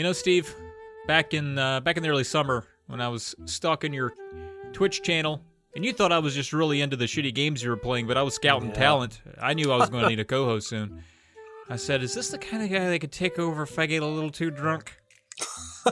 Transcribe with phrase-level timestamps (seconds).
[0.00, 0.56] You know, Steve,
[1.06, 4.14] back in uh, back in the early summer when I was stalking your
[4.72, 5.42] Twitch channel,
[5.76, 8.16] and you thought I was just really into the shitty games you were playing, but
[8.16, 8.76] I was scouting Yeah.
[8.76, 9.20] talent.
[9.38, 11.02] I knew I was going to need a co-host soon.
[11.68, 14.02] I said, "Is this the kind of guy that could take over if I get
[14.02, 14.96] a little too drunk?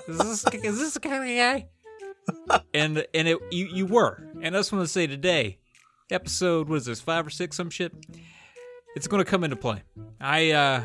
[0.08, 4.56] Is this is this the kind of guy?" And and it you you were, and
[4.56, 5.58] I just want to say today,
[6.10, 7.92] episode what is this five or six some shit?
[8.96, 9.82] It's going to come into play.
[10.18, 10.82] I uh,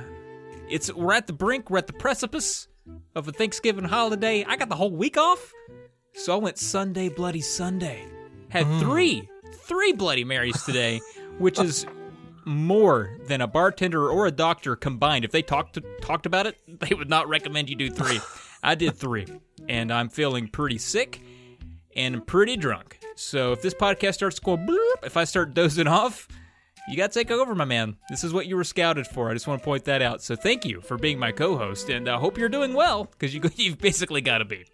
[0.70, 2.68] it's we're at the brink, we're at the precipice
[3.16, 4.44] of a Thanksgiving holiday.
[4.44, 5.54] I got the whole week off,
[6.14, 8.06] so I went Sunday Bloody Sunday.
[8.50, 8.80] Had mm.
[8.80, 11.02] three three Bloody Marys today,
[11.38, 11.86] which is
[12.46, 15.26] more than a bartender or a doctor combined.
[15.26, 18.20] If they talked to, talked about it, they would not recommend you do three.
[18.64, 19.28] I did three,
[19.68, 21.22] and I'm feeling pretty sick
[21.96, 23.00] and pretty drunk.
[23.16, 26.28] So if this podcast starts going bloop, if I start dozing off,
[26.88, 27.96] you got to take over, my man.
[28.10, 29.30] This is what you were scouted for.
[29.30, 30.22] I just want to point that out.
[30.22, 33.42] So thank you for being my co-host, and I hope you're doing well because you
[33.56, 34.66] you've basically got to be.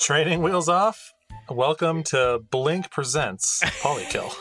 [0.00, 1.12] Training wheels off.
[1.50, 4.32] Welcome to Blink Presents Polykill.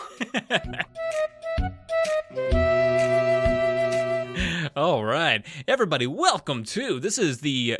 [4.75, 7.77] All right, everybody, welcome to this is the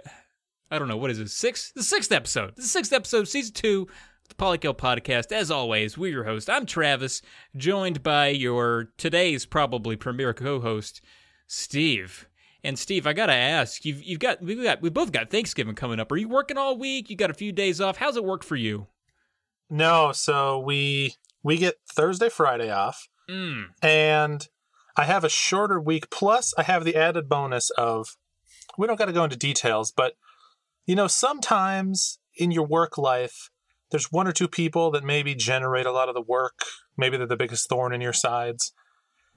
[0.70, 1.34] I don't know what is this?
[1.34, 3.88] sixth the sixth episode the sixth episode season two
[4.32, 5.32] the Polykill podcast.
[5.32, 6.50] As always, we're your host.
[6.50, 7.22] I'm Travis,
[7.56, 11.02] joined by your today's probably premier co-host
[11.48, 12.28] Steve.
[12.64, 16.00] And Steve, I gotta ask you've you've got we've got we both got Thanksgiving coming
[16.00, 16.12] up.
[16.12, 17.10] Are you working all week?
[17.10, 17.98] You got a few days off.
[17.98, 18.88] How's it work for you?
[19.70, 23.68] no, so we we get Thursday, Friday off, Mm.
[23.82, 24.48] and
[24.98, 26.10] I have a shorter week.
[26.10, 28.16] Plus, I have the added bonus of
[28.78, 30.14] we don't got to go into details, but
[30.86, 33.50] you know, sometimes in your work life,
[33.92, 36.60] there's one or two people that maybe generate a lot of the work.
[36.98, 38.74] Maybe they're the biggest thorn in your sides.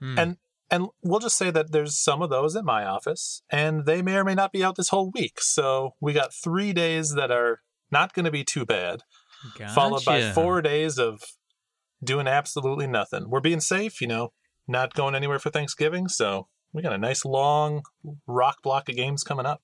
[0.01, 0.19] Hmm.
[0.19, 0.37] And
[0.71, 4.17] and we'll just say that there's some of those at my office, and they may
[4.17, 5.41] or may not be out this whole week.
[5.41, 7.61] So we got three days that are
[7.91, 9.03] not going to be too bad,
[9.69, 11.23] followed by four days of
[12.03, 13.29] doing absolutely nothing.
[13.29, 14.33] We're being safe, you know,
[14.67, 16.09] not going anywhere for Thanksgiving.
[16.09, 17.83] So we got a nice long
[18.27, 19.63] rock block of games coming up.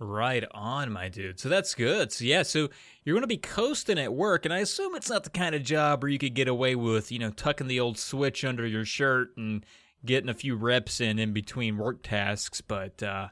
[0.00, 1.40] Right on, my dude.
[1.40, 2.12] So that's good.
[2.12, 2.68] So yeah, so
[3.04, 5.62] you're going to be coasting at work, and I assume it's not the kind of
[5.64, 8.84] job where you could get away with, you know, tucking the old switch under your
[8.84, 9.66] shirt and
[10.04, 12.60] getting a few reps in in between work tasks.
[12.60, 13.28] But uh,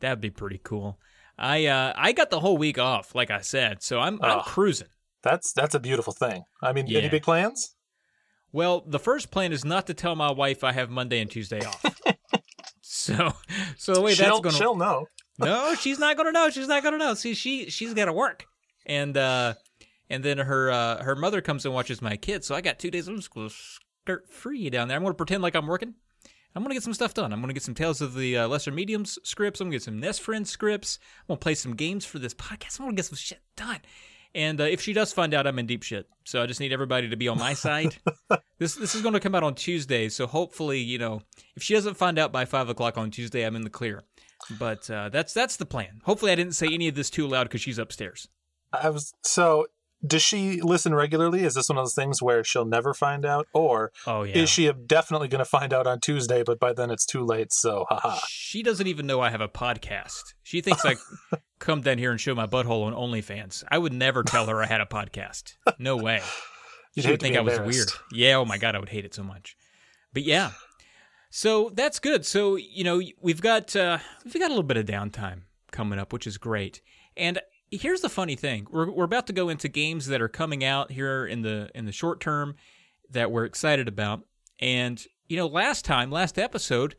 [0.00, 0.98] that'd be pretty cool.
[1.38, 4.42] I uh, I got the whole week off, like I said, so I'm I'm Oh.
[4.42, 4.88] cruising.
[5.22, 6.42] That's that's a beautiful thing.
[6.60, 6.98] I mean, Yeah.
[6.98, 7.76] any big plans?
[8.50, 11.60] Well, the first plan is not to tell my wife I have Monday and Tuesday
[11.64, 11.84] off.
[12.80, 13.32] so,
[13.76, 15.06] so the way she'll, that's going to she'll know.
[15.38, 16.50] No, she's not gonna know.
[16.50, 17.14] She's not gonna know.
[17.14, 18.46] See, she she's gotta work,
[18.86, 19.54] and uh,
[20.10, 22.46] and then her uh, her mother comes and watches my kids.
[22.46, 24.96] So I got two days of school skirt free down there.
[24.96, 25.94] I'm gonna pretend like I'm working.
[26.54, 27.32] I'm gonna get some stuff done.
[27.32, 29.60] I'm gonna get some Tales of the uh, Lesser Mediums scripts.
[29.60, 30.98] I'm gonna get some Nest Friends scripts.
[31.20, 32.80] I'm gonna play some games for this podcast.
[32.80, 33.80] I'm gonna get some shit done.
[34.34, 36.06] And uh, if she does find out, I'm in deep shit.
[36.24, 37.96] So I just need everybody to be on my side.
[38.58, 41.22] this this is going to come out on Tuesday, so hopefully, you know,
[41.56, 44.04] if she doesn't find out by five o'clock on Tuesday, I'm in the clear.
[44.58, 46.00] But uh, that's that's the plan.
[46.04, 48.28] Hopefully, I didn't say any of this too loud because she's upstairs.
[48.72, 49.66] I was so.
[50.06, 51.42] Does she listen regularly?
[51.42, 54.36] Is this one of those things where she'll never find out, or Oh yeah.
[54.38, 56.44] is she definitely going to find out on Tuesday?
[56.44, 57.52] But by then it's too late.
[57.52, 58.16] So, haha.
[58.28, 60.34] She doesn't even know I have a podcast.
[60.44, 60.94] She thinks I
[61.58, 63.64] come down here and show my butthole on OnlyFans.
[63.68, 65.54] I would never tell her I had a podcast.
[65.80, 66.22] No way.
[66.94, 67.90] You'd she would think I was weird.
[68.12, 69.56] Yeah, oh my god, I would hate it so much.
[70.14, 70.52] But yeah.
[71.30, 72.24] So that's good.
[72.24, 76.12] So, you know, we've got uh we've got a little bit of downtime coming up,
[76.12, 76.80] which is great.
[77.16, 77.38] And
[77.70, 78.66] here's the funny thing.
[78.70, 81.84] We're we're about to go into games that are coming out here in the in
[81.84, 82.54] the short term
[83.10, 84.22] that we're excited about.
[84.58, 86.96] And you know, last time, last episode,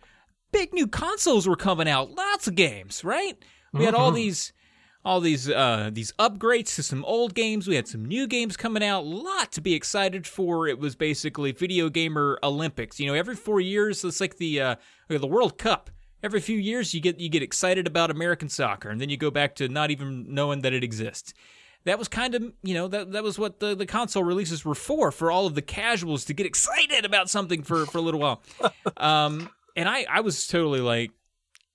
[0.51, 2.11] big new consoles were coming out.
[2.11, 3.37] Lots of games, right?
[3.73, 4.15] We had all Mhm.
[4.15, 4.53] these
[5.05, 7.67] all these uh these upgrades to some old games.
[7.67, 9.03] We had some new games coming out.
[9.03, 10.67] A Lot to be excited for.
[10.67, 12.99] It was basically video gamer Olympics.
[12.99, 14.75] You know, every 4 years it's like the uh
[15.07, 15.89] the World Cup.
[16.21, 19.31] Every few years you get you get excited about American soccer and then you go
[19.31, 21.33] back to not even knowing that it exists.
[21.85, 24.75] That was kind of, you know, that that was what the, the console releases were
[24.75, 28.19] for, for all of the casuals to get excited about something for, for a little
[28.19, 28.41] while.
[28.97, 31.11] Um, and I, I was totally like,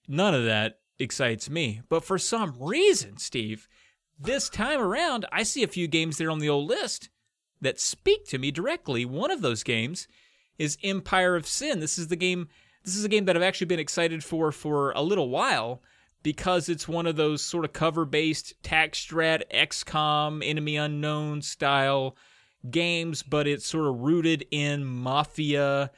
[0.08, 1.82] none of that excites me.
[1.88, 3.68] But for some reason, Steve,
[4.18, 7.10] this time around, I see a few games there on the old list
[7.60, 9.04] that speak to me directly.
[9.04, 10.06] One of those games
[10.58, 11.80] is Empire of Sin.
[11.80, 12.48] This is the game.
[12.84, 15.82] This is a game that I've actually been excited for for a little while
[16.22, 22.16] because it's one of those sort of cover-based tac strat, XCOM, Enemy Unknown style
[22.70, 25.90] games, but it's sort of rooted in mafia,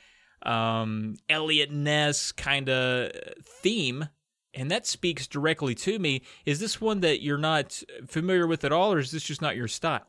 [0.42, 3.12] um, Eliot Ness kind of
[3.42, 4.08] theme
[4.56, 6.22] and that speaks directly to me.
[6.44, 9.54] Is this one that you're not familiar with at all, or is this just not
[9.54, 10.06] your style?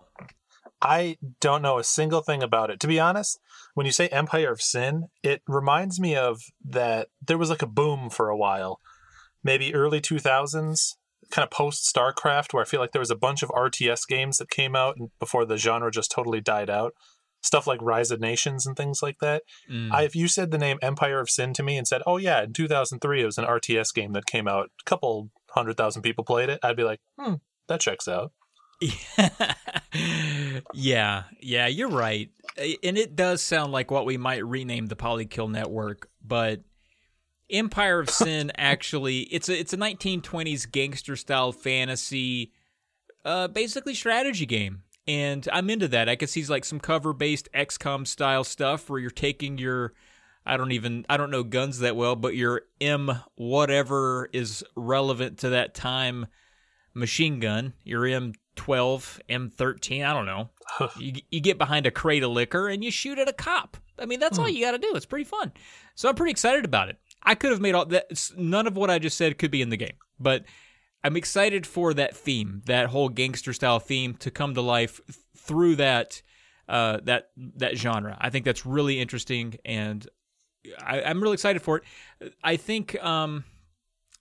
[0.82, 2.80] I don't know a single thing about it.
[2.82, 3.40] To be honest,
[3.74, 7.68] when you say Empire of Sin, it reminds me of that there was like a
[7.68, 8.80] boom for a while,
[9.44, 10.96] maybe early 2000s,
[11.32, 14.38] kind of post StarCraft, where I feel like there was a bunch of RTS games
[14.38, 16.94] that came out before the genre just totally died out.
[17.48, 19.44] Stuff like Rise of Nations and things like that.
[19.72, 19.90] Mm.
[19.92, 22.44] I, if you said the name Empire of Sin to me and said, "Oh yeah,
[22.44, 26.26] in 2003 it was an RTS game that came out, a couple hundred thousand people
[26.26, 27.36] played it," I'd be like, "Hmm,
[27.70, 28.34] that checks out."
[30.74, 32.30] yeah, yeah, you're right.
[32.84, 36.62] And it does sound like what we might rename the Polykill Network, but
[37.50, 42.52] Empire of Sin actually it's a it's a 1920s gangster style fantasy
[43.26, 44.84] uh basically strategy game.
[45.08, 46.10] And I'm into that.
[46.10, 49.94] I guess he's like some cover based XCOM style stuff where you're taking your
[50.46, 55.40] I don't even I don't know guns that well, but your M whatever is relevant
[55.40, 56.28] to that time
[56.94, 58.40] machine gun, your M12,
[59.30, 60.50] M13, I don't know.
[60.98, 63.78] you, you get behind a crate of liquor and you shoot at a cop.
[64.00, 64.52] I mean, that's all hmm.
[64.52, 64.94] you got to do.
[64.96, 65.52] It's pretty fun.
[65.96, 66.98] So I'm pretty excited about it.
[67.24, 68.32] I could have made all that.
[68.38, 70.44] None of what I just said could be in the game, but
[71.08, 75.00] I'm excited for that theme, that whole gangster style theme, to come to life
[75.38, 76.22] through that
[76.68, 78.18] uh, that that genre.
[78.20, 80.06] I think that's really interesting, and
[80.86, 82.34] I, am really excited for it.
[82.44, 83.46] I think um,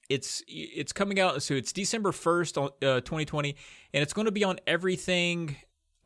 [0.09, 1.43] it's it's coming out.
[1.43, 3.57] So it's December first, uh, 2020,
[3.93, 5.57] and it's going to be on everything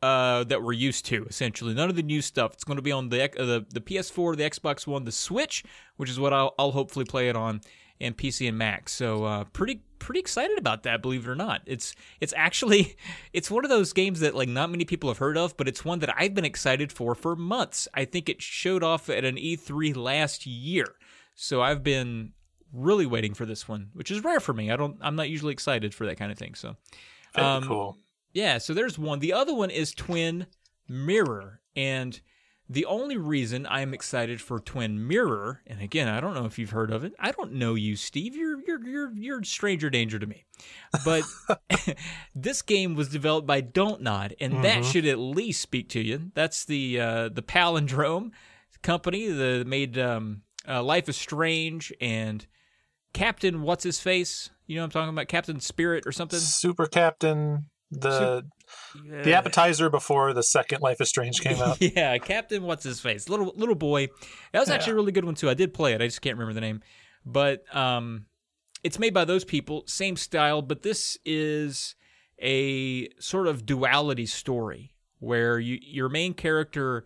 [0.01, 1.27] uh, that we're used to.
[1.27, 2.55] Essentially, none of the new stuff.
[2.55, 5.63] It's going to be on the uh, the the PS4, the Xbox One, the Switch,
[5.99, 7.61] which is what I'll, I'll hopefully play it on,
[8.01, 8.89] and PC and Mac.
[8.89, 11.03] So uh, pretty pretty excited about that.
[11.03, 12.97] Believe it or not, it's it's actually
[13.33, 15.85] it's one of those games that like not many people have heard of, but it's
[15.85, 17.89] one that I've been excited for for months.
[17.95, 20.87] I think it showed off at an E3 last year,
[21.35, 22.33] so I've been
[22.73, 24.71] really waiting for this one, which is rare for me.
[24.71, 26.55] I don't I'm not usually excited for that kind of thing.
[26.55, 26.77] So
[27.35, 27.97] um, cool.
[28.33, 29.19] Yeah, so there's one.
[29.19, 30.47] The other one is Twin
[30.89, 31.61] Mirror.
[31.77, 32.21] And
[32.73, 36.71] the only reason I'm excited for Twin Mirror, and again, I don't know if you've
[36.71, 37.13] heard of it.
[37.19, 38.37] I don't know you, Steve.
[38.37, 40.45] You're you're you're you're stranger danger to me.
[41.05, 41.25] But
[42.35, 44.63] this game was developed by Don't Nod, and mm-hmm.
[44.63, 46.31] that should at least speak to you.
[46.35, 48.31] That's the uh, the Palindrome
[48.83, 52.47] company that made um, uh, Life is Strange and
[53.13, 54.49] Captain what's his face?
[54.69, 55.27] You know what I'm talking about?
[55.27, 56.39] Captain Spirit or something?
[56.39, 58.45] Super Captain the
[59.05, 59.23] yeah.
[59.23, 61.81] the appetizer before the second Life is Strange came out.
[61.81, 63.29] yeah, Captain what's his face?
[63.29, 64.09] Little little boy.
[64.53, 64.75] That was yeah.
[64.75, 65.51] actually a really good one too.
[65.51, 66.03] I did play it.
[66.03, 66.83] I just can't remember the name.
[67.25, 68.27] But um
[68.83, 71.95] it's made by those people, same style, but this is
[72.41, 77.05] a sort of duality story where you your main character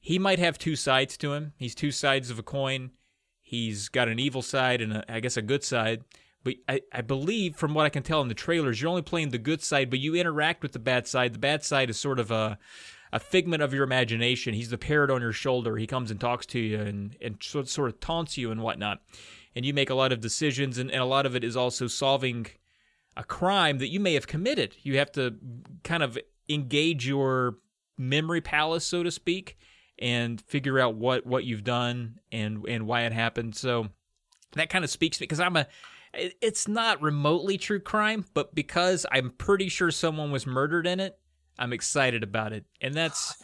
[0.00, 1.54] he might have two sides to him.
[1.56, 2.90] He's two sides of a coin.
[3.40, 6.02] He's got an evil side and a, I guess a good side.
[6.44, 9.30] But I, I believe, from what I can tell in the trailers, you're only playing
[9.30, 11.32] the good side, but you interact with the bad side.
[11.32, 12.58] The bad side is sort of a
[13.12, 14.54] a figment of your imagination.
[14.54, 15.76] He's the parrot on your shoulder.
[15.76, 19.02] He comes and talks to you and, and sort, sort of taunts you and whatnot.
[19.54, 21.86] And you make a lot of decisions, and, and a lot of it is also
[21.86, 22.46] solving
[23.16, 24.74] a crime that you may have committed.
[24.82, 25.36] You have to
[25.84, 27.58] kind of engage your
[27.96, 29.56] memory palace, so to speak,
[29.96, 33.54] and figure out what, what you've done and and why it happened.
[33.54, 33.90] So
[34.54, 35.68] that kind of speaks to me because I'm a
[36.40, 41.18] it's not remotely true crime, but because I'm pretty sure someone was murdered in it,
[41.58, 42.64] I'm excited about it.
[42.80, 43.42] And that's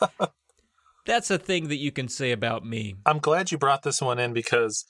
[1.07, 2.97] that's a thing that you can say about me.
[3.07, 4.85] I'm glad you brought this one in because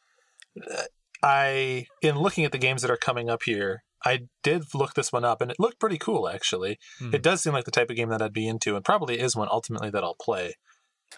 [0.70, 0.82] uh,
[1.22, 5.12] I in looking at the games that are coming up here, I did look this
[5.12, 6.78] one up and it looked pretty cool actually.
[7.00, 7.14] Mm.
[7.14, 9.36] It does seem like the type of game that I'd be into and probably is
[9.36, 10.54] one ultimately that I'll play.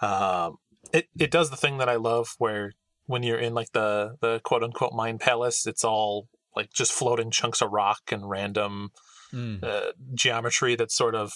[0.00, 0.56] Um,
[0.92, 2.72] it it does the thing that I love where
[3.06, 7.30] when you're in like the the quote unquote mind palace, it's all like just floating
[7.30, 8.90] chunks of rock and random
[9.32, 9.62] mm.
[9.62, 11.32] uh, geometry that's sort of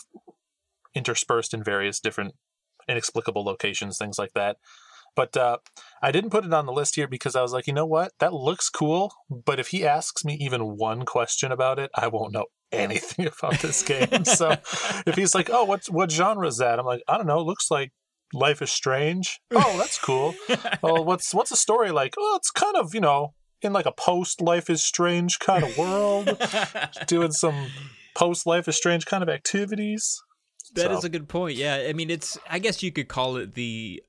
[0.95, 2.35] interspersed in various different
[2.89, 4.57] inexplicable locations, things like that.
[5.15, 5.59] But uh,
[6.03, 8.13] I didn't put it on the list here because I was like, you know what?
[8.21, 9.15] That looks cool.
[9.31, 13.61] But if he asks me even one question about it, I won't know anything about
[13.61, 14.25] this game.
[14.25, 14.57] so
[15.07, 16.79] if he's like, oh, what what genre is that?
[16.79, 17.41] I'm like, I don't know.
[17.41, 17.93] It looks like
[18.35, 19.41] Life is Strange.
[19.55, 20.35] Oh, that's cool.
[20.83, 22.15] oh, what's what's the story like?
[22.19, 25.77] Oh, it's kind of you know in like a post Life is Strange kind of
[25.77, 26.39] world,
[27.07, 27.69] doing some
[28.15, 30.23] post Life is Strange kind of activities.
[30.75, 30.99] That so.
[30.99, 31.57] is a good point.
[31.57, 34.03] Yeah, I mean, it's I guess you could call it the.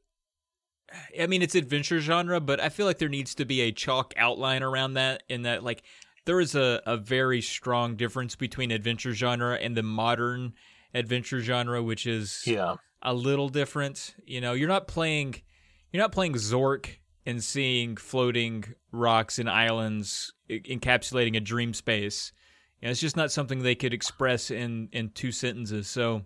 [1.20, 4.14] I mean, it's adventure genre, but I feel like there needs to be a chalk
[4.16, 5.24] outline around that.
[5.28, 5.84] In that, like,
[6.26, 10.54] there is a a very strong difference between adventure genre and the modern
[10.94, 14.16] adventure genre, which is yeah a little different.
[14.26, 15.42] You know, you're not playing
[15.92, 22.32] you're not playing Zork and seeing floating rocks and islands encapsulating a dream space.
[22.82, 25.90] You know, it's just not something they could express in in two sentences.
[25.90, 26.24] So,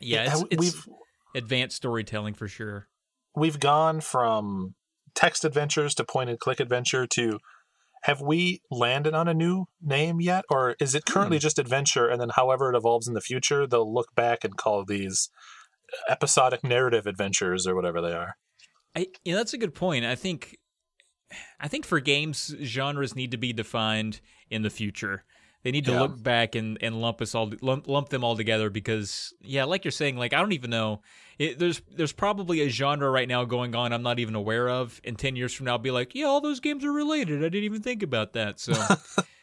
[0.00, 0.88] yeah, it's, it's
[1.34, 2.86] advanced storytelling for sure.
[3.34, 4.74] We've gone from
[5.16, 7.40] text adventures to point and click adventure to
[8.04, 11.42] have we landed on a new name yet or is it currently hmm.
[11.42, 14.84] just adventure and then however it evolves in the future they'll look back and call
[14.84, 15.28] these
[16.08, 18.36] episodic narrative adventures or whatever they are
[18.94, 20.04] I, yeah, that's a good point.
[20.04, 20.58] I think,
[21.60, 24.20] I think for games, genres need to be defined
[24.50, 25.24] in the future.
[25.62, 26.00] They need to yeah.
[26.00, 29.84] look back and, and lump us all lump, lump them all together because yeah, like
[29.84, 31.02] you're saying, like I don't even know.
[31.38, 35.00] It, there's there's probably a genre right now going on I'm not even aware of.
[35.04, 37.40] And ten years from now, I'll be like, yeah, all those games are related.
[37.40, 38.58] I didn't even think about that.
[38.58, 38.72] So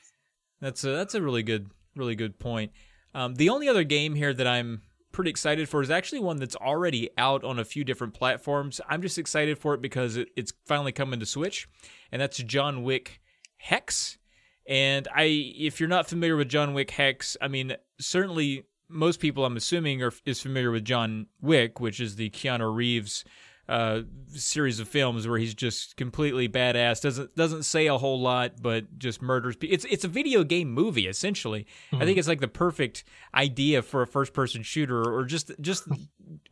[0.62, 2.72] that's a that's a really good really good point.
[3.14, 4.82] Um, the only other game here that I'm
[5.18, 8.80] pretty excited for is actually one that's already out on a few different platforms.
[8.88, 11.68] I'm just excited for it because it, it's finally coming to Switch,
[12.12, 13.20] and that's John Wick
[13.58, 14.20] Hex.
[14.68, 15.24] And I,
[15.58, 20.04] if you're not familiar with John Wick Hex, I mean, certainly most people, I'm assuming,
[20.04, 23.26] are is familiar with John Wick, which is the Keanu Reeves
[23.70, 27.02] uh, series of films where he's just completely badass.
[27.02, 29.56] Doesn't doesn't say a whole lot, but just murders.
[29.62, 31.68] It's it's a video game movie essentially.
[31.92, 32.02] Mm-hmm.
[32.02, 35.88] I think it's like the perfect idea for a first person shooter, or just just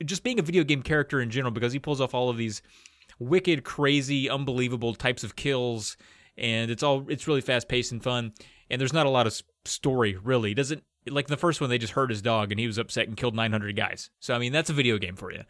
[0.04, 2.62] just being a video game character in general, because he pulls off all of these
[3.20, 5.96] wicked, crazy, unbelievable types of kills,
[6.38, 8.34] and it's all it's really fast paced and fun.
[8.70, 10.54] And there's not a lot of story really.
[10.54, 13.16] Doesn't like the first one they just hurt his dog and he was upset and
[13.16, 14.10] killed 900 guys.
[14.20, 15.44] So I mean that's a video game for you.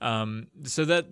[0.00, 1.06] Um, so that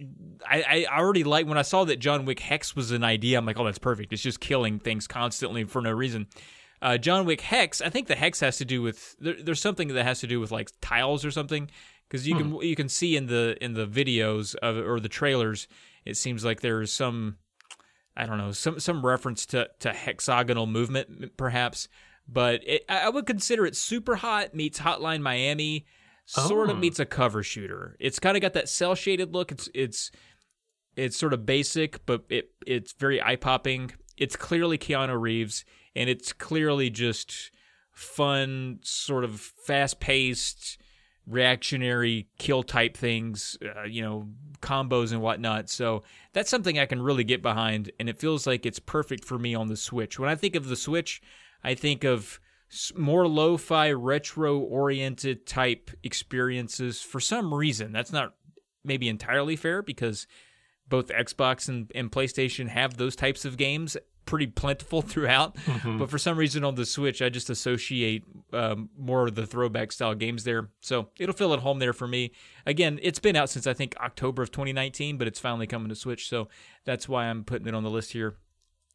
[0.49, 3.37] I, I already like when I saw that John Wick Hex was an idea.
[3.37, 4.13] I'm like, oh, that's perfect.
[4.13, 6.27] It's just killing things constantly for no reason.
[6.81, 7.81] Uh, John Wick Hex.
[7.81, 10.41] I think the hex has to do with there, there's something that has to do
[10.41, 11.71] with like tiles or something
[12.09, 12.57] because you hmm.
[12.57, 15.69] can you can see in the in the videos of or the trailers.
[16.05, 17.37] It seems like there's some
[18.17, 21.89] I don't know some some reference to to hexagonal movement perhaps,
[22.29, 25.85] but it, I would consider it Superhot meets Hotline Miami
[26.29, 26.79] sort of oh.
[26.79, 27.97] meets a cover shooter.
[27.99, 29.51] It's kind of got that cel shaded look.
[29.51, 30.11] It's it's
[30.97, 33.93] it's sort of basic, but it it's very eye popping.
[34.17, 35.65] It's clearly Keanu Reeves,
[35.97, 37.51] and it's clearly just
[37.93, 40.77] fun, sort of fast paced,
[41.27, 43.57] reactionary kill type things.
[43.63, 44.29] Uh, you know,
[44.61, 45.71] combos and whatnot.
[45.71, 46.03] So
[46.35, 49.55] that's something I can really get behind, and it feels like it's perfect for me
[49.55, 50.19] on the Switch.
[50.19, 51.23] When I think of the Switch,
[51.65, 52.39] I think of
[52.97, 57.93] more lo-fi retro oriented type experiences for some reason.
[57.93, 58.35] That's not
[58.85, 60.27] maybe entirely fair because
[60.89, 65.57] both xbox and, and playstation have those types of games pretty plentiful throughout.
[65.57, 65.99] Mm-hmm.
[65.99, 69.93] but for some reason on the switch i just associate um, more of the throwback
[69.93, 70.69] style games there.
[70.81, 72.33] So it'll feel at home there for me.
[72.67, 75.95] Again it's been out since i think october of 2019 but it's finally coming to
[75.95, 76.49] switch so
[76.85, 78.37] that's why i'm putting it on the list here.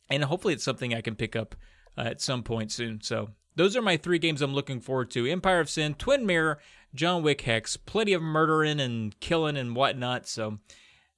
[0.09, 1.55] And hopefully it's something i can pick up
[1.97, 3.01] uh, at some point soon.
[3.01, 6.59] So those are my three games I'm looking forward to Empire of Sin, Twin Mirror,
[6.93, 7.77] John Wick Hex.
[7.77, 10.27] Plenty of murdering and killing and whatnot.
[10.27, 10.59] So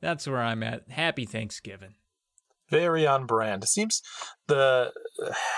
[0.01, 0.89] that's where I'm at.
[0.89, 1.95] Happy Thanksgiving.
[2.69, 3.63] Very on brand.
[3.63, 4.01] It seems
[4.47, 4.91] the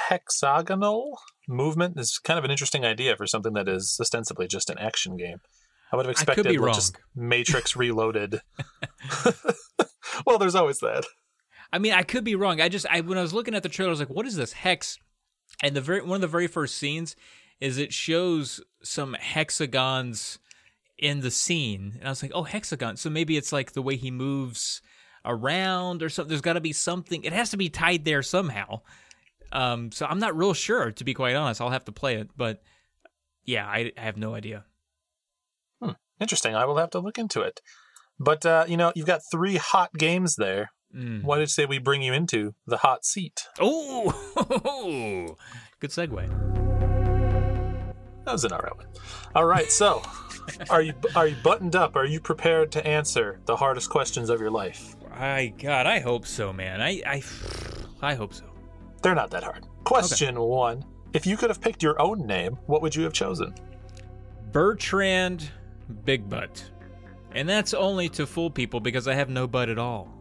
[0.10, 4.78] hexagonal movement is kind of an interesting idea for something that is ostensibly just an
[4.78, 5.38] action game.
[5.92, 8.42] I would have expected like, just Matrix Reloaded.
[10.26, 11.06] well, there's always that.
[11.72, 12.62] I mean, I could be wrong.
[12.62, 14.36] I just I when I was looking at the trailer, I was like, "What is
[14.36, 14.98] this hex?"
[15.62, 17.16] And the very one of the very first scenes
[17.60, 20.40] is it shows some hexagons
[20.98, 23.96] in the scene, and I was like, "Oh, hexagon." So maybe it's like the way
[23.96, 24.82] he moves
[25.26, 26.30] around or something.
[26.30, 27.24] There's got to be something.
[27.24, 28.82] It has to be tied there somehow.
[29.52, 31.62] Um, so I'm not real sure, to be quite honest.
[31.62, 32.62] I'll have to play it, but
[33.46, 34.66] yeah, I, I have no idea.
[35.82, 35.92] Hmm.
[36.20, 36.56] Interesting.
[36.56, 37.62] I will have to look into it.
[38.20, 40.72] But uh, you know, you've got three hot games there.
[40.98, 41.24] Mm.
[41.24, 43.48] Why did you say we bring you into the hot seat?
[43.60, 44.16] Oh,
[45.80, 46.28] good segue.
[48.26, 48.88] That was an alright one.
[49.36, 50.02] All right, so
[50.70, 51.96] are you are you buttoned up?
[51.96, 54.96] Are you prepared to answer the hardest questions of your life?
[55.14, 56.82] I God, I hope so, man.
[56.82, 57.24] I I,
[58.02, 58.46] I hope so.
[59.04, 59.66] They're not that hard.
[59.84, 60.46] Question okay.
[60.46, 63.54] one: If you could have picked your own name, what would you have chosen?
[64.52, 65.50] Bertrand
[66.06, 66.72] Big Butt,
[67.34, 70.17] and that's only to fool people because I have no butt at all.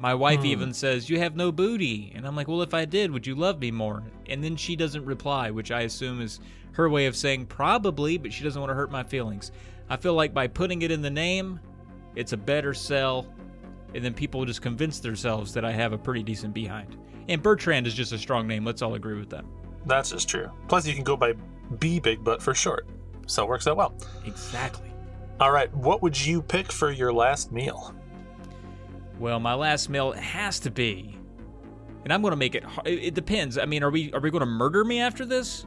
[0.00, 0.46] My wife hmm.
[0.46, 2.12] even says, You have no booty.
[2.14, 4.02] And I'm like, Well, if I did, would you love me more?
[4.28, 6.40] And then she doesn't reply, which I assume is
[6.72, 9.52] her way of saying probably, but she doesn't want to hurt my feelings.
[9.88, 11.60] I feel like by putting it in the name,
[12.16, 13.26] it's a better sell.
[13.94, 16.96] And then people just convince themselves that I have a pretty decent behind.
[17.28, 18.64] And Bertrand is just a strong name.
[18.64, 19.44] Let's all agree with that.
[19.84, 20.50] That's just true.
[20.68, 21.34] Plus, you can go by
[21.78, 22.86] B Big Butt for short.
[23.26, 23.94] So it works out well.
[24.24, 24.90] Exactly.
[25.40, 25.72] All right.
[25.74, 27.94] What would you pick for your last meal?
[29.20, 31.16] Well, my last meal has to be,
[32.04, 32.64] and I'm going to make it.
[32.86, 33.58] It it depends.
[33.58, 35.66] I mean, are we are we going to murder me after this?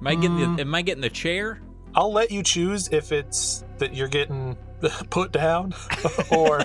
[0.00, 0.56] Am I getting Mm.
[0.56, 1.60] the, am I getting the chair?
[1.94, 4.56] I'll let you choose if it's that you're getting
[5.10, 5.74] put down,
[6.30, 6.60] or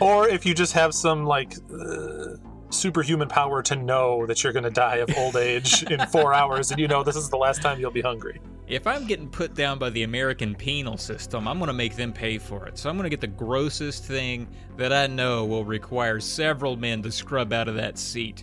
[0.00, 2.36] or if you just have some like uh,
[2.70, 6.72] superhuman power to know that you're going to die of old age in four hours,
[6.72, 8.40] and you know this is the last time you'll be hungry.
[8.68, 12.12] If I'm getting put down by the American penal system, I'm going to make them
[12.12, 12.76] pay for it.
[12.78, 17.00] So I'm going to get the grossest thing that I know will require several men
[17.02, 18.42] to scrub out of that seat.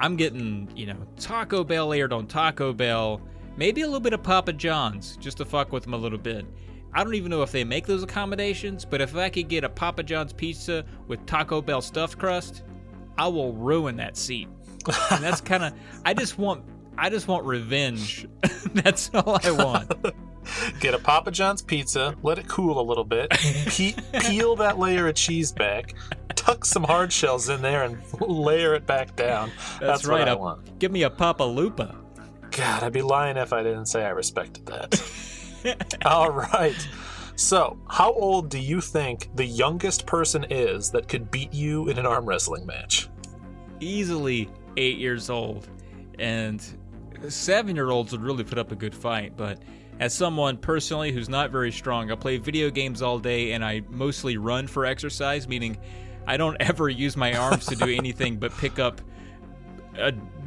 [0.00, 3.20] I'm getting, you know, Taco Bell aired on Taco Bell,
[3.56, 6.44] maybe a little bit of Papa John's just to fuck with them a little bit.
[6.92, 9.68] I don't even know if they make those accommodations, but if I could get a
[9.68, 12.64] Papa John's pizza with Taco Bell stuffed crust,
[13.16, 14.48] I will ruin that seat.
[15.12, 15.72] And that's kind of
[16.04, 16.64] I just want
[16.96, 18.26] I just want revenge.
[18.74, 19.92] that's all I want.
[20.80, 25.08] Get a Papa John's pizza, let it cool a little bit, pe- peel that layer
[25.08, 25.94] of cheese back,
[26.34, 29.50] tuck some hard shells in there, and layer it back down.
[29.80, 30.20] That's, right.
[30.20, 30.78] what I want.
[30.78, 31.96] Give me a Papa Lupa.
[32.50, 35.96] God, I'd be lying if I didn't say I respected that.
[36.04, 36.88] All right.
[37.36, 41.98] So, how old do you think the youngest person is that could beat you in
[41.98, 43.08] an arm wrestling match?
[43.80, 45.68] Easily eight years old,
[46.18, 46.64] and
[47.30, 49.36] seven-year-olds would really put up a good fight.
[49.36, 49.58] But
[50.00, 53.82] as someone personally who's not very strong, I play video games all day, and I
[53.88, 55.78] mostly run for exercise, meaning
[56.26, 59.00] I don't ever use my arms to do anything but pick up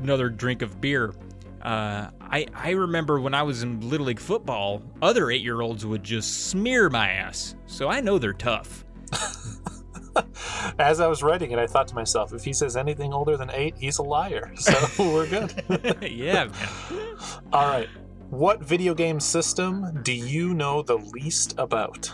[0.02, 1.14] another drink of beer.
[1.62, 5.86] Uh, I I remember when I was in little league football, other eight year olds
[5.86, 7.56] would just smear my ass.
[7.66, 8.86] So I know they're tough.
[10.80, 13.50] As I was writing it, I thought to myself, if he says anything older than
[13.52, 14.52] eight, he's a liar.
[14.60, 15.54] So we're good.
[16.02, 17.18] yeah, man.
[17.54, 17.90] All right.
[18.30, 22.12] What video game system do you know the least about?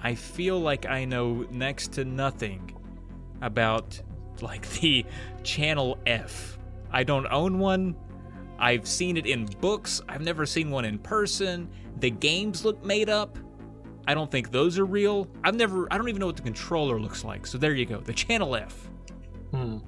[0.00, 2.72] I feel like I know next to nothing
[3.42, 4.00] about
[4.40, 5.04] like the
[5.42, 6.58] Channel F.
[6.92, 7.96] I don't own one.
[8.58, 10.00] I've seen it in books.
[10.08, 11.68] I've never seen one in person.
[11.98, 13.36] The games look made up.
[14.06, 15.28] I don't think those are real.
[15.42, 17.46] I've never I don't even know what the controller looks like.
[17.46, 17.98] So there you go.
[17.98, 18.88] The Channel F.
[19.52, 19.78] Hmm.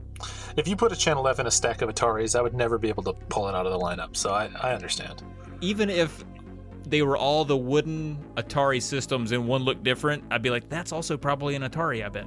[0.56, 2.88] If you put a Channel F in a stack of Ataris, I would never be
[2.88, 4.16] able to pull it out of the lineup.
[4.16, 5.22] So I, I understand.
[5.60, 6.24] Even if
[6.84, 10.90] they were all the wooden Atari systems and one looked different, I'd be like, that's
[10.90, 12.26] also probably an Atari, I bet.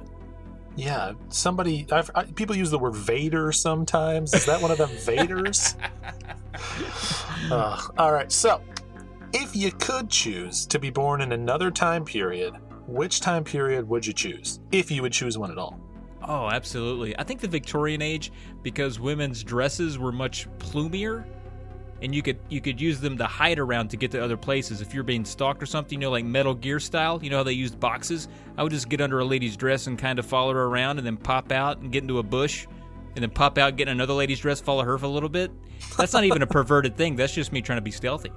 [0.76, 1.86] Yeah, somebody.
[1.92, 4.32] I've, I, people use the word Vader sometimes.
[4.32, 5.74] Is that one of them Vaders?
[7.50, 7.94] Ugh.
[7.98, 8.32] all right.
[8.32, 8.62] So,
[9.32, 12.54] if you could choose to be born in another time period,
[12.86, 14.60] which time period would you choose?
[14.70, 15.80] If you would choose one at all.
[16.24, 17.18] Oh, absolutely.
[17.18, 21.26] I think the Victorian age because women's dresses were much plumier
[22.00, 24.80] and you could you could use them to hide around to get to other places
[24.80, 27.42] if you're being stalked or something, you know, like Metal Gear style, you know how
[27.42, 28.28] they used boxes?
[28.56, 31.06] I would just get under a lady's dress and kind of follow her around and
[31.06, 32.66] then pop out and get into a bush
[33.14, 35.50] and then pop out, get in another lady's dress, follow her for a little bit.
[35.96, 37.16] That's not even a perverted thing.
[37.16, 38.32] That's just me trying to be stealthy.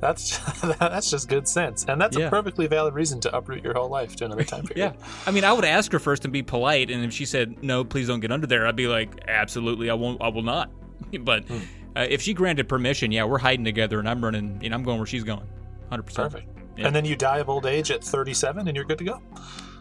[0.00, 0.38] That's
[0.78, 2.26] that's just good sense, and that's Yeah.
[2.26, 4.94] a perfectly valid reason to uproot your whole life to another time period.
[4.96, 5.06] Yeah.
[5.26, 7.84] I mean, I would ask her first and be polite, and if she said no,
[7.84, 10.70] please don't get under there, I'd be like, absolutely, I won't, I will not.
[11.20, 11.58] but Hmm.
[11.96, 14.98] uh, if she granted permission, yeah, we're hiding together, and I'm running, and I'm going
[14.98, 15.48] where she's going,
[15.90, 16.32] hundred percent.
[16.32, 16.48] Perfect.
[16.76, 16.86] Yeah.
[16.86, 19.20] And then you die of old age at 37, and you're good to go.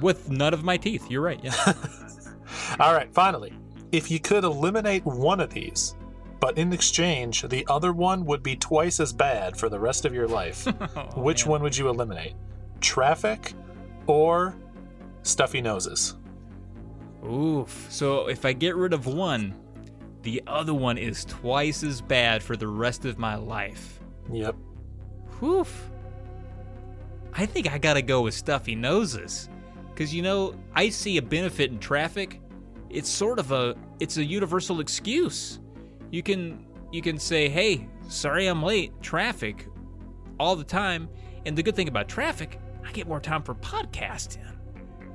[0.02, 1.12] With none of my teeth.
[1.12, 1.40] You're right.
[1.44, 1.54] Yeah.
[2.80, 3.54] All right, finally,
[3.92, 5.96] if you could eliminate one of these,
[6.40, 10.14] but in exchange, the other one would be twice as bad for the rest of
[10.14, 11.52] your life, oh, which man.
[11.52, 12.34] one would you eliminate?
[12.82, 13.54] Traffic
[14.06, 14.56] or
[15.24, 16.16] stuffy noses?
[17.26, 17.88] Oof.
[17.90, 19.54] So if I get rid of one,
[20.22, 24.00] the other one is twice as bad for the rest of my life.
[24.32, 24.56] Yep.
[25.40, 25.66] Whew.
[27.34, 29.50] I think I gotta go with stuffy noses.
[29.96, 32.40] Cause you know, I see a benefit in traffic.
[32.90, 35.60] It's sort of a it's a universal excuse.
[36.12, 39.68] You can you can say, hey, sorry I'm late, traffic
[40.40, 41.10] all the time.
[41.46, 44.56] And the good thing about traffic, I get more time for podcasting.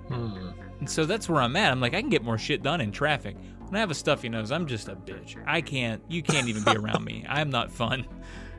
[0.08, 0.50] Hmm.
[0.80, 1.70] And so that's where I'm at.
[1.70, 3.36] I'm like, I can get more shit done in traffic.
[3.60, 5.36] When I have a stuffy nose, I'm just a bitch.
[5.46, 6.02] I can't.
[6.08, 7.24] You can't even be around me.
[7.28, 8.06] I'm not fun.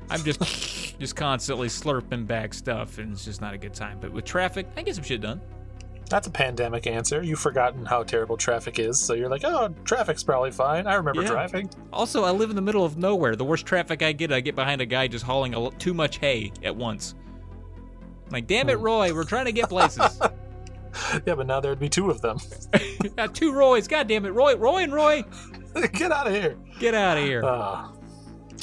[0.09, 0.39] I'm just
[0.99, 3.99] just constantly slurping back stuff, and it's just not a good time.
[3.99, 5.41] But with traffic, I get some shit done.
[6.09, 7.23] That's a pandemic answer.
[7.23, 10.85] You've forgotten how terrible traffic is, so you're like, oh, traffic's probably fine.
[10.85, 11.29] I remember Yeah.
[11.29, 11.69] driving.
[11.91, 13.35] Also, I live in the middle of nowhere.
[13.35, 15.93] The worst traffic I get, I get behind a guy just hauling a, lo- too
[15.93, 17.15] much hay at once.
[18.25, 20.19] I'm like, damn it, Roy, we're trying to get places.
[21.25, 22.37] Yeah, but now there'd be two of them.
[23.17, 23.87] Got two Roys.
[23.87, 25.23] God damn it, Roy, Roy, and Roy,
[25.93, 26.55] Get out of here.
[26.79, 27.41] get out of here.
[27.43, 27.91] Ah.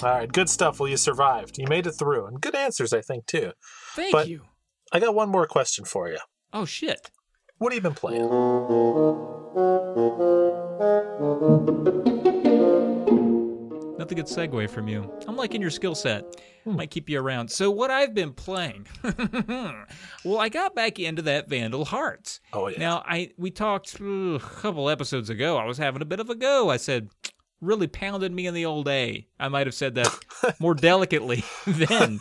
[0.05, 0.79] all right, good stuff.
[0.79, 1.59] Well, you survived.
[1.59, 3.51] You made it through, and good answers, I think, too.
[3.97, 4.43] Thank but- you.
[4.93, 6.19] I got one more question for you.
[6.53, 7.11] Oh shit.
[7.61, 8.23] What have you been playing?
[13.99, 15.13] That's a good segue from you.
[15.29, 16.25] I'm liking your skill set.
[16.65, 16.77] Hmm.
[16.77, 17.51] Might keep you around.
[17.51, 18.87] So what I've been playing?
[20.25, 22.41] well, I got back into that Vandal Hearts.
[22.55, 22.79] Oh yeah.
[22.79, 25.59] Now I we talked uh, a couple episodes ago.
[25.59, 26.71] I was having a bit of a go.
[26.71, 27.11] I said
[27.61, 29.29] really pounded me in the old A.
[29.39, 30.09] I might have said that
[30.61, 32.21] more delicately then.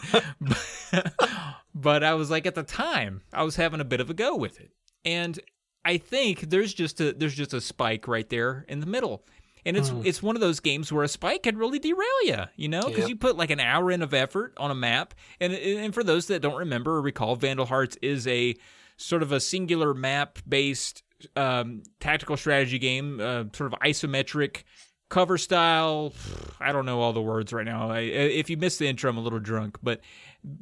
[1.73, 4.35] but I was like at the time, I was having a bit of a go
[4.35, 4.71] with it.
[5.05, 5.39] And
[5.85, 9.25] I think there's just a there's just a spike right there in the middle.
[9.65, 10.01] And it's Hmm.
[10.05, 12.99] it's one of those games where a spike can really derail you, you know, because
[13.01, 13.09] Yep.
[13.09, 15.13] you put like an hour in of effort on a map.
[15.39, 18.55] And and for those that don't remember or recall, Vandal Hearts is a
[18.97, 21.03] sort of a singular map based
[21.35, 24.63] um, tactical strategy game, uh, sort of isometric
[25.09, 26.13] cover style.
[26.61, 27.89] I don't know all the words right now.
[27.91, 29.99] I, if you missed the intro, I'm a little drunk, but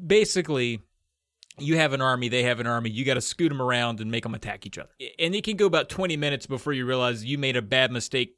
[0.05, 0.81] basically.
[1.59, 2.89] You have an army, they have an army.
[2.89, 4.91] You got to scoot them around and make them attack each other.
[5.17, 8.37] And it can go about 20 minutes before you realize you made a bad mistake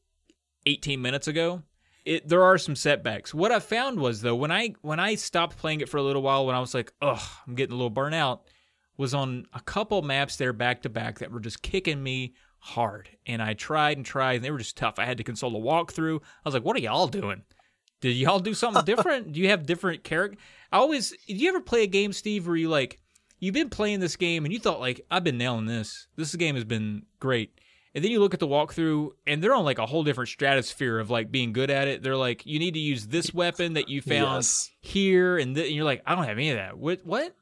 [0.66, 1.64] 18 minutes ago.
[2.06, 3.34] It, there are some setbacks.
[3.34, 6.22] What I found was though when I when I stopped playing it for a little
[6.22, 8.48] while, when I was like, "Ugh, I'm getting a little burnt out,"
[8.98, 13.10] was on a couple maps there back to back that were just kicking me hard.
[13.28, 14.98] And I tried and tried, and they were just tough.
[14.98, 16.22] I had to console a walkthrough.
[16.22, 17.44] I was like, "What are y'all doing?
[18.00, 19.34] Did y'all do something different?
[19.34, 20.38] do you have different character?"
[20.72, 21.14] I always.
[21.28, 23.00] Did you ever play a game, Steve, where you like
[23.40, 26.08] you've been playing this game and you thought like, "I've been nailing this.
[26.16, 27.52] This game has been great."
[27.96, 31.00] And then you look at the walkthrough, and they're on like a whole different stratosphere
[31.00, 32.04] of like being good at it.
[32.04, 34.70] They're like, you need to use this weapon that you found Yes.
[34.82, 36.78] here, and, th- and you're like, I don't have any of that.
[36.78, 37.00] What?
[37.04, 37.34] What?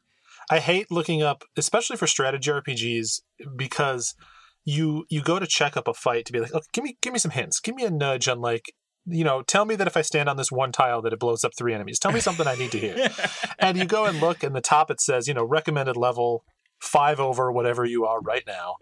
[0.50, 3.20] I hate looking up, especially for strategy RPGs,
[3.58, 4.16] because
[4.64, 7.12] you you go to check up a fight to be like, okay, give me give
[7.14, 8.72] me some hints, give me a nudge on like,
[9.08, 11.44] you know, tell me that if I stand on this one tile that it blows
[11.44, 11.98] up three enemies.
[12.00, 13.10] Tell me something I need to hear.
[13.60, 16.44] and you go and look, and the top it says, you know, recommended level
[16.82, 18.76] five over whatever you are right now,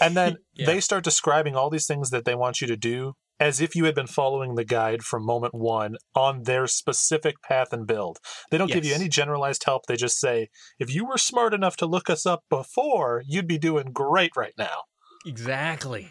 [0.00, 0.66] and then Yeah.
[0.66, 3.14] they start describing all these things that they want you to do.
[3.40, 7.72] As if you had been following the guide from moment one on their specific path
[7.72, 8.18] and build.
[8.52, 9.86] They don't give you any generalized help.
[9.88, 13.58] They just say, if you were smart enough to look us up before, you'd be
[13.58, 14.84] doing great right now.
[15.26, 16.10] Exactly.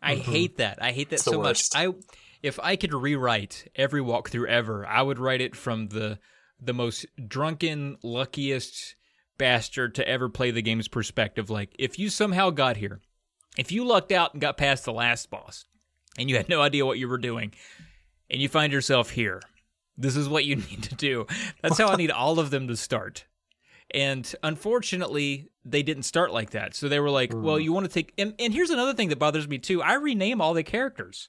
[0.00, 0.20] I Mhm.
[0.22, 0.78] hate that.
[0.82, 1.68] I hate that It's so much.
[1.74, 1.88] I
[2.42, 6.18] if I could rewrite every walkthrough ever, I would write it from the
[6.60, 8.94] the most drunken, luckiest
[9.36, 11.50] bastard to ever play the game's perspective.
[11.50, 13.00] Like, if you somehow got here,
[13.58, 15.64] if you lucked out and got past the last boss,
[16.16, 17.52] and you had no idea what you were doing,
[18.30, 19.42] and you find yourself here,
[19.96, 21.26] this is what you need to do.
[21.62, 23.24] That's how I need all of them to start.
[23.92, 26.74] And unfortunately, they didn't start like that.
[26.74, 27.64] So they were like, well, mm.
[27.64, 28.14] you want to take.
[28.16, 31.28] And, and here's another thing that bothers me too I rename all the characters.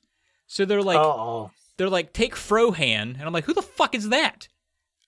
[0.53, 3.15] So they're like, oh, they're like, take Frohan.
[3.15, 4.47] And I'm like, who the fuck is that?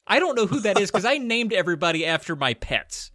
[0.07, 3.11] I don't know who that is because I named everybody after my pets.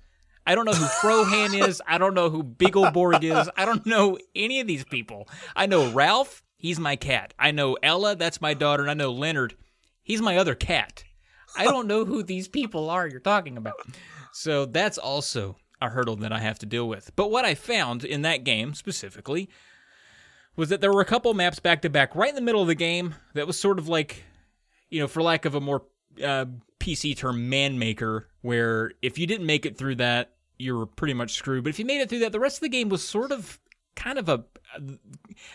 [0.46, 1.82] I don't know who Frohan is.
[1.88, 3.50] I don't know who Beagleborg is.
[3.56, 5.28] I don't know any of these people.
[5.56, 6.44] I know Ralph.
[6.56, 7.34] He's my cat.
[7.36, 8.14] I know Ella.
[8.14, 8.84] That's my daughter.
[8.84, 9.56] And I know Leonard.
[10.04, 11.02] He's my other cat.
[11.56, 13.74] I don't know who these people are you're talking about.
[14.32, 17.10] So that's also a hurdle that I have to deal with.
[17.16, 19.48] But what I found in that game specifically
[20.56, 22.68] was that there were a couple maps back to back right in the middle of
[22.68, 24.24] the game that was sort of like,
[24.88, 25.82] you know, for lack of a more
[26.22, 26.46] uh,
[26.78, 31.14] PC term, man maker, where if you didn't make it through that, you were pretty
[31.14, 31.64] much screwed.
[31.64, 33.58] But if you made it through that, the rest of the game was sort of
[33.96, 34.44] kind of a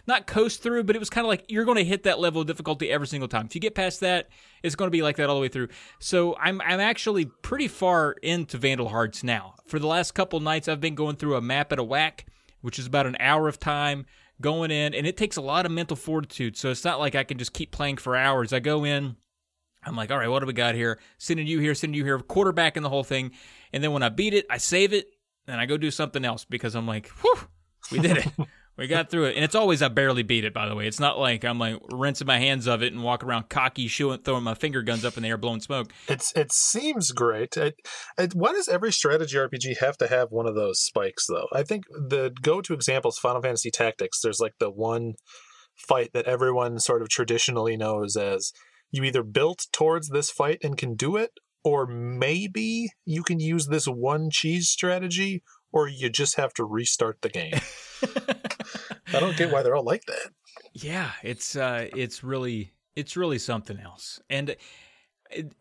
[0.07, 2.41] not coast through, but it was kind of like you're going to hit that level
[2.41, 3.45] of difficulty every single time.
[3.45, 4.29] If you get past that,
[4.61, 5.69] it's going to be like that all the way through.
[5.99, 9.55] So I'm I'm actually pretty far into Vandal Hearts now.
[9.67, 12.25] For the last couple nights, I've been going through a map at a whack,
[12.61, 14.05] which is about an hour of time
[14.41, 16.57] going in, and it takes a lot of mental fortitude.
[16.57, 18.53] So it's not like I can just keep playing for hours.
[18.53, 19.15] I go in.
[19.83, 20.99] I'm like, all right, what do we got here?
[21.17, 23.31] Sending you here, sending you here, quarterbacking the whole thing.
[23.71, 25.07] And then when I beat it, I save it,
[25.47, 27.39] and I go do something else because I'm like, whew,
[27.91, 28.27] we did it.
[28.77, 29.35] we got through it.
[29.35, 30.87] And it's always I barely beat it, by the way.
[30.87, 34.19] It's not like I'm like rinsing my hands of it and walking around cocky, shooing,
[34.19, 35.91] throwing my finger guns up in the air, blowing smoke.
[36.07, 37.55] it's it seems great.
[37.57, 37.75] It,
[38.17, 41.47] it, why does every strategy RPG have to have one of those spikes though?
[41.53, 44.19] I think the go-to example is Final Fantasy Tactics.
[44.21, 45.13] There's like the one
[45.75, 48.51] fight that everyone sort of traditionally knows as
[48.91, 51.31] you either built towards this fight and can do it,
[51.63, 57.21] or maybe you can use this one cheese strategy, or you just have to restart
[57.21, 57.59] the game.
[59.13, 60.31] I don't get why they're all like that.
[60.73, 64.19] Yeah, it's uh, it's really it's really something else.
[64.29, 64.55] And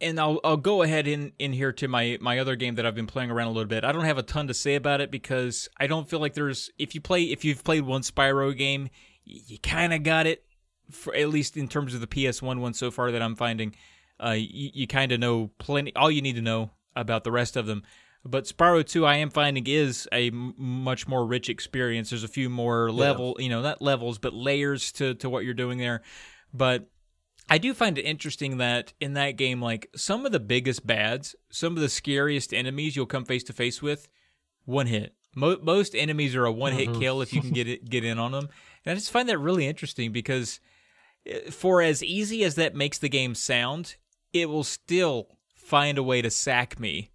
[0.00, 2.94] and I'll I'll go ahead in in here to my my other game that I've
[2.94, 3.85] been playing around a little bit.
[3.85, 6.70] I don't have a ton to say about it because I don't feel like there's
[6.78, 8.88] if you play if you've played one Spyro game,
[9.24, 10.44] you kind of got it
[10.90, 13.74] for at least in terms of the PS1 one so far that I'm finding.
[14.22, 15.94] Uh, you, you kind of know plenty.
[15.96, 17.83] All you need to know about the rest of them.
[18.26, 22.10] But Spyro 2, I am finding is a m- much more rich experience.
[22.10, 25.52] There's a few more level, you know, not levels, but layers to to what you're
[25.52, 26.02] doing there.
[26.52, 26.88] But
[27.50, 31.37] I do find it interesting that in that game, like some of the biggest bads,
[31.50, 34.08] some of the scariest enemies you'll come face to face with,
[34.64, 35.14] one hit.
[35.37, 38.18] Mo- most enemies are a one hit kill if you can get it, get in
[38.18, 38.48] on them.
[38.84, 40.60] And I just find that really interesting because
[41.26, 43.96] eh, for as easy as that makes the game sound,
[44.32, 47.10] it will still find a way to sack me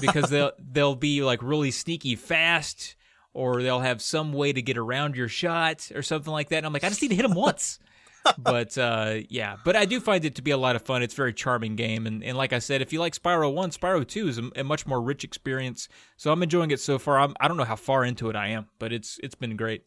[0.00, 2.96] because they'll they'll be like really sneaky fast
[3.32, 6.58] or they'll have some way to get around your shot or something like that.
[6.58, 7.78] And I'm like, I just need to hit them once.
[8.38, 11.02] but uh, yeah, but I do find it to be a lot of fun.
[11.02, 13.70] It's a very charming game, and, and like I said, if you like Spyro One,
[13.70, 15.88] Spyro Two is a, a much more rich experience.
[16.16, 17.20] So I'm enjoying it so far.
[17.20, 19.82] I'm, I don't know how far into it I am, but it's it's been great.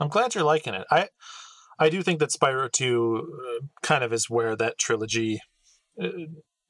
[0.00, 0.86] I'm glad you're liking it.
[0.90, 1.08] I
[1.78, 5.40] I do think that Spyro 2 uh, kind of is where that trilogy
[6.02, 6.08] uh,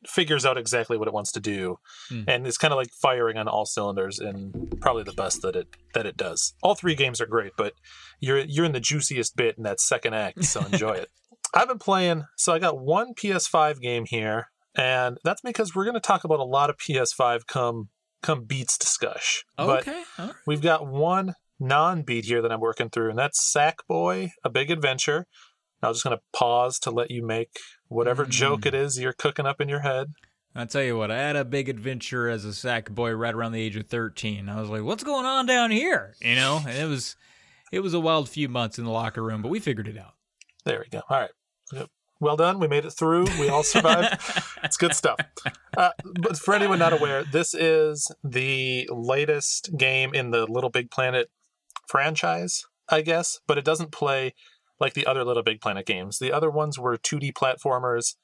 [0.06, 2.22] figures out exactly what it wants to do Hmm.
[2.26, 5.68] and it's kind of like firing on all cylinders and probably the best that it
[5.94, 6.54] that it does.
[6.62, 7.74] All three games are great, but
[8.20, 11.08] you're you're in the juiciest bit in that second act, so enjoy it.
[11.54, 15.94] I've been playing so I got one PS5 game here and that's because we're going
[15.94, 17.88] to talk about a lot of PS5 come
[18.22, 19.42] come beats discuss.
[19.56, 20.02] But okay.
[20.46, 24.70] We've got one non beat here that I'm working through, and that's Sackboy, A Big
[24.70, 25.26] Adventure.
[25.82, 27.50] Now, I'm just going to pause to let you make
[27.92, 28.30] whatever Mm.
[28.30, 30.12] joke it is you're cooking up in your head.
[30.54, 33.52] I tell you what, I had a big adventure as a sack boy right around
[33.52, 34.48] the age of thirteen.
[34.48, 37.16] I was like, "What's going on down here?" You know, and it was
[37.72, 40.14] it was a wild few months in the locker room, but we figured it out.
[40.64, 41.02] There we go.
[41.08, 41.30] All right.
[41.72, 41.88] Yep.
[42.20, 42.60] Well done.
[42.60, 43.24] We made it through.
[43.40, 44.16] We all survived.
[44.62, 45.18] it's good stuff.
[45.76, 50.90] Uh, but for anyone not aware, this is the latest game in the Little Big
[50.90, 51.30] Planet
[51.88, 54.34] franchise, I guess, but it doesn't play
[54.82, 56.18] like the other Little Big Planet games.
[56.18, 58.16] The other ones were 2D platformers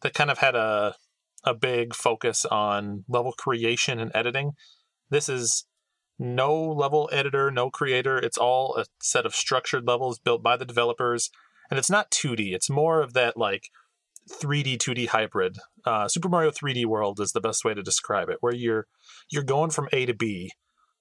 [0.00, 0.96] that kind of had a
[1.44, 4.52] a big focus on level creation and editing.
[5.08, 5.66] This is
[6.18, 8.18] no level editor, no creator.
[8.18, 11.30] It's all a set of structured levels built by the developers
[11.70, 12.52] and it's not 2D.
[12.54, 13.68] It's more of that like
[14.28, 15.58] 3D 2D hybrid.
[15.84, 18.86] Uh, Super Mario 3D World is the best way to describe it, where you're
[19.30, 20.52] you're going from A to B,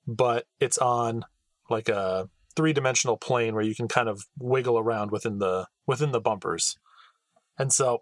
[0.06, 1.24] but it's on
[1.70, 6.12] like a three dimensional plane where you can kind of wiggle around within the within
[6.12, 6.76] the bumpers.
[7.58, 8.00] And so,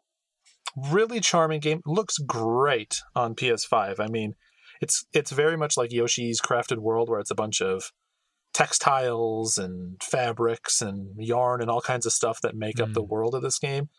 [0.76, 1.82] really charming game.
[1.86, 4.00] Looks great on PS5.
[4.00, 4.34] I mean,
[4.82, 7.92] it's it's very much like Yoshi's Crafted World, where it's a bunch of
[8.54, 13.10] textiles and fabrics and yarn and all kinds of stuff that make up the Mm.
[13.10, 13.90] world of this game.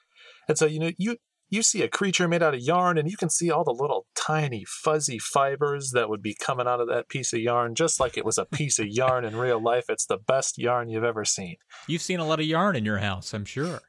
[0.49, 1.17] And so you know you
[1.49, 4.07] you see a creature made out of yarn and you can see all the little
[4.17, 8.17] tiny fuzzy fibers that would be coming out of that piece of yarn just like
[8.17, 9.85] it was a piece of yarn in real life.
[9.89, 11.57] It's the best yarn you've ever seen.
[11.87, 13.81] You've seen a lot of yarn in your house, I'm sure.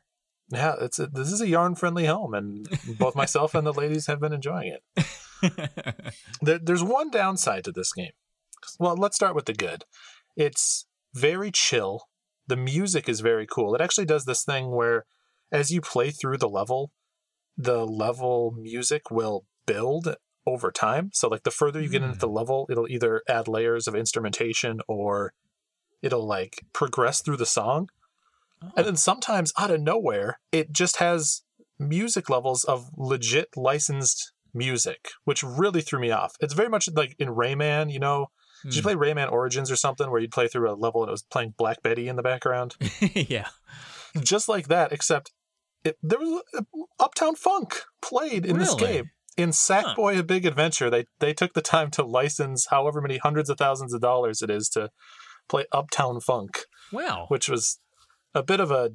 [0.49, 2.67] Yeah, it's a, this is a yarn friendly home and
[2.97, 5.03] both myself and the ladies have been enjoying it.
[6.41, 8.11] There, there's one downside to this game.
[8.79, 9.83] Well, let's start with the good.
[10.35, 12.03] It's very chill.
[12.47, 13.75] The music is very cool.
[13.75, 15.05] It actually does this thing where,
[15.51, 16.91] as you play through the level,
[17.57, 20.15] the level music will build
[20.45, 21.09] over time.
[21.13, 24.79] So, like, the further you get into the level, it'll either add layers of instrumentation
[24.87, 25.33] or
[26.01, 27.89] it'll like progress through the song.
[28.75, 31.43] And then sometimes out of nowhere, it just has
[31.79, 36.35] music levels of legit licensed music, which really threw me off.
[36.39, 38.27] It's very much like in Rayman, you know.
[38.63, 38.87] Did you Hmm.
[38.87, 41.53] play Rayman Origins or something where you'd play through a level and it was playing
[41.57, 42.75] Black Betty in the background?
[43.13, 43.49] yeah.
[44.23, 45.31] just like that, except
[45.87, 46.61] it, there was uh,
[46.99, 48.93] Uptown Funk played in this Really?
[48.93, 49.05] game.
[49.37, 53.49] In Sackboy: A Big Adventure, they they took the time to license however many hundreds
[53.49, 54.89] of thousands of dollars it is to
[55.47, 57.25] play Uptown Funk, Wow.
[57.29, 57.79] which was
[58.33, 58.91] a bit of a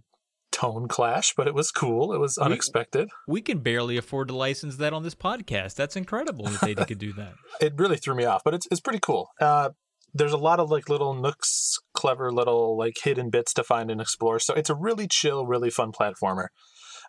[0.51, 2.13] tone clash, but it was cool.
[2.13, 3.09] It was We- unexpected.
[3.29, 5.77] We can barely afford to license that on this podcast.
[5.77, 7.35] That's incredible that they could do that.
[7.61, 9.29] It really threw me off, but it's it's pretty cool.
[9.41, 9.71] Uh,
[10.13, 14.01] there's a lot of like little nooks, clever little like hidden bits to find and
[14.01, 14.39] explore.
[14.41, 16.49] So it's a really chill, really fun platformer.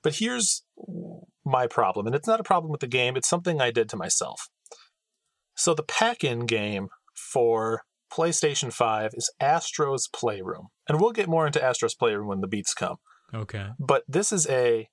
[0.04, 0.64] But here's
[1.46, 3.98] my problem, and it's not a problem with the game, it's something I did to
[3.98, 4.50] myself.
[5.56, 10.68] So the pack-in game for PlayStation 5 is Astro's Playroom.
[10.88, 12.98] And we'll get more into Astro's Playroom when the beats come.
[13.34, 13.70] Okay.
[13.80, 14.90] But this is a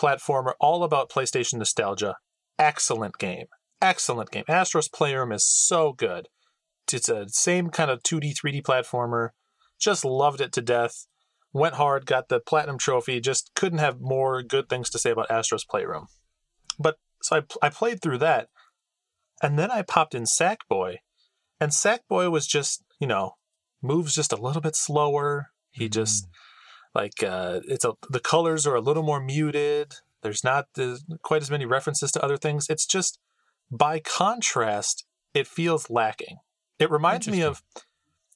[0.00, 2.16] platformer all about PlayStation nostalgia.
[2.58, 3.46] Excellent game.
[3.82, 4.44] Excellent game.
[4.48, 6.28] Astro's Playroom is so good.
[6.92, 9.30] It's a same kind of 2D, 3D platformer.
[9.78, 11.06] Just loved it to death.
[11.52, 13.20] Went hard, got the platinum trophy.
[13.20, 16.06] Just couldn't have more good things to say about Astro's Playroom.
[16.78, 18.48] But so I, I played through that,
[19.42, 20.96] and then I popped in Sackboy,
[21.60, 23.32] and Sackboy was just you know
[23.82, 25.48] moves just a little bit slower.
[25.70, 26.28] He just
[26.94, 29.94] like uh, it's a the colors are a little more muted.
[30.22, 32.66] There's not the, quite as many references to other things.
[32.68, 33.18] It's just
[33.70, 36.38] by contrast, it feels lacking.
[36.78, 37.62] It reminds me of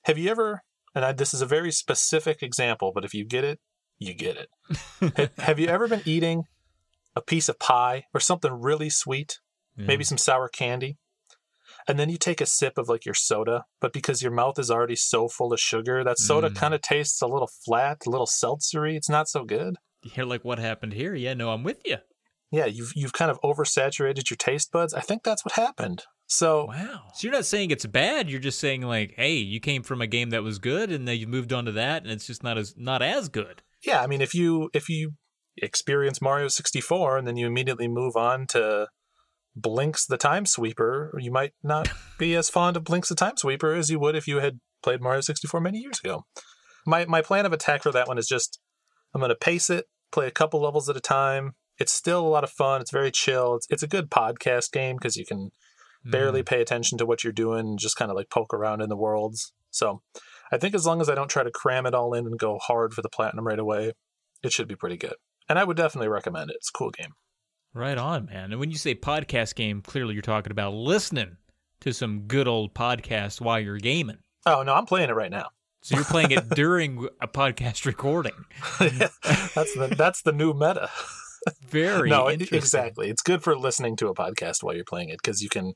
[0.05, 0.62] have you ever
[0.94, 3.59] and I, this is a very specific example, but if you get it,
[3.98, 4.48] you get it.
[5.16, 6.44] Ha- have you ever been eating
[7.16, 9.38] a piece of pie or something really sweet,
[9.76, 10.96] maybe some sour candy,
[11.88, 14.70] and then you take a sip of like your soda, but because your mouth is
[14.70, 16.57] already so full of sugar, that soda Mm.
[16.57, 18.94] kind of tastes a little flat, a little seltzery.
[18.96, 19.76] It's not so good.
[20.02, 21.14] You're like, what happened here?
[21.14, 21.98] Yeah, no, I'm with you.
[22.50, 24.92] Yeah, you've you've kind of oversaturated your taste buds.
[24.94, 26.05] I think that's what happened.
[26.33, 27.03] So Wow.
[27.14, 28.31] So you're not saying it's bad.
[28.31, 31.18] You're just saying like, hey, you came from a game that was good, and then
[31.18, 33.61] you moved on to that, and it's just not as not as good.
[33.85, 35.12] yeah, I mean, if you if you
[35.59, 38.88] experience Mario 64 and then you immediately move on to
[39.61, 43.75] Blinx the Time Sweeper, you might not be as fond of Blinx the Time Sweeper
[43.75, 46.25] as you would if you had played Mario 64 many years ago.
[46.87, 48.59] My my plan of attack for that one is just
[49.14, 51.53] I'm going to pace it, play a couple levels at a time.
[51.79, 52.81] It's still a lot of fun.
[52.81, 53.57] It's very chill.
[53.57, 55.51] It's it's a good podcast game because you can
[56.05, 56.47] barely mm.
[56.47, 58.97] pay attention to what you're doing and just kind of like poke around in the
[58.97, 59.53] worlds.
[59.71, 60.03] So
[60.51, 62.59] I think as long as I don't try to cram it all in and go
[62.59, 63.93] hard for the platinum right away,
[64.43, 65.15] it should be pretty good.
[65.49, 66.57] And I would definitely recommend it.
[66.57, 67.15] It's a cool game.
[67.75, 68.53] Right on, man.
[68.53, 71.38] And when you say podcast game, clearly you're talking about listening
[71.81, 74.19] to some good old podcast while you're gaming.
[74.45, 75.49] Oh no, I'm playing it right now.
[75.83, 78.45] So you're playing it during a podcast recording.
[78.79, 80.91] that's the that's the new meta.
[81.69, 82.59] Very no, interesting.
[82.59, 83.09] exactly.
[83.11, 85.75] It's good for listening to a podcast while you're playing it because you can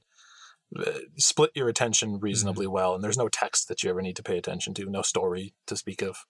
[1.16, 4.38] split your attention reasonably well, and there's no text that you ever need to pay
[4.38, 6.24] attention to, no story to speak of.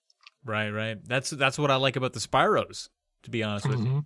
[0.45, 0.97] Right, right.
[1.05, 2.89] That's that's what I like about the Spyros.
[3.23, 3.85] To be honest with you.
[3.85, 4.05] Mhm.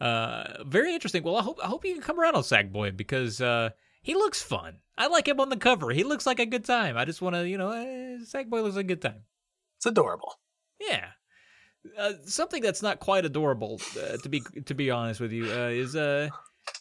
[0.00, 1.22] Uh, very interesting.
[1.22, 3.70] Well, I hope I hope you can come around on Sackboy because uh,
[4.02, 4.78] he looks fun.
[4.98, 5.90] I like him on the cover.
[5.90, 6.96] He looks like a good time.
[6.98, 9.22] I just want to, you know, uh, Sackboy looks like a good time.
[9.78, 10.34] It's adorable.
[10.80, 11.06] Yeah.
[11.96, 15.68] Uh, something that's not quite adorable, uh, to be to be honest with you, uh,
[15.68, 16.28] is uh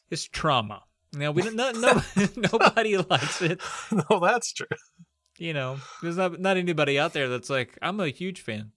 [0.09, 0.81] is trauma.
[1.13, 2.01] Now we don't no, no
[2.51, 3.61] nobody likes it.
[3.91, 4.67] no, that's true.
[5.37, 8.71] You know, there's not not anybody out there that's like I'm a huge fan.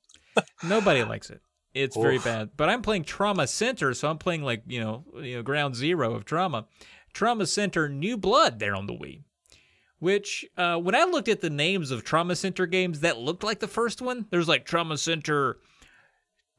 [0.63, 1.41] Nobody likes it.
[1.75, 2.51] It's very bad.
[2.57, 6.15] But I'm playing Trauma Center, so I'm playing like you know you know ground zero
[6.15, 6.67] of Trauma.
[7.13, 9.23] Trauma Center New Blood there on the Wii.
[10.01, 13.61] Which, uh, when I looked at the names of Trauma Center games that looked like
[13.61, 15.59] the first one, there's like Trauma Center,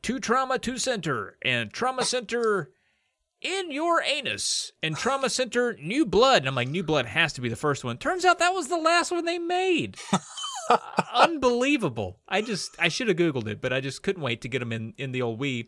[0.02, 2.72] Two Trauma, Two Center, and Trauma Center
[3.45, 6.39] in Your Anus, and Trauma Center New Blood.
[6.39, 7.97] And I'm like, New Blood has to be the first one.
[7.97, 9.97] Turns out that was the last one they made.
[11.13, 12.19] Unbelievable.
[12.27, 14.73] I just, I should have Googled it, but I just couldn't wait to get them
[14.73, 15.67] in, in the old Wii.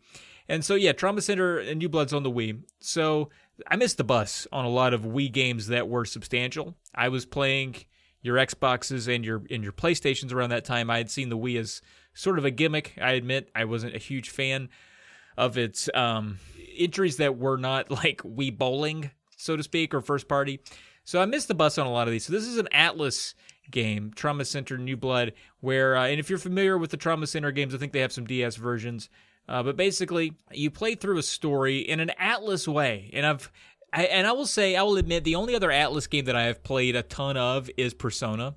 [0.49, 2.63] And so, yeah, Trauma Center and New Blood's on the Wii.
[2.79, 3.29] So
[3.67, 6.75] I missed the bus on a lot of Wii games that were substantial.
[6.95, 7.75] I was playing
[8.23, 10.89] your Xboxes and your and your PlayStations around that time.
[10.89, 11.81] I had seen the Wii as
[12.15, 12.97] sort of a gimmick.
[12.99, 14.69] I admit I wasn't a huge fan
[15.37, 16.39] of its um,
[16.77, 20.59] entries that were not like Wii bowling, so to speak, or first party.
[21.03, 22.25] So I missed the bus on a lot of these.
[22.25, 23.33] So this is an Atlus
[23.71, 27.51] game, Trauma Center New Blood, where uh, and if you're familiar with the Trauma Center
[27.51, 29.09] games, I think they have some DS versions.
[29.49, 33.51] Uh, but basically, you play through a story in an Atlus way, and I've
[33.93, 36.43] I, and I will say I will admit the only other Atlus game that I
[36.43, 38.55] have played a ton of is Persona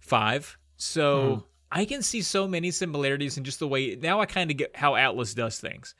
[0.00, 0.58] Five.
[0.76, 4.56] So I can see so many similarities in just the way now I kind of
[4.56, 5.94] get how Atlus does things.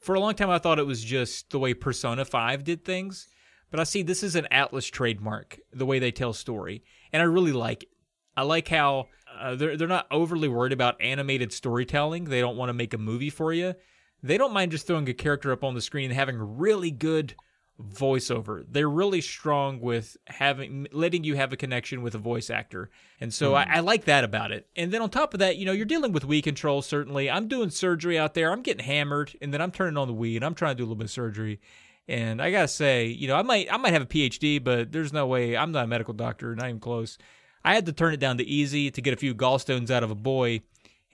[0.00, 3.28] For a long time, I thought it was just the way Persona Five did things,
[3.70, 6.82] but I see this is an Atlus trademark, the way they tell story,
[7.12, 7.90] and I really like it.
[8.36, 9.08] I like how
[9.38, 12.24] uh, they're they're not overly worried about animated storytelling.
[12.24, 13.74] They don't want to make a movie for you.
[14.22, 17.34] They don't mind just throwing a character up on the screen and having really good
[17.80, 18.64] voiceover.
[18.68, 22.90] They're really strong with having letting you have a connection with a voice actor,
[23.20, 23.70] and so I, hmm.
[23.72, 24.68] I like that about it.
[24.76, 26.82] And then on top of that, you know, you're dealing with Wii control.
[26.82, 28.52] Certainly, I'm doing surgery out there.
[28.52, 30.84] I'm getting hammered, and then I'm turning on the Wii and I'm trying to do
[30.84, 31.60] a little bit of surgery.
[32.08, 35.12] And I gotta say, you know, I might I might have a PhD, but there's
[35.12, 37.18] no way I'm not a medical doctor, not even close.
[37.64, 40.10] I had to turn it down to easy to get a few gallstones out of
[40.10, 40.62] a boy,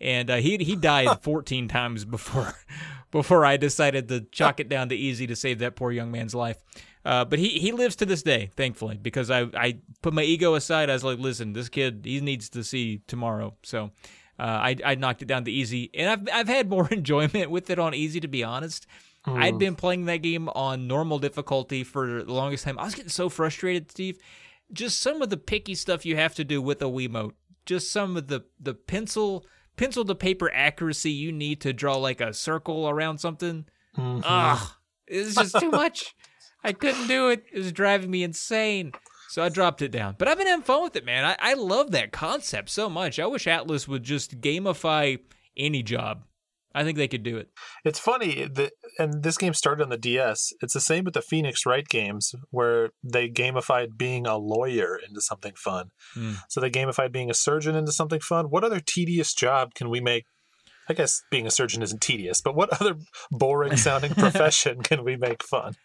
[0.00, 2.54] and uh, he he died 14 times before
[3.10, 6.34] before I decided to chalk it down to easy to save that poor young man's
[6.34, 6.58] life.
[7.04, 10.54] Uh, but he, he lives to this day, thankfully, because I, I put my ego
[10.54, 10.90] aside.
[10.90, 13.54] I was like, listen, this kid he needs to see tomorrow.
[13.62, 13.92] So
[14.38, 17.70] uh, I I knocked it down to easy, and I've I've had more enjoyment with
[17.70, 18.86] it on easy, to be honest.
[19.28, 22.78] I'd been playing that game on normal difficulty for the longest time.
[22.78, 24.20] I was getting so frustrated, Steve.
[24.72, 27.32] Just some of the picky stuff you have to do with a Wiimote.
[27.64, 29.44] Just some of the the pencil
[29.76, 33.66] pencil to paper accuracy you need to draw like a circle around something.
[33.96, 34.22] Mhm.
[34.24, 34.68] Ugh,
[35.06, 36.14] it's just too much.
[36.64, 37.44] I couldn't do it.
[37.52, 38.92] It was driving me insane.
[39.28, 40.14] So I dropped it down.
[40.18, 41.24] But I've been having fun with it, man.
[41.24, 43.18] I, I love that concept so much.
[43.18, 45.18] I wish Atlus would just gamify
[45.56, 46.24] any job.
[46.76, 47.48] I think they could do it.
[47.86, 50.52] It's funny that, and this game started on the DS.
[50.60, 55.22] It's the same with the Phoenix Wright games, where they gamified being a lawyer into
[55.22, 55.86] something fun.
[56.14, 56.36] Mm.
[56.50, 58.50] So they gamified being a surgeon into something fun.
[58.50, 60.26] What other tedious job can we make?
[60.86, 62.96] I guess being a surgeon isn't tedious, but what other
[63.30, 65.76] boring sounding profession can we make fun?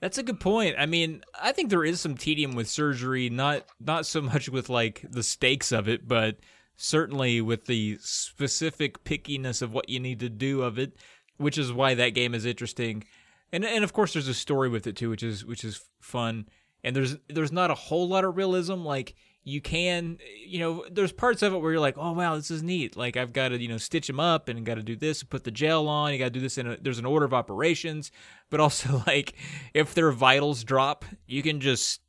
[0.00, 0.76] That's a good point.
[0.78, 4.70] I mean, I think there is some tedium with surgery, not not so much with
[4.70, 6.38] like the stakes of it, but
[6.78, 10.96] certainly with the specific pickiness of what you need to do of it,
[11.36, 13.04] which is why that game is interesting.
[13.52, 16.48] And and of course there's a story with it too, which is which is fun.
[16.82, 19.14] And there's there's not a whole lot of realism like
[19.44, 22.62] you can you know there's parts of it where you're like oh wow this is
[22.62, 25.22] neat like i've got to you know stitch them up and got to do this
[25.22, 27.32] put the gel on you got to do this in a, there's an order of
[27.32, 28.12] operations
[28.50, 29.32] but also like
[29.72, 32.00] if their vitals drop you can just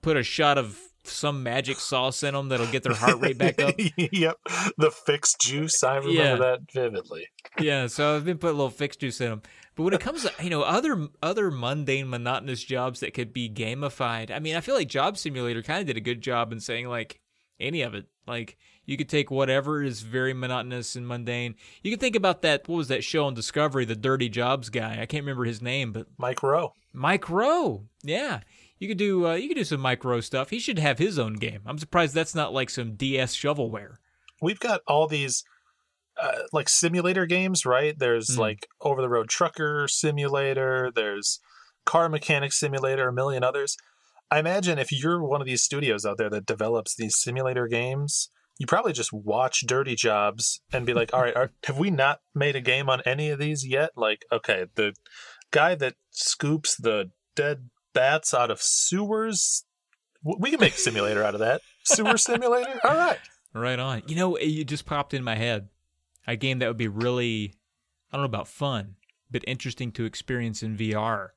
[0.00, 0.78] put a shot of
[1.08, 4.36] some magic sauce in them that'll get their heart rate back up yep,
[4.78, 5.82] the fixed juice.
[5.84, 6.36] I remember Yeah.
[6.36, 7.26] that vividly.
[7.60, 9.42] yeah so i've been putting a little fixed juice in them
[9.76, 13.48] but when it comes to you know other other mundane monotonous jobs that could be
[13.48, 16.60] gamified i mean i feel like job simulator kind of did a good job in
[16.60, 17.20] saying like
[17.60, 22.00] any of it like you could take whatever is very monotonous and mundane you could
[22.00, 25.22] think about that what was that show on discovery the dirty jobs guy i can't
[25.24, 26.72] remember his name but Mike Rowe.
[26.92, 28.40] mike rowe yeah
[28.78, 31.18] you could do uh, you could do some Mike Rowe stuff he should have his
[31.18, 33.96] own game i'm surprised that's not like some ds shovelware
[34.42, 35.44] we've got all these
[36.20, 37.98] uh, like simulator games, right?
[37.98, 38.38] There's Mm.
[38.38, 41.40] like over the road trucker simulator, there's
[41.84, 43.76] car mechanic simulator, a million others.
[44.30, 48.30] I imagine if you're one of these studios out there that develops these simulator games,
[48.58, 52.20] you probably just watch Dirty Jobs and be like, all right, are, have we not
[52.34, 53.90] made a game on any of these yet?
[53.94, 54.94] Like, okay, the
[55.50, 59.64] guy that scoops the dead bats out of sewers,
[60.22, 61.60] we can make a simulator out of that.
[61.84, 62.78] Sewer simulator?
[62.84, 63.18] All right.
[63.54, 64.02] Right on.
[64.06, 65.68] You know, it just popped in my head.
[66.26, 67.54] A game that would be really,
[68.12, 68.96] I don't know about fun,
[69.30, 71.28] but interesting to experience in VR.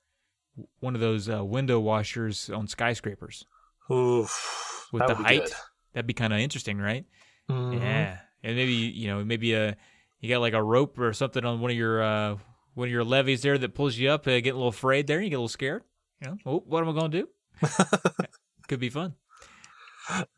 [0.80, 3.46] One of those uh, window washers on skyscrapers
[3.92, 5.44] Oof, with the height.
[5.46, 5.54] good.
[5.94, 7.06] That'd be kind of interesting, right?
[7.50, 7.80] Mhm.
[7.80, 9.78] Yeah, and maybe you know, maybe a
[10.20, 12.36] you got like a rope or something on one of your uh,
[12.74, 14.28] one of your levees there that pulls you up.
[14.28, 15.84] Uh, get a little afraid there, you get a little scared.
[16.22, 17.28] You know, oh, what am I going to do?
[18.68, 19.16] Could be fun.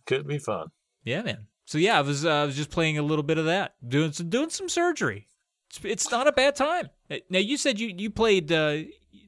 [0.06, 0.68] Could be fun.
[1.04, 1.48] Yeah, man.
[1.66, 4.12] So yeah, I was uh, I was just playing a little bit of that, doing
[4.12, 5.28] some doing some surgery.
[5.70, 6.90] It's, it's not a bad time.
[7.10, 8.52] Uh, Now you said you you played.
[8.52, 8.80] Uh,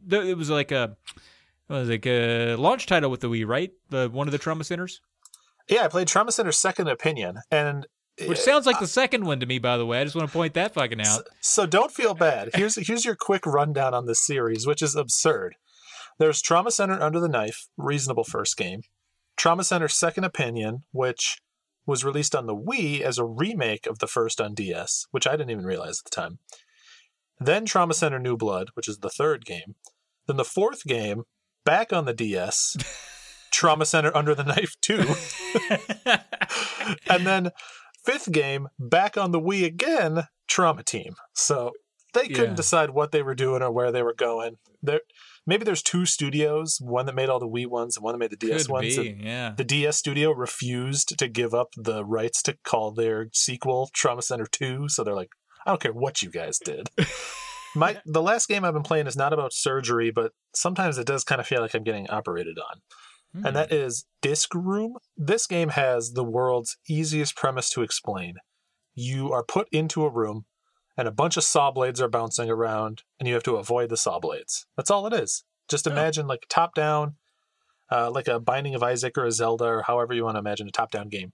[0.06, 0.98] the, it was like a
[1.70, 3.72] was like a launch title with the Wii, right?
[3.90, 5.00] The one of the trauma centers,
[5.70, 7.88] Yeah, I played Trauma Center Second Opinion, and
[8.28, 9.60] which sounds like the second one to me.
[9.60, 11.24] By the way, I just want to point that fucking out.
[11.42, 12.50] so don't feel bad.
[12.54, 15.56] Here's here's your quick rundown on this series, which is absurd.
[16.20, 18.82] There's Trauma Center Under the Knife, reasonable first game.
[19.36, 21.40] Trauma Center Second Opinion, which
[21.86, 25.32] was released on the Wii as a remake of the first on DS, which I
[25.32, 26.40] didn't even realize at the time.
[27.40, 29.76] Then Trauma Center New Blood, which is the third game.
[30.28, 31.24] Then the fourth game,
[31.66, 32.78] back on the DS,
[33.52, 35.14] Trauma Center Under the Knife 2.
[37.10, 37.52] and then
[38.06, 41.16] fifth game, back on the Wii again, Trauma Team.
[41.34, 41.72] So
[42.14, 42.56] they couldn't Yeah.
[42.56, 44.58] decide what they were doing or where they were going.
[44.82, 45.02] There,
[45.46, 48.32] maybe there's two studios, one that made all the Wii ones and one that made
[48.32, 48.98] the DS Could ones.
[48.98, 49.54] be, yeah.
[49.56, 54.46] The DS studio refused to give up the rights to call their sequel Trauma Center
[54.46, 55.30] 2, so they're like,
[55.66, 56.90] I don't care what you guys did.
[57.76, 61.24] My the last game I've been playing is not about surgery, but sometimes it does
[61.24, 62.82] kind of feel like I'm getting operated on
[63.36, 63.48] Hmm.
[63.48, 64.98] and that is Disc Room.
[65.18, 68.36] This game has the world's easiest premise to explain.
[68.94, 70.46] You are put into a room,
[70.98, 73.98] and a bunch of saw blades are bouncing around, and you have to avoid the
[73.98, 74.66] saw blades.
[74.78, 75.44] That's all it is.
[75.70, 77.16] Just imagine like top down,
[77.92, 80.68] uh, like a Binding of Isaac or a Zelda, or however you want to imagine
[80.68, 81.32] a top down game.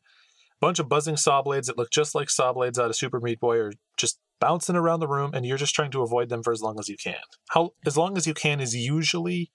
[0.53, 3.19] A bunch of buzzing saw blades that look just like saw blades out of Super
[3.19, 6.43] Meat Boy are just bouncing around the room, and you're just trying to avoid them
[6.43, 7.15] for as long as you can.
[7.49, 9.51] How as long as you can is usually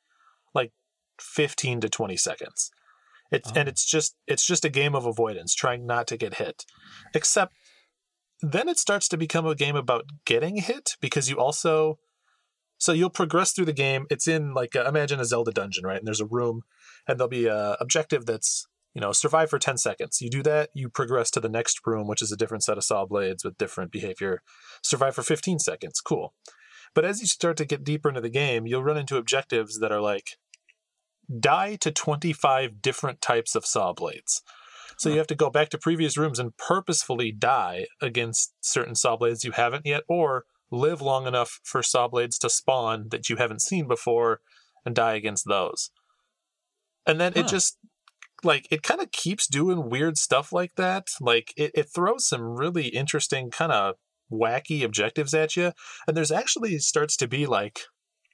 [0.54, 0.72] like
[1.20, 2.70] 15 to 20 seconds.
[3.30, 3.70] It's and Oh.
[3.70, 6.64] it's just it's just a game of avoidance, trying not to get hit.
[7.14, 7.54] Except
[8.52, 11.98] then it starts to become a game about getting hit because you also
[12.76, 14.06] so you'll progress through the game.
[14.10, 15.96] It's in like a, imagine a Zelda dungeon, right?
[15.96, 16.62] And there's a room
[17.08, 20.20] and there'll be a objective that's you know survive for 10 seconds.
[20.20, 22.84] You do that you progress to the next room which is a different set of
[22.84, 24.42] saw blades with different behavior.
[24.82, 26.00] Survive for 15 seconds.
[26.00, 26.34] Cool.
[26.94, 29.92] But as you start to get deeper into the game you'll run into objectives that
[29.92, 30.36] are like
[31.40, 34.42] die to 25 different types of saw blades
[34.98, 39.16] so you have to go back to previous rooms and purposefully die against certain saw
[39.16, 43.36] blades you haven't yet or live long enough for saw blades to spawn that you
[43.36, 44.40] haven't seen before
[44.84, 45.90] and die against those
[47.06, 47.78] and then it just
[48.42, 52.42] like it kind of keeps doing weird stuff like that like it, it throws some
[52.42, 53.94] really interesting kind of
[54.30, 55.72] wacky objectives at you.
[56.06, 57.80] And there's actually starts to be like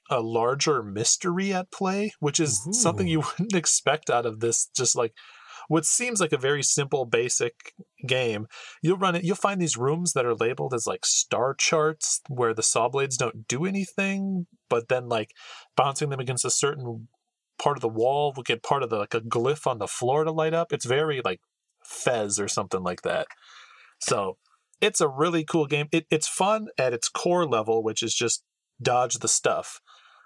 [0.09, 2.73] a larger mystery at play, which is Ooh.
[2.73, 5.13] something you wouldn't expect out of this just like
[5.71, 7.73] what seems like a very simple basic
[8.05, 8.47] game
[8.81, 12.53] you'll run it you'll find these rooms that are labeled as like star charts where
[12.53, 15.31] the saw blades don't do anything but then like
[15.75, 17.07] bouncing them against a certain
[17.61, 20.23] part of the wall will get part of the like a glyph on the floor
[20.23, 20.73] to light up.
[20.73, 21.39] It's very like
[21.85, 23.27] fez or something like that.
[23.99, 24.37] So
[24.81, 25.87] it's a really cool game.
[25.91, 28.43] It, it's fun at its core level which is just
[28.81, 29.79] dodge the stuff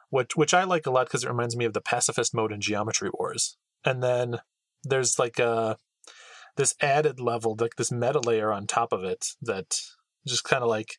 [0.10, 2.62] which which i like a lot because it reminds me of the pacifist mode in
[2.62, 3.58] geometry wars.
[3.84, 4.40] And then
[4.86, 5.78] there's like a
[6.58, 9.80] this added level, like this meta layer on top of it that
[10.26, 10.98] just kind of like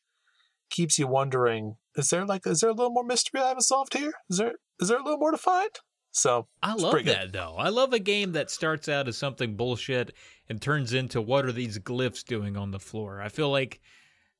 [0.70, 3.94] keeps you wondering: is there like is there a little more mystery I haven't solved
[3.94, 4.12] here?
[4.28, 5.70] Is there is there a little more to find?
[6.12, 7.16] So I love pretty good.
[7.16, 7.56] that though.
[7.58, 10.14] I love a game that starts out as something bullshit
[10.48, 13.20] and turns into what are these glyphs doing on the floor.
[13.20, 13.80] I feel like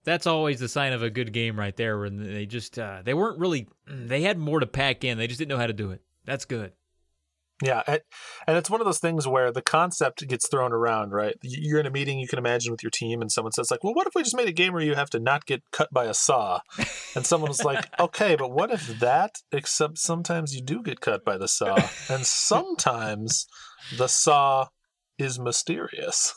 [0.04, 1.98] that's always the sign of a good game right there.
[1.98, 5.18] When they just uh, they weren't really they had more to pack in.
[5.18, 6.00] They just didn't know how to do it.
[6.24, 6.72] That's good.
[7.62, 8.00] Yeah, and,
[8.48, 11.36] it's one of those things where the concept gets thrown around, right?
[11.42, 13.94] You're in a meeting, you can imagine with your team, and someone says like, "Well,
[13.94, 16.04] what if we just made a game where you have to not get cut by
[16.04, 16.60] a saw?"
[17.14, 19.36] And someone was like, "Okay, but what if that?
[19.52, 21.76] Except sometimes you do get cut by the saw,
[22.10, 23.46] and sometimes
[23.96, 24.68] the saw
[25.18, 26.34] is mysterious."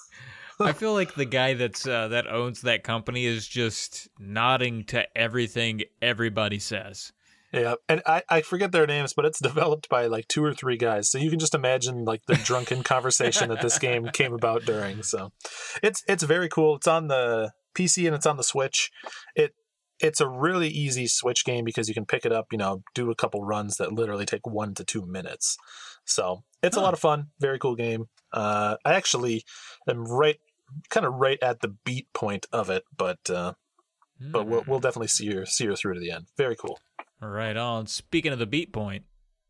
[0.60, 5.06] I feel like the guy that's uh, that owns that company is just nodding to
[5.18, 7.12] everything everybody says.
[7.52, 10.78] Yeah, and I, I forget their names, but it's developed by like two or three
[10.78, 11.10] guys.
[11.10, 15.02] So you can just imagine like the drunken conversation that this game came about during.
[15.04, 15.32] So
[15.82, 16.76] it's it's very cool.
[16.76, 18.92] It's on the PC and it's on the Switch.
[19.36, 19.56] It
[20.00, 23.10] it's a really easy Switch game because you can pick it up, you know, do
[23.10, 25.58] a couple runs that literally take one to two minutes.
[26.06, 27.28] So it's a lot of fun.
[27.40, 28.06] Very cool game.
[28.32, 29.44] Uh, I actually
[29.88, 30.38] am right,
[30.90, 33.54] kind of right at the beat point of it, but uh,
[34.20, 36.28] but we'll we'll definitely see her see her through to the end.
[36.38, 36.80] Very cool.
[37.22, 37.88] Right on.
[37.88, 39.04] Speaking of the beat point,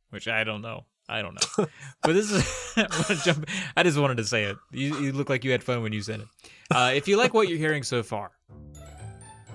[0.10, 0.86] which I don't know.
[1.08, 1.68] I don't know.
[2.04, 4.58] but this is jump I just wanted to say it.
[4.72, 6.28] You, you look like you had fun when you said it.
[6.72, 8.32] Uh, if you like what you're hearing so far,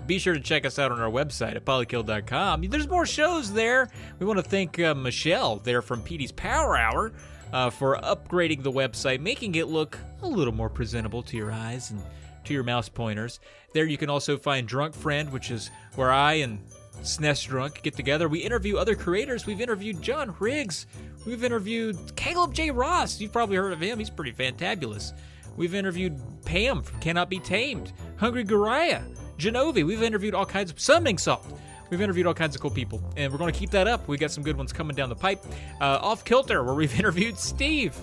[0.06, 2.62] be sure to check us out on our website at polykill.com.
[2.62, 3.88] There's more shows there.
[4.18, 7.12] We want to thank uh, Michelle there from Petey's Power Hour
[7.52, 11.90] uh, for upgrading the website, making it look a little more presentable to your eyes
[11.90, 12.02] and
[12.44, 13.40] to your mouse pointers.
[13.72, 16.58] There you can also find Drunk Friend, which is where I and
[17.04, 18.28] SNES Drunk get together.
[18.28, 19.46] We interview other creators.
[19.46, 20.86] We've interviewed John Riggs.
[21.26, 22.70] We've interviewed Caleb J.
[22.70, 23.20] Ross.
[23.20, 23.98] You've probably heard of him.
[23.98, 25.12] He's pretty fantabulous.
[25.56, 29.04] We've interviewed Pam from Cannot Be Tamed, Hungry Goriya,
[29.38, 29.86] Genovi.
[29.86, 31.46] We've interviewed all kinds of Summoning Salt.
[31.90, 34.08] We've interviewed all kinds of cool people, and we're going to keep that up.
[34.08, 35.44] We got some good ones coming down the pipe.
[35.80, 37.96] Uh, Off Kilter, where we've interviewed Steve.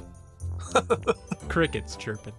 [1.50, 2.34] Crickets chirping.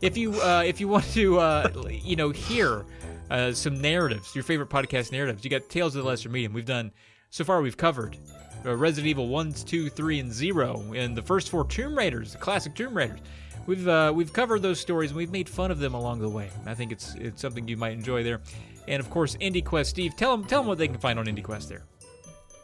[0.00, 2.84] If you uh, if you want to uh, you know hear
[3.32, 6.52] uh, some narratives, your favorite podcast narratives, you got Tales of the Lesser Medium.
[6.52, 6.92] We've done
[7.30, 7.62] so far.
[7.62, 8.16] We've covered
[8.64, 12.38] uh, Resident Evil 1, 2, 3, and 0, and the first four Tomb Raiders, the
[12.38, 13.20] classic Tomb Raiders.
[13.64, 16.50] We've uh, we've covered those stories and we've made fun of them along the way.
[16.66, 18.40] I think it's it's something you might enjoy there.
[18.88, 19.86] And of course, IndieQuest.
[19.86, 21.84] Steve, tell them tell them what they can find on IndieQuest there.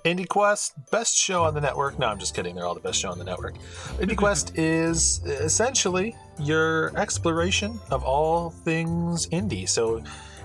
[0.04, 1.98] IndieQuest, best show on the network.
[1.98, 2.56] No, I'm just kidding.
[2.56, 3.54] They're all the best show on the network.
[3.98, 9.68] IndieQuest is essentially your exploration of all things indie.
[9.68, 10.02] So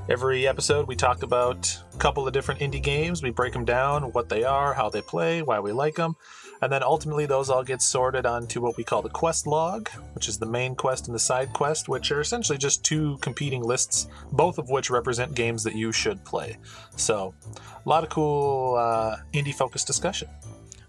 [0.10, 3.24] every episode we talk about a couple of different indie games.
[3.24, 6.16] We break them down, what they are, how they play, why we like them.
[6.62, 10.30] And then ultimately, those all get sorted onto what we call the quest log, which
[10.30, 14.08] is the main quest and the side quest, which are essentially just two competing lists,
[14.32, 16.58] both of which represent games that you should play.
[16.96, 17.34] So,
[17.86, 20.30] a lot of cool uh, indie focused discussion.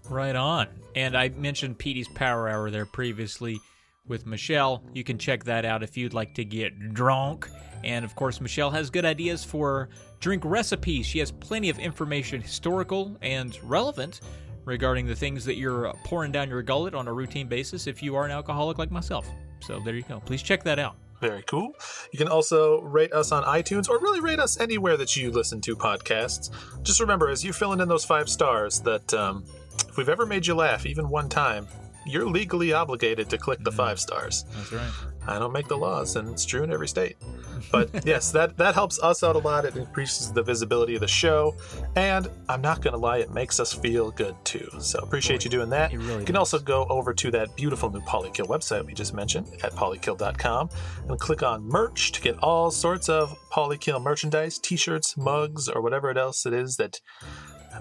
[0.09, 0.67] Right on.
[0.95, 3.59] And I mentioned Petey's Power Hour there previously
[4.07, 4.81] with Michelle.
[4.93, 7.49] You can check that out if you'd like to get drunk.
[7.85, 11.05] And of course, Michelle has good ideas for drink recipes.
[11.05, 14.21] She has plenty of information, historical and relevant,
[14.65, 18.15] regarding the things that you're pouring down your gullet on a routine basis if you
[18.15, 19.29] are an alcoholic like myself.
[19.61, 20.19] So there you go.
[20.25, 20.95] Please check that out.
[21.21, 21.73] Very cool.
[22.11, 25.61] You can also rate us on iTunes or really rate us anywhere that you listen
[25.61, 26.51] to podcasts.
[26.83, 29.45] Just remember, as you're filling in those five stars, that um,
[29.87, 31.67] if we've ever made you laugh even one time,
[32.05, 34.45] you're legally obligated to click the five stars.
[34.51, 34.91] That's right.
[35.27, 37.17] I don't make the laws, and it's true in every state.
[37.71, 39.65] But yes, that that helps us out a lot.
[39.65, 41.55] It increases the visibility of the show,
[41.95, 44.69] and I'm not gonna lie, it makes us feel good too.
[44.79, 45.91] So appreciate you doing that.
[45.91, 46.53] It really you can does.
[46.53, 50.69] also go over to that beautiful new Polykill website we just mentioned at polykill.com
[51.07, 56.15] and click on merch to get all sorts of Polykill merchandise, t-shirts, mugs, or whatever
[56.15, 56.99] else it is that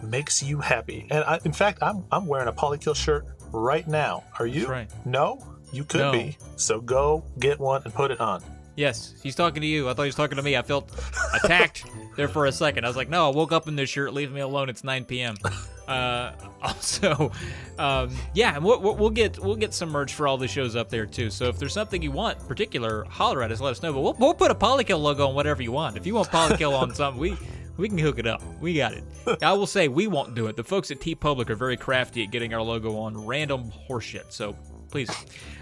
[0.03, 1.07] makes you happy.
[1.11, 4.24] And I, in fact, I'm I'm wearing a Polykill shirt right now.
[4.38, 4.61] Are you?
[4.61, 4.90] That's right.
[5.05, 6.12] No, you could No.
[6.12, 6.36] be.
[6.56, 8.42] So go get one and put it on.
[8.76, 9.88] Yes, he's talking to you.
[9.88, 10.56] I thought he was talking to me.
[10.56, 10.90] I felt
[11.32, 11.84] attacked
[12.16, 12.84] there for a second.
[12.84, 14.12] I was like, no, I woke up in this shirt.
[14.12, 14.68] Leave me alone.
[14.68, 15.36] It's 9 p.m.
[15.86, 17.30] Uh, also,
[17.78, 20.88] um, yeah, and we'll, we'll get we'll get some merch for all the shows up
[20.88, 21.28] there too.
[21.28, 23.60] So if there's something you want particular, holler at us.
[23.60, 23.92] Let us know.
[23.92, 25.98] But we'll, we'll put a Polykill logo on whatever you want.
[25.98, 27.36] If you want Polykill on something, we
[27.76, 28.42] we can hook it up.
[28.62, 29.04] We got it.
[29.42, 30.56] I will say we won't do it.
[30.56, 34.32] The folks at TeePublic are very crafty at getting our logo on random horseshit.
[34.32, 34.56] So
[34.90, 35.10] please.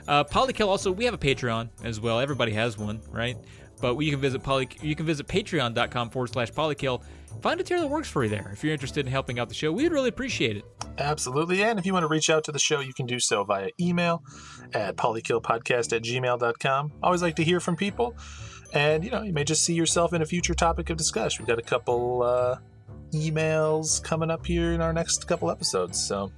[0.09, 2.21] Uh, Polykill also, we have a Patreon as well.
[2.21, 3.37] Everybody has one, right?
[3.83, 7.03] But you can visit poly, you can visit patreon.com forward slash polykill.
[7.43, 8.51] Find a tier that works for you there.
[8.53, 10.65] If you're interested in helping out the show, we'd really appreciate it.
[10.99, 11.65] Absolutely.
[11.65, 13.71] And if you want to reach out to the show, you can do so via
[13.81, 14.23] email
[14.73, 16.93] at polykillpodcast at gmail.com.
[17.03, 18.17] Always like to hear from people.
[18.73, 21.43] And, you know, you may just see yourself in a future topic of discussion.
[21.43, 22.59] We've got a couple uh,
[23.13, 26.01] emails coming up here in our next couple episodes.
[26.01, 26.31] So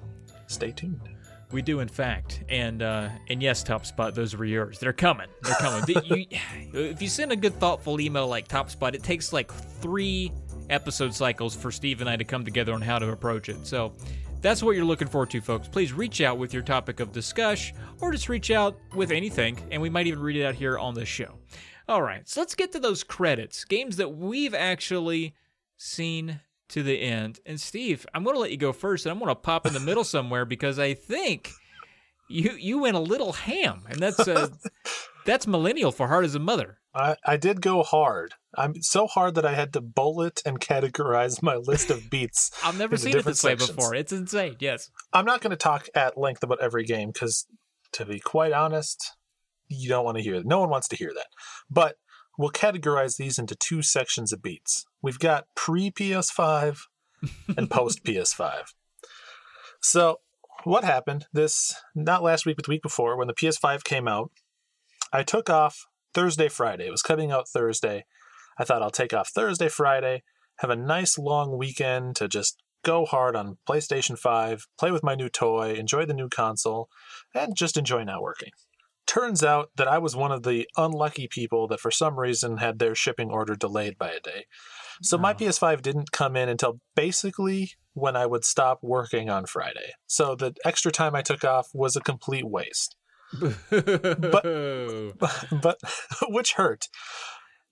[0.47, 1.14] stay tuned.
[1.55, 4.81] We do, in fact, and uh, and yes, Top Spot, those were yours.
[4.81, 5.29] They're coming.
[5.43, 5.85] They're coming.
[6.05, 6.27] you,
[6.73, 10.33] if you send a good, thoughtful email like Top Spot, it takes like three
[10.69, 13.69] episode cycles for Steve and I to come together on how to approach it.
[13.69, 13.93] So
[14.41, 15.69] that's what you're looking forward to, folks.
[15.69, 19.81] Please reach out with your topic of discussion, or just reach out with anything, and
[19.81, 21.39] we might even read it out here on the show.
[21.89, 23.65] All right, so let's get to those credits.
[23.65, 25.37] Games that we've actually
[25.77, 26.41] seen
[26.71, 27.41] to the end.
[27.47, 29.73] And Steve, I'm going to let you go first, and I'm going to pop in
[29.73, 31.51] the middle somewhere because I think
[32.29, 34.49] you you went a little ham, and that's uh,
[35.27, 36.79] that's millennial for hard as a mother.
[36.95, 38.35] I, I did go hard.
[38.57, 42.53] I'm so hard that I had to bullet and categorize my list of beats.
[42.65, 43.71] I've never seen it this sections.
[43.71, 43.95] way before.
[43.97, 44.57] It's insane.
[44.61, 44.91] Yes.
[45.13, 47.47] I'm not going to talk at length about every game because,
[47.95, 49.13] to be quite honest,
[49.67, 50.47] you don't want to hear that.
[50.47, 51.27] No one wants to hear that.
[51.69, 51.97] But
[52.39, 54.87] we'll categorize these into two sections of beats.
[55.03, 56.81] We've got pre PS5
[57.57, 58.73] and post PS5.
[59.81, 60.21] So,
[60.65, 64.31] what happened this, not last week, but the week before, when the PS5 came out,
[65.13, 66.87] I took off Thursday, Friday.
[66.87, 68.05] It was coming out Thursday.
[68.59, 70.23] I thought I'll take off Thursday, Friday,
[70.59, 75.15] have a nice long weekend to just go hard on PlayStation 5, play with my
[75.15, 76.89] new toy, enjoy the new console,
[77.35, 78.51] and just enjoy not working
[79.07, 82.79] turns out that I was one of the unlucky people that for some reason had
[82.79, 84.47] their shipping order delayed by a day.
[85.03, 89.93] So my PS5 didn't come in until basically when I would stop working on Friday.
[90.07, 92.97] So the extra time I took off was a complete waste.
[93.41, 93.55] but,
[95.63, 95.79] but
[96.29, 96.89] which hurt.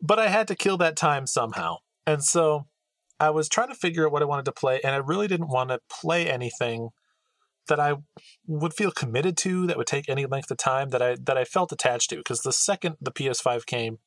[0.01, 1.77] But I had to kill that time somehow.
[2.07, 2.67] And so
[3.21, 5.49] I was trying to figure out what I wanted to play, and I really didn't
[5.49, 6.89] want to play anything
[7.69, 7.95] that I
[8.47, 11.45] would feel committed to that would take any length of time that I that I
[11.45, 13.99] felt attached to because the second the PS5 came,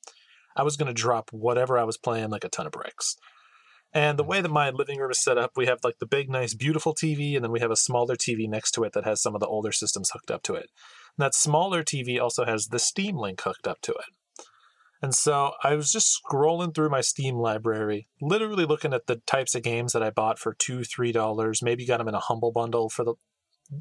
[0.55, 3.15] I was going to drop whatever I was playing like a ton of bricks.
[3.93, 4.27] And the mm.
[4.27, 6.93] way that my living room is set up, we have like the big, nice, beautiful
[6.93, 9.39] TV, and then we have a smaller TV next to it that has some of
[9.39, 10.69] the older systems hooked up to it.
[11.17, 14.05] And that smaller TV also has the Steam Link hooked up to it.
[15.01, 19.55] And so I was just scrolling through my Steam library, literally looking at the types
[19.55, 21.61] of games that I bought for two, three dollars.
[21.61, 23.15] Maybe got them in a humble bundle for the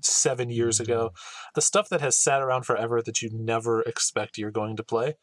[0.00, 1.06] seven years ago.
[1.06, 1.50] Mm-hmm.
[1.54, 5.14] The stuff that has sat around forever that you never expect you're going to play.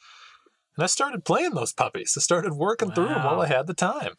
[0.77, 2.13] And I started playing those puppies.
[2.17, 2.95] I started working wow.
[2.95, 4.13] through them while I had the time.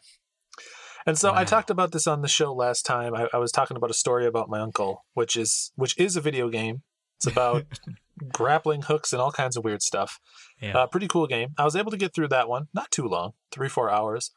[1.05, 1.39] And so wow.
[1.39, 3.13] I talked about this on the show last time.
[3.13, 6.21] I, I, was talking about a story about my uncle, which is which is a
[6.21, 6.83] video game.
[7.17, 7.65] It's about
[8.31, 10.19] grappling hooks and all kinds of weird stuff.
[10.61, 10.77] Yeah.
[10.77, 11.49] Uh, pretty cool game.
[11.57, 12.67] I was able to get through that one.
[12.73, 14.31] Not too long, three four hours.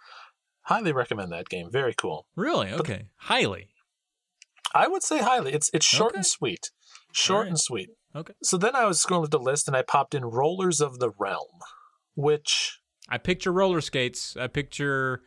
[0.63, 1.71] Highly recommend that game.
[1.71, 2.27] Very cool.
[2.35, 2.73] Really?
[2.73, 3.05] Okay.
[3.19, 3.69] But, Highly.
[4.77, 5.53] I would say highly.
[5.53, 6.19] It's it's short okay.
[6.19, 6.71] and sweet.
[7.13, 7.49] Short right.
[7.49, 7.91] and sweet.
[8.15, 8.35] Okay.
[8.43, 11.11] So then I was scrolling through the list and I popped in Rollers of the
[11.19, 11.61] Realm,
[12.15, 14.37] which I picture roller skates.
[14.37, 15.23] I picture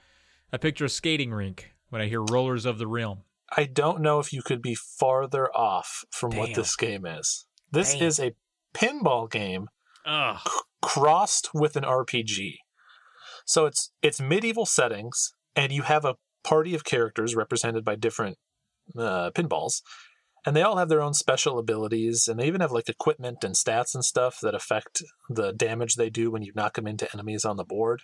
[0.51, 3.23] I picture a skating rink when I hear Rollers of the Realm.
[3.55, 6.39] I don't know if you could be farther off from Damn.
[6.39, 7.45] what this game is.
[7.71, 8.03] This Damn.
[8.03, 8.35] is a
[8.73, 9.69] pinball game
[10.05, 12.57] c- crossed with an RPG.
[13.45, 18.37] So it's it's medieval settings and you have a party of characters represented by different
[18.97, 19.81] uh, pinballs,
[20.45, 23.55] and they all have their own special abilities, and they even have like equipment and
[23.55, 27.45] stats and stuff that affect the damage they do when you knock them into enemies
[27.45, 28.03] on the board.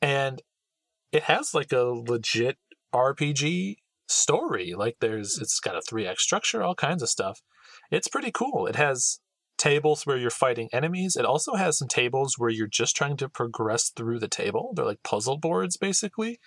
[0.00, 0.42] And
[1.12, 2.58] it has like a legit
[2.94, 3.76] RPG
[4.08, 4.74] story.
[4.74, 7.40] Like there's, it's got a three act structure, all kinds of stuff.
[7.90, 8.66] It's pretty cool.
[8.66, 9.20] It has
[9.58, 11.16] tables where you're fighting enemies.
[11.16, 14.72] It also has some tables where you're just trying to progress through the table.
[14.74, 16.38] They're like puzzle boards, basically.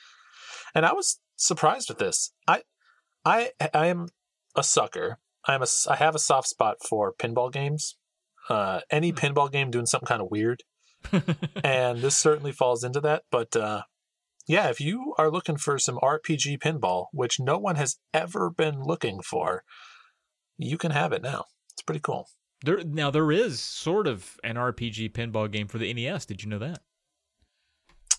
[0.76, 2.32] And I was surprised with this.
[2.48, 2.64] I
[3.26, 4.08] I I am
[4.56, 5.20] a sucker.
[5.46, 7.96] I'm a I have a soft spot for pinball games.
[8.50, 9.18] Uh, any hmm.
[9.18, 10.64] pinball game doing something kind of weird,
[11.64, 13.24] and this certainly falls into that.
[13.32, 13.84] But uh,
[14.48, 18.82] yeah, if you are looking for some RPG pinball, which no one has ever been
[18.82, 19.64] looking for,
[20.58, 21.46] you can have it now.
[21.74, 22.28] It's pretty cool.
[22.64, 26.26] There now there is sort of an RPG pinball game for the NES.
[26.26, 26.80] Did you know that?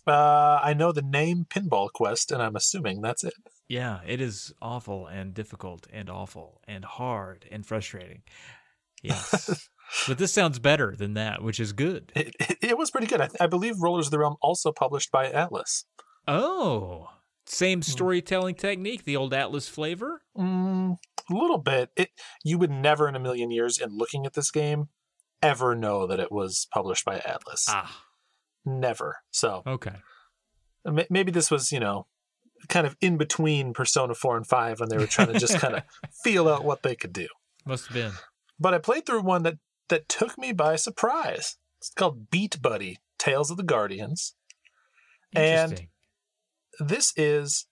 [0.06, 3.34] Uh, I know the name Pinball Quest, and I'm assuming that's it.
[3.68, 8.22] Yeah, it is awful and difficult and awful and hard and frustrating.
[9.02, 9.68] Yes.
[10.08, 12.12] but this sounds better than that, which is good.
[12.16, 13.20] It, it, it was pretty good.
[13.20, 15.84] I, I believe Rollers of the Realm also published by Atlus.
[16.26, 17.08] Oh,
[17.46, 20.22] same storytelling technique, the old Atlus flavor.
[20.36, 20.96] Mm,
[21.28, 21.90] a little bit.
[21.96, 22.10] It
[22.44, 24.88] you would never in a million years, in looking at this game,
[25.42, 27.64] ever know that it was published by Atlus.
[27.68, 28.04] Ah,
[28.64, 29.18] Never.
[29.30, 29.96] So okay.
[31.08, 32.06] maybe this was, you know,
[32.68, 35.76] kind of in between Persona 4 and 5 when they were trying to just kind
[35.76, 35.82] of
[36.24, 37.26] feel out what they could do.
[37.66, 38.12] Must have been.
[38.58, 39.58] But I played through one that
[39.88, 41.56] that took me by surprise.
[41.78, 44.34] It's called Beat Buddy: Tales of the Guardians.
[45.34, 45.88] And-
[46.78, 47.66] This is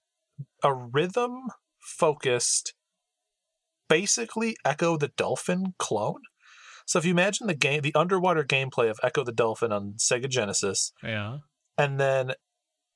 [0.63, 2.75] a rhythm focused
[3.89, 6.23] basically Ecco the Dolphin clone.
[6.89, 10.27] So if you imagine the game the underwater gameplay of Ecco the Dolphin on Sega
[10.27, 11.37] Genesis yeah.
[11.77, 12.33] and then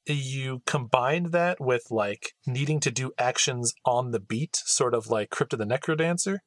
[0.07, 5.29] you combine that with like needing to do actions on the beat, sort of like
[5.29, 6.39] Crypt of the Necrodancer.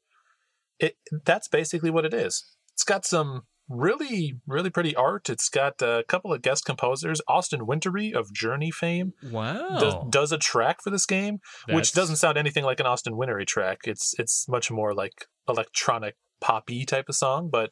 [0.80, 2.43] It that's basically what it is.
[2.74, 5.30] It's got some really really pretty art.
[5.30, 7.22] It's got a couple of guest composers.
[7.28, 9.78] Austin Wintory of Journey fame Wow.
[9.80, 11.38] does, does a track for this game,
[11.70, 13.82] which doesn't sound anything like an Austin Wintory track.
[13.84, 16.16] It's it's much more like electronic
[16.46, 17.72] poppy type of song, but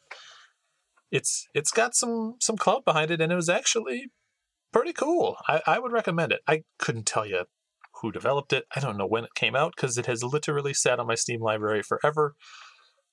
[1.11, 4.07] it's it's got some some clout behind it, and it was actually
[4.71, 5.37] pretty cool.
[5.47, 6.41] I, I would recommend it.
[6.47, 7.43] I couldn't tell you
[8.01, 8.65] who developed it.
[8.75, 11.39] I don't know when it came out because it has literally sat on my Steam
[11.39, 12.33] library forever.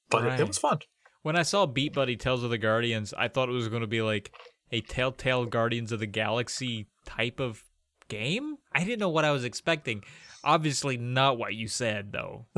[0.08, 0.78] But it, it was fun.
[1.22, 3.86] When I saw Beat Buddy Tales of the Guardians, I thought it was going to
[3.86, 4.32] be like
[4.72, 7.62] a Telltale Guardians of the Galaxy type of
[8.08, 8.56] game.
[8.72, 10.02] I didn't know what I was expecting.
[10.42, 12.46] Obviously, not what you said, though.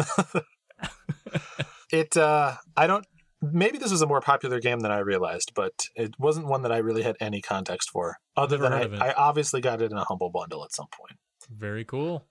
[1.92, 3.06] It uh I don't
[3.42, 6.72] maybe this was a more popular game than I realized, but it wasn't one that
[6.72, 8.16] I really had any context for.
[8.36, 9.02] Other than heard of it.
[9.02, 11.18] I, I obviously got it in a humble bundle at some point.
[11.50, 12.26] Very cool.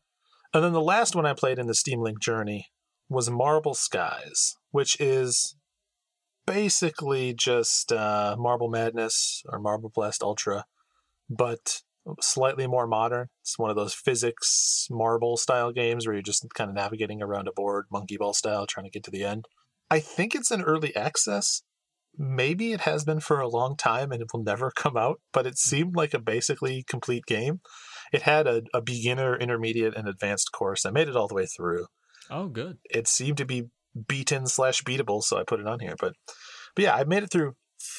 [0.53, 2.67] And then the last one I played in the Steam Link journey
[3.09, 5.55] was Marble Skies, which is
[6.45, 10.65] basically just uh, Marble Madness or Marble Blast Ultra,
[11.29, 11.81] but
[12.19, 13.27] slightly more modern.
[13.41, 17.47] It's one of those physics marble style games where you're just kind of navigating around
[17.47, 19.45] a board, monkey ball style, trying to get to the end.
[19.89, 21.63] I think it's an early access.
[22.17, 25.45] Maybe it has been for a long time and it will never come out, but
[25.45, 27.61] it seemed like a basically complete game.
[28.11, 30.85] It had a, a beginner, intermediate, and advanced course.
[30.85, 31.85] I made it all the way through.
[32.29, 32.77] Oh, good.
[32.89, 33.65] It seemed to be
[34.07, 35.95] beaten slash beatable, so I put it on here.
[35.99, 36.13] But
[36.75, 37.53] but yeah, I made it through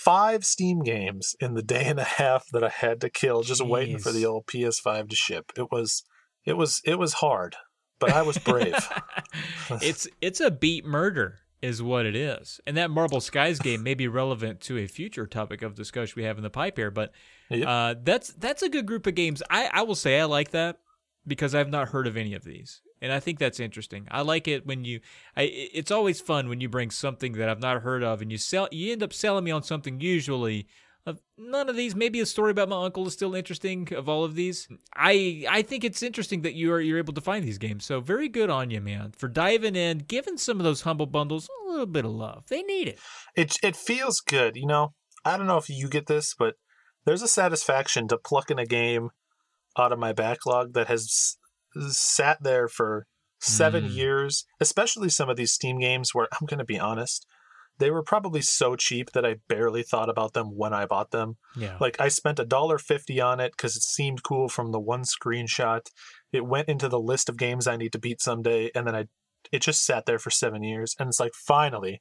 [0.05, 3.65] five Steam games in the day and a half that I had to kill, just
[3.65, 5.53] waiting for the old PS5 to ship.
[5.57, 6.05] It was
[6.45, 7.57] it was it was hard,
[7.99, 8.75] but I was brave.
[9.71, 12.61] it's it's a beat murder is what it is.
[12.67, 16.25] And that Marble Skies game may be relevant to a future topic of discussion we
[16.25, 17.13] have in the pipe here, but
[17.51, 17.69] Yep.
[17.69, 19.43] uh, that's that's a good group of games.
[19.51, 20.79] I, I will say I like that
[21.27, 22.81] because I've not heard of any of these.
[23.03, 24.07] And I think that's interesting.
[24.11, 25.01] I like it when you
[25.37, 28.39] I it's always fun when you bring something that I've not heard of and you
[28.39, 30.69] sell you end up selling me on something usually
[31.05, 31.97] of none of these.
[31.97, 34.69] Maybe a story about my uncle is still interesting of all of these.
[34.95, 37.85] I i think it's interesting that you are you're able to find these games.
[37.85, 41.49] So very good on you man for diving in giving some of those humble bundles
[41.49, 42.45] a little bit of love.
[42.49, 43.01] They need it.
[43.35, 44.95] It it feels good, you know.
[45.25, 46.55] I don't know if you get this, but
[47.05, 49.11] there's a satisfaction to plucking a game
[49.77, 51.37] out of my backlog that has
[51.91, 53.07] sat there for
[53.41, 53.95] seven Mm.
[53.95, 54.45] years.
[54.61, 57.27] Especially some of these Steam games where I'm going to be honest,
[57.79, 61.39] they were probably so cheap that I barely thought about them when I bought them.
[61.57, 64.79] yeah Like I spent a dollar fifty on it because it seemed cool from the
[64.81, 65.87] one screenshot.
[66.33, 69.07] It went into the list of games I need to beat someday, and then I
[69.51, 70.95] it just sat there for seven years.
[71.01, 72.01] And it's like finally,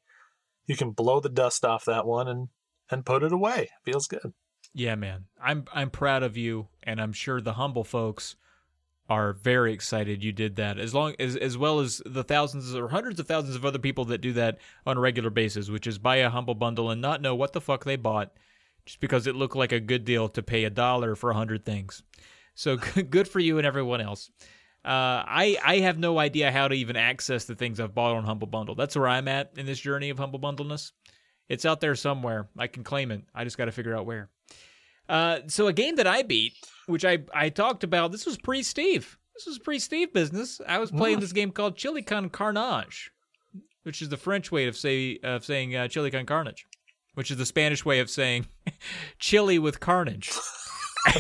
[0.68, 2.50] you can blow the dust off that one and
[2.92, 3.70] and put it away.
[3.84, 4.34] Feels good.
[4.74, 5.26] Yeah, man.
[5.42, 8.36] I'm I'm proud of you and I'm sure the humble folks
[9.12, 10.80] are very excited you did that.
[10.80, 14.06] As long as as well as the thousands or hundreds of thousands of other people
[14.06, 17.22] that do that on a regular basis, which is buy a humble bundle and not
[17.22, 18.32] know what the fuck they bought
[18.86, 21.66] just because it looked like a good deal to pay a dollar for a hundred
[21.66, 22.04] things.
[22.56, 22.78] So
[23.10, 24.32] good for you and everyone else.
[24.86, 28.24] Uh, I I have no idea how to even access the things I've bought on
[28.24, 28.76] Humble Bundle.
[28.76, 30.94] That's where I'm at in this journey of Humble Bundleness.
[31.50, 32.48] It's out there somewhere.
[32.58, 33.24] I can claim it.
[33.36, 34.30] I just got to figure out where.
[35.12, 36.54] Uh, so a game that I beat,
[36.88, 39.18] which I I talked about, this was pre Steve.
[39.36, 40.60] This was pre Steve business.
[40.68, 41.22] I was playing Mm.
[41.22, 43.12] this game called Chili Con Carnage,
[43.84, 46.66] which is the French way of say of saying uh, Chili Con Carnage,
[47.16, 48.48] which is the Spanish way of saying
[49.20, 50.32] chili with carnage.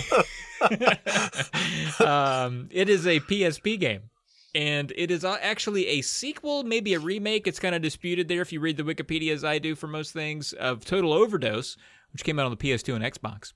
[2.06, 4.02] um, it is a PSP game.
[4.54, 7.48] and it is uh, actually a sequel, maybe a remake.
[7.48, 10.12] It's kind of disputed there if you read the Wikipedia as I do for most
[10.12, 11.78] things of Total Overdose,
[12.14, 13.54] which came out on the PS2 and Xbox.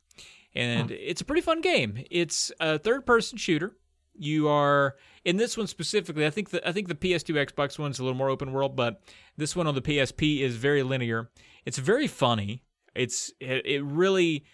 [0.53, 0.95] And hmm.
[0.97, 2.03] it's a pretty fun game.
[2.09, 3.75] It's a third-person shooter.
[4.17, 4.95] You are
[5.25, 6.25] in this one specifically.
[6.25, 9.01] I think the I think the PS2 Xbox one's a little more open world, but
[9.35, 11.29] this one on the PSP is very linear.
[11.65, 12.63] It's very funny.
[12.93, 14.45] It's it, it really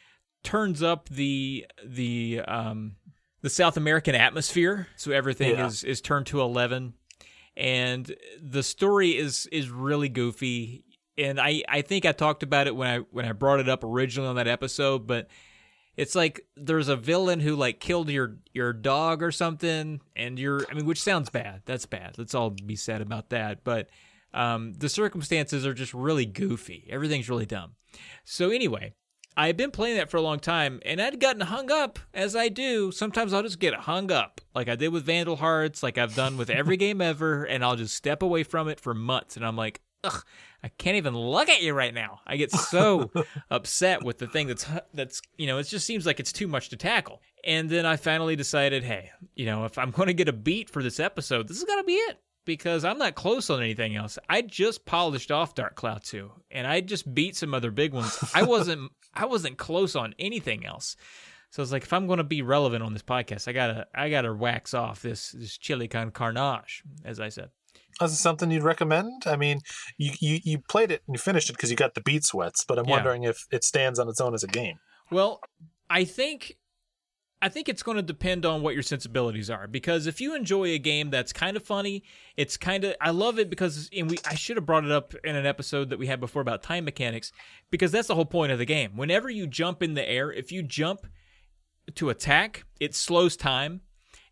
[0.44, 2.96] turns up the the um,
[3.42, 5.68] the South American atmosphere, so everything yeah.
[5.68, 6.94] is is turned to eleven,
[7.56, 10.84] and the story is is really goofy.
[11.18, 13.84] And I I think I talked about it when I when I brought it up
[13.84, 15.28] originally on that episode, but
[15.98, 20.66] it's like there's a villain who like killed your your dog or something, and you're
[20.70, 21.62] I mean, which sounds bad.
[21.66, 22.18] That's bad.
[22.18, 23.90] Let's all be said about that, but.
[24.34, 26.88] Um, the circumstances are just really goofy.
[26.90, 27.76] Everything's really dumb.
[28.24, 28.94] So anyway,
[29.36, 32.36] I had been playing that for a long time, and I'd gotten hung up, as
[32.36, 32.92] I do.
[32.92, 36.38] Sometimes I'll just get hung up, like I did with Vandal Hearts, like I've done
[36.38, 39.38] with every game ever, and I'll just step away from it for months.
[39.38, 40.24] And I'm like, ugh,
[40.64, 42.20] I can't even look at you right now.
[42.26, 43.12] I get so
[43.50, 46.70] upset with the thing that's that's you know, it just seems like it's too much
[46.70, 47.22] to tackle.
[47.44, 50.70] And then I finally decided, hey, you know, if I'm going to get a beat
[50.70, 53.96] for this episode, this is going to be it because I'm not close on anything
[53.96, 54.20] else.
[54.30, 58.18] I just polished off Dark Cloud 2 and I just beat some other big ones.
[58.36, 60.96] I wasn't I wasn't close on anything else.
[61.50, 64.10] So it's like if I'm going to be relevant on this podcast, I gotta I
[64.10, 67.50] gotta wax off this this chili con carnage, as I said.
[68.02, 69.24] Is something you'd recommend?
[69.26, 69.60] I mean,
[69.98, 72.64] you, you you played it and you finished it because you got the beat sweats,
[72.68, 72.92] but I'm yeah.
[72.92, 74.80] wondering if it stands on its own as a game.
[75.12, 75.42] Well,
[75.90, 76.58] I think
[77.44, 80.66] I think it's going to depend on what your sensibilities are because if you enjoy
[80.66, 82.04] a game that's kind of funny,
[82.38, 85.16] it's kind of I love it because and we I should have brought it up
[85.24, 87.32] in an episode that we had before about time mechanics
[87.72, 88.96] because that's the whole point of the game.
[88.96, 91.08] Whenever you jump in the air, if you jump
[91.96, 93.82] to attack, it slows time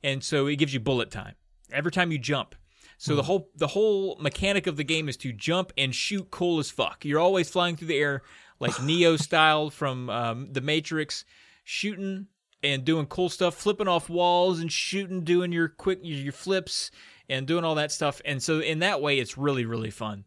[0.04, 1.34] and so it gives you bullet time
[1.72, 2.54] every time you jump.
[3.00, 3.16] So mm.
[3.16, 3.28] the hmm.
[3.28, 7.04] whole the whole mechanic of the game is to jump and shoot cool as fuck.
[7.06, 8.22] You're always flying through the air
[8.60, 11.26] like Neo style from um, the Matrix,
[11.64, 12.28] shooting
[12.62, 16.92] and doing cool stuff, flipping off walls and shooting, doing your quick your flips
[17.30, 18.22] and doing all that stuff.
[18.26, 20.26] And so in that way, it's really really fun.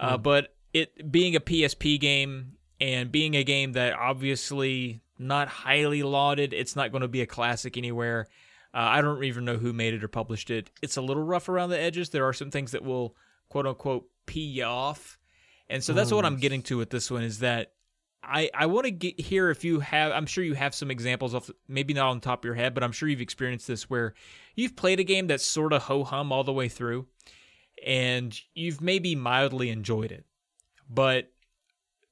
[0.00, 0.04] Mm.
[0.04, 0.22] Uh, hmm.
[0.22, 6.52] but it being a PSP game and being a game that obviously not highly lauded,
[6.52, 8.28] it's not going to be a classic anywhere.
[8.74, 10.70] Uh, I don't even know who made it or published it.
[10.80, 12.10] It's a little rough around the edges.
[12.10, 13.16] There are some things that will
[13.48, 15.18] quote unquote pee you off.
[15.68, 16.16] And so that's mm.
[16.16, 17.72] what I'm getting to with this one is that
[18.22, 21.50] I, I want to hear if you have, I'm sure you have some examples of,
[21.66, 24.14] maybe not on top of your head, but I'm sure you've experienced this where
[24.54, 27.06] you've played a game that's sort of ho hum all the way through
[27.84, 30.24] and you've maybe mildly enjoyed it.
[30.88, 31.32] But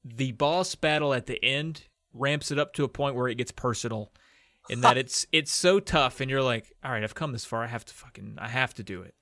[0.03, 1.83] the boss battle at the end
[2.13, 4.11] ramps it up to a point where it gets personal
[4.69, 7.63] and that it's it's so tough and you're like all right i've come this far
[7.63, 9.15] i have to fucking i have to do it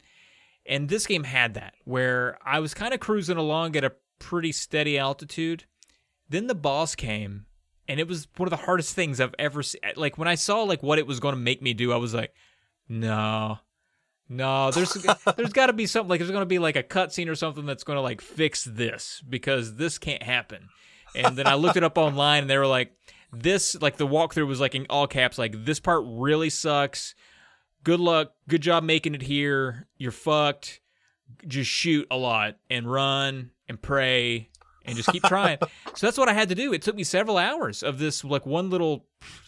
[0.66, 4.52] and this game had that where i was kind of cruising along at a pretty
[4.52, 5.66] steady altitude
[6.30, 7.48] then the boss came,
[7.88, 9.82] and it was one of the hardest things I've ever seen.
[9.96, 12.14] Like when I saw like what it was going to make me do, I was
[12.14, 12.34] like,
[12.88, 13.58] no,
[14.30, 14.70] no.
[14.72, 14.94] There's
[15.38, 17.66] there's got to be something like there's going to be like a cutscene or something
[17.66, 20.70] that's going to like fix this because this can't happen.
[21.16, 22.94] And then I looked it up online, and they were like,
[23.32, 27.16] this like the walkthrough was like in all caps, like this part really sucks.
[27.84, 28.34] Good luck.
[28.48, 29.88] Good job making it here.
[29.98, 30.82] You're fucked.
[31.48, 34.50] Just shoot a lot and run and pray
[34.86, 35.60] and just keep trying.
[35.96, 36.74] so that's what I had to do.
[36.74, 39.06] It took me several hours of this, like one little,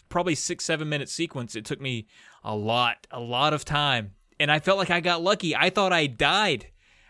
[0.08, 1.56] probably six, seven minute sequence.
[1.56, 2.06] It took me
[2.44, 4.12] a lot, a lot of time.
[4.40, 5.54] And I felt like I got lucky.
[5.54, 6.68] I thought I died.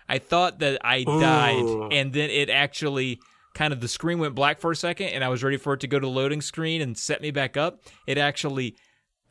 [0.09, 1.21] I thought that I Ooh.
[1.21, 1.93] died.
[1.93, 3.21] And then it actually
[3.55, 5.81] kind of the screen went black for a second and I was ready for it
[5.81, 7.81] to go to the loading screen and set me back up.
[8.07, 8.77] It actually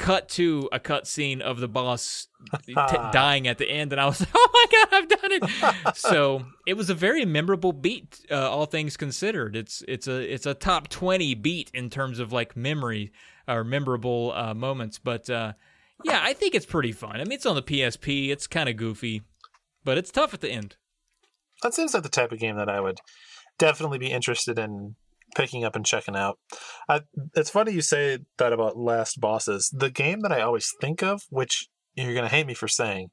[0.01, 2.27] cut to a cut scene of the boss
[2.65, 2.73] t-
[3.13, 6.45] dying at the end, and I was like, "Oh my god, I've done it!" so
[6.65, 9.55] it was a very memorable beat, uh, all things considered.
[9.55, 13.11] It's it's a it's a top twenty beat in terms of like memory
[13.47, 14.97] or memorable uh, moments.
[14.97, 15.53] But uh,
[16.03, 17.15] yeah, I think it's pretty fun.
[17.15, 18.29] I mean, it's on the PSP.
[18.29, 19.21] It's kind of goofy,
[19.83, 20.77] but it's tough at the end.
[21.61, 22.99] That seems like the type of game that I would
[23.61, 24.95] definitely be interested in
[25.35, 26.39] picking up and checking out.
[26.89, 27.01] I,
[27.35, 29.69] it's funny you say that about last bosses.
[29.71, 33.11] The game that I always think of, which you're going to hate me for saying,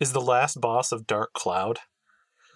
[0.00, 1.80] is the last boss of Dark Cloud.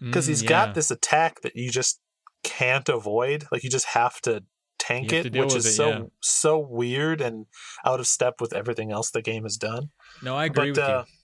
[0.00, 0.48] Because mm, he's yeah.
[0.48, 2.00] got this attack that you just
[2.44, 3.46] can't avoid.
[3.50, 4.44] Like you just have to
[4.78, 6.02] tank it, which is it, so yeah.
[6.20, 7.46] so weird and
[7.84, 9.90] out of step with everything else the game has done.
[10.22, 11.21] No, I agree but, with uh, you.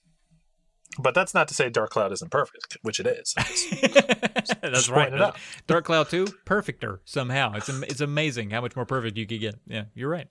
[0.97, 3.33] But that's not to say Dark Cloud isn't perfect, which it is.
[4.61, 5.35] that's right.
[5.67, 7.53] Dark Cloud 2, perfecter somehow.
[7.53, 9.55] It's it's amazing how much more perfect you could get.
[9.67, 10.27] Yeah, you're right.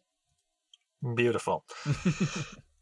[1.15, 1.65] Beautiful.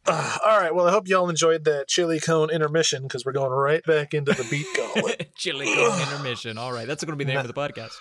[0.09, 0.73] Uh, all right.
[0.75, 4.33] Well, I hope y'all enjoyed that chili cone intermission because we're going right back into
[4.33, 5.33] the beat gauntlet.
[5.37, 6.59] Chili cone intermission.
[6.59, 7.95] All right, that's going to be the name of the podcast.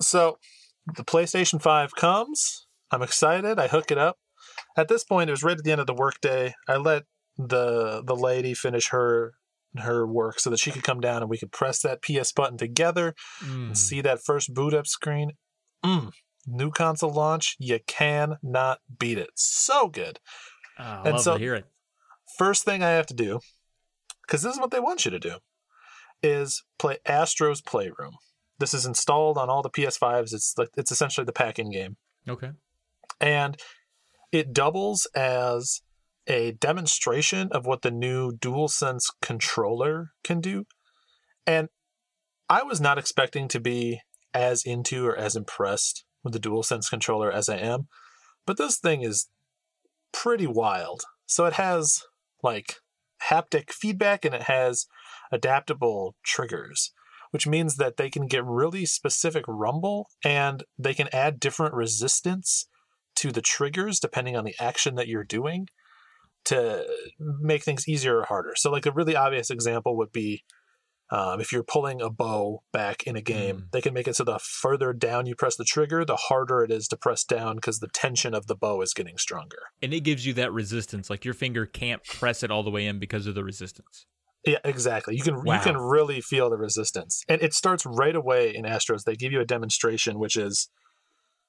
[0.00, 0.38] so,
[0.94, 2.68] the PlayStation 5 comes.
[2.90, 3.58] I'm excited.
[3.58, 4.18] I hook it up.
[4.76, 6.54] At this point, it was right at the end of the workday.
[6.68, 7.04] I let
[7.48, 9.34] the the lady finish her
[9.78, 12.58] her work so that she could come down and we could press that PS button
[12.58, 13.66] together Mm.
[13.68, 15.32] and see that first boot up screen.
[15.84, 16.10] Mm.
[16.46, 19.30] New console launch, you cannot beat it.
[19.36, 20.18] So good.
[20.78, 21.66] Oh, I and love so- to hear it.
[22.38, 23.40] First thing I have to do,
[24.22, 25.36] because this is what they want you to do,
[26.22, 28.16] is play Astro's Playroom.
[28.58, 30.32] This is installed on all the PS5s.
[30.32, 31.96] It's like it's essentially the pack-in game,
[32.28, 32.50] Okay.
[33.20, 33.56] and
[34.32, 35.82] it doubles as
[36.26, 40.66] a demonstration of what the new DualSense controller can do.
[41.46, 41.68] And
[42.48, 44.00] I was not expecting to be
[44.34, 47.88] as into or as impressed with the DualSense controller as I am,
[48.46, 49.28] but this thing is
[50.12, 51.02] pretty wild.
[51.26, 52.02] So it has
[52.42, 52.76] like
[53.28, 54.86] haptic feedback and it has
[55.32, 56.92] adaptable triggers,
[57.30, 62.66] which means that they can get really specific rumble and they can add different resistance
[63.16, 65.68] to the triggers depending on the action that you're doing
[66.46, 66.84] to
[67.18, 68.52] make things easier or harder.
[68.56, 70.44] So, like a really obvious example would be
[71.12, 73.70] um, if you're pulling a bow back in a game, Mm.
[73.72, 76.70] they can make it so the further down you press the trigger, the harder it
[76.70, 79.58] is to press down because the tension of the bow is getting stronger.
[79.82, 81.10] And it gives you that resistance.
[81.10, 84.06] Like your finger can't press it all the way in because of the resistance.
[84.46, 85.16] Yeah, exactly.
[85.16, 89.02] You can you can really feel the resistance, and it starts right away in Astros.
[89.04, 90.70] They give you a demonstration, which is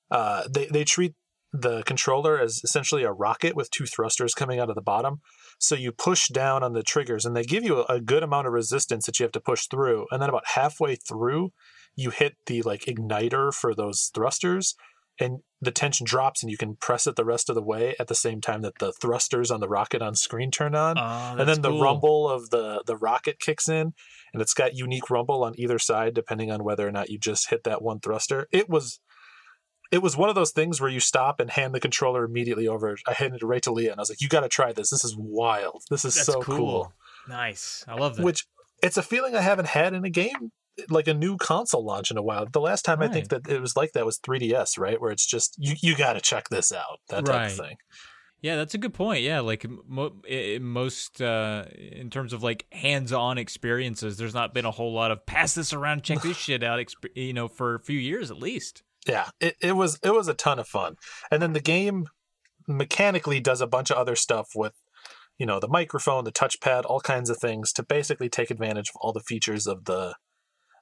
[0.09, 1.13] uh, they they treat
[1.53, 5.19] the controller as essentially a rocket with two thrusters coming out of the bottom.
[5.59, 8.53] So you push down on the triggers, and they give you a, good amount of
[8.53, 10.07] resistance that you have to push through.
[10.11, 11.51] And then about halfway through,
[11.95, 14.75] you hit the like igniter for those thrusters,
[15.19, 18.07] and the tension drops, and you can press it the rest of the way at
[18.07, 21.47] the same time that the thrusters on the rocket on screen turn on Oh, and
[21.47, 23.93] then the rumble of the the rocket kicks in
[24.33, 27.49] and it's got unique rumble on either side depending on whether or not you just
[27.51, 28.99] hit that one thruster it was
[29.91, 32.95] it was one of those things where you stop and hand the controller immediately over
[33.07, 34.89] i handed it right to leah and i was like you got to try this
[34.89, 36.55] this is wild this is That's so cool.
[36.57, 36.93] cool,
[37.27, 37.85] Nice.
[37.87, 38.23] I love that.
[38.25, 38.45] which
[38.81, 40.51] it's a feeling i haven't had in a game
[40.89, 43.61] like a new console launch in a while the last time i think that it
[43.61, 46.71] was like that was 3ds right where it's just you, you got to check this
[46.73, 47.51] out that type Right.
[47.51, 47.77] of thing
[48.43, 49.21] Yeah, that's a good point.
[49.21, 50.15] Yeah, like mo-
[50.59, 55.23] most uh, in terms of like hands-on experiences, there's not been a whole lot of
[55.27, 56.79] pass this around, check this shit out.
[56.79, 58.81] Exp- you know, for a few years at least.
[59.07, 60.95] Yeah it, it was it was a ton of fun.
[61.29, 62.07] And then the game
[62.67, 64.73] mechanically does a bunch of other stuff with
[65.37, 68.95] you know the microphone the touchpad all kinds of things to basically take advantage of
[69.01, 70.15] all the features of the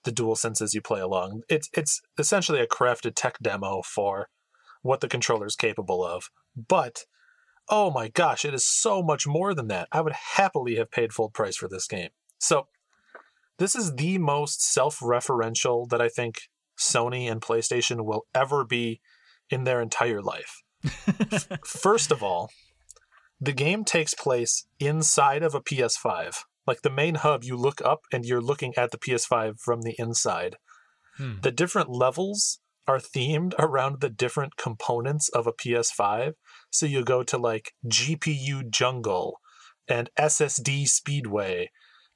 [0.05, 1.41] the dual senses you play along.
[1.49, 4.29] It's it's essentially a crafted tech demo for
[4.81, 6.29] what the controller is capable of.
[6.55, 7.05] But
[7.67, 9.87] oh my gosh it is so much more than that.
[9.91, 12.09] I would happily have paid full price for this game.
[12.39, 12.67] So
[13.59, 16.49] this is the most self-referential that i think
[16.79, 19.01] Sony and PlayStation will ever be
[19.49, 20.63] in their entire life.
[21.65, 22.49] First of all,
[23.39, 26.35] the game takes place inside of a PS5.
[26.65, 29.95] Like the main hub, you look up and you're looking at the PS5 from the
[29.97, 30.57] inside.
[31.17, 31.35] Hmm.
[31.41, 36.33] The different levels are themed around the different components of a PS5.
[36.69, 39.39] So you go to like GPU Jungle
[39.87, 41.71] and SSD Speedway.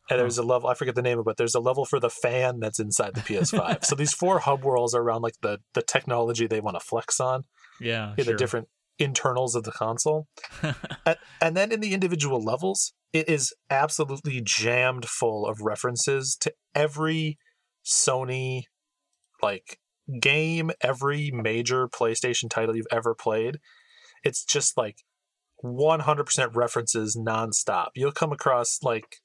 [0.10, 1.99] And there's a level, I forget the name of it, but there's a level for
[1.99, 3.86] the fan that's inside the PS5.
[3.86, 7.20] so these four hub worlds are around like the, the technology they want to flex
[7.20, 7.43] on
[7.80, 8.26] Yeah, sure.
[8.26, 8.68] the different
[8.99, 10.28] internals of the console.
[11.06, 16.54] and, and then in the individual levels, it is absolutely jammed full of references to
[16.76, 17.38] every
[17.86, 18.64] Sony
[19.41, 19.80] like
[20.20, 23.60] game, every major PlayStation title you've ever played.
[24.24, 24.97] It's just like
[25.64, 27.89] 100% references nonstop.
[27.95, 29.18] You'll come across like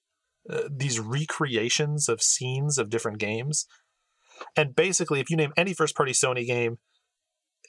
[0.50, 3.66] uh, these recreations of scenes of different games.
[4.56, 6.78] And basically, if you name any first party Sony game,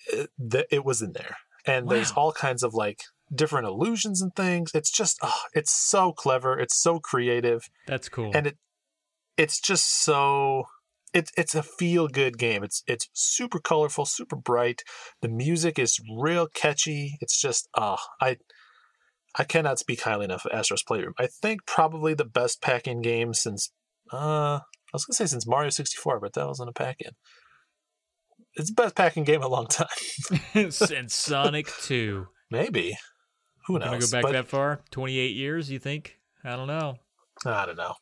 [0.08, 1.38] it, th- it was in there.
[1.66, 3.02] And there's all kinds of like
[3.34, 4.72] different illusions and things.
[4.74, 6.58] It's just, oh, it's so clever.
[6.58, 8.32] It's so creative That's cool.
[8.34, 8.58] and it
[9.40, 10.66] it's just so
[11.14, 12.64] it's it's a feel good game.
[12.64, 14.84] It's it's super colorful, super bright.
[15.22, 17.18] The music is real catchy.
[17.22, 18.38] It's just ah, I
[19.38, 21.14] I cannot speak highly enough of Astro's Playroom.
[21.20, 23.72] I think probably the best pack-in game since
[24.12, 24.62] uh I
[24.94, 27.12] was gonna say since Mario 64, but that wasn't a pack-in.
[28.56, 29.88] It's the best pack-in game in a long time.
[30.72, 32.28] since Sonic Two.
[32.52, 32.98] Maybe.
[33.68, 33.88] Who knows?
[33.88, 34.82] Gonna go back But- that far?
[34.92, 35.70] Twenty eight years?
[35.70, 36.16] You think?
[36.44, 36.96] I don't know.
[37.46, 37.94] I don't know.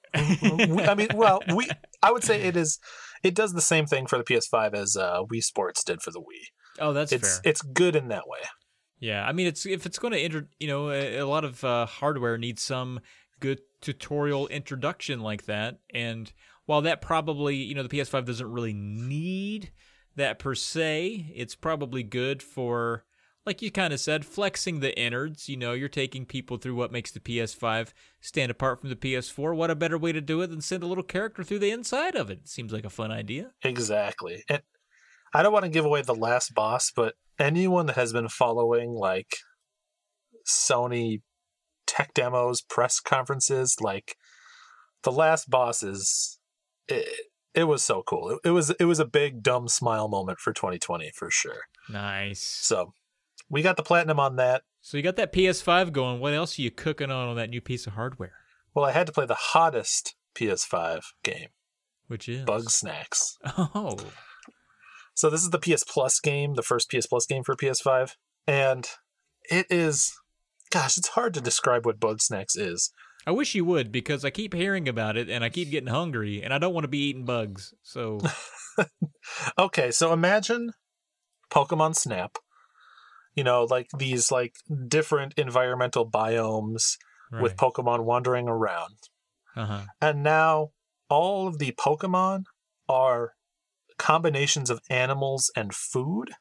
[0.75, 1.69] We- I mean, well, we
[2.01, 2.79] I would say it is
[3.23, 6.19] it does the same thing for the PS5 as uh, Wii Sports did for the
[6.19, 6.79] Wii.
[6.79, 7.51] Oh, that's it's fair.
[7.51, 8.39] it's good in that way.
[8.99, 11.63] Yeah, I mean, it's if it's going to inter, you know, a, a lot of
[11.63, 12.99] uh, hardware needs some
[13.39, 15.79] good tutorial introduction like that.
[15.93, 16.31] And
[16.65, 19.71] while that probably, you know, the PS5 doesn't really need
[20.15, 23.05] that per se, it's probably good for,
[23.45, 25.47] like you kind of said, flexing the innards.
[25.47, 27.89] You know, you're taking people through what makes the PS5
[28.19, 29.55] stand apart from the PS4.
[29.55, 32.15] What a better way to do it than send a little character through the inside
[32.15, 32.47] of it?
[32.47, 33.51] Seems like a fun idea.
[33.63, 34.43] Exactly.
[34.49, 34.63] And
[35.33, 38.91] I don't want to give away the last boss, but anyone that has been following
[38.91, 39.37] like
[40.47, 41.21] Sony
[41.85, 44.15] tech demos, press conferences, like
[45.03, 46.39] the last boss is
[46.87, 47.07] it,
[47.53, 48.31] it was so cool.
[48.31, 51.61] It, it was it was a big dumb smile moment for 2020 for sure.
[51.89, 52.41] Nice.
[52.41, 52.93] So
[53.49, 54.63] we got the platinum on that.
[54.81, 56.19] So you got that PS5 going.
[56.19, 58.33] What else are you cooking on on that new piece of hardware?
[58.73, 61.49] Well, I had to play the hottest PS5 game,
[62.07, 63.33] Which is Bugsnax.
[63.57, 63.97] Oh,
[65.17, 68.11] So this is the PS Plus game, the first PS Plus game for PS5,
[68.45, 68.87] and
[69.49, 70.13] it is
[70.69, 72.91] gosh, it's hard to describe what Bugsnax is.
[73.25, 76.43] I wish you would because I keep hearing about it and I keep getting hungry
[76.43, 77.73] and I don't want to be eating bugs.
[77.81, 78.19] So
[79.59, 80.73] Okay, so imagine
[81.51, 82.37] Pokemon Snap.
[83.33, 84.53] You know, like these like
[84.87, 86.97] different environmental biomes
[87.31, 88.97] with Pokemon wandering around.
[89.55, 89.81] uh huh.
[89.99, 90.69] And now
[91.09, 92.43] all of the Pokemon
[92.87, 93.33] are
[93.97, 96.31] combinations of animals and food.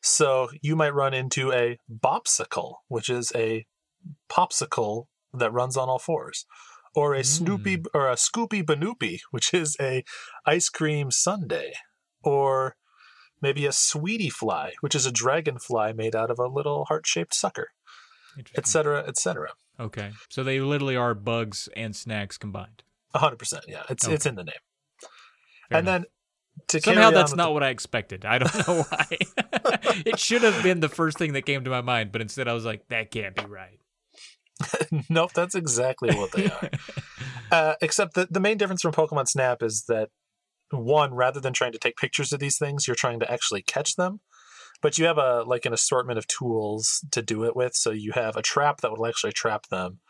[0.00, 3.66] So you might run into a Bopsicle, which is a
[4.30, 6.44] popsicle that runs on all fours,
[6.94, 7.86] or a Snoopy mm.
[7.94, 10.04] or a Scoopy Banoopy, which is a
[10.44, 11.72] ice cream sundae,
[12.22, 12.76] or
[13.40, 17.68] maybe a Sweetie Fly, which is a dragonfly made out of a little heart-shaped sucker,
[18.56, 19.50] etc., etc.
[19.80, 22.82] Okay, so they literally are bugs and snacks combined.
[23.14, 23.82] A hundred percent, yeah.
[23.88, 24.14] It's Okay.
[24.14, 24.54] it's in the name.
[25.68, 26.02] Fair and enough.
[26.02, 26.04] then
[26.80, 28.24] somehow that's not the- what I expected.
[28.24, 29.06] I don't know why.
[30.06, 32.52] it should have been the first thing that came to my mind, but instead I
[32.52, 33.78] was like, that can't be right.
[35.10, 36.70] nope, that's exactly what they are.
[37.50, 40.10] uh, except that the main difference from Pokemon Snap is that
[40.70, 43.96] one, rather than trying to take pictures of these things, you're trying to actually catch
[43.96, 44.20] them.
[44.80, 47.74] But you have a like an assortment of tools to do it with.
[47.74, 50.00] So you have a trap that will actually trap them,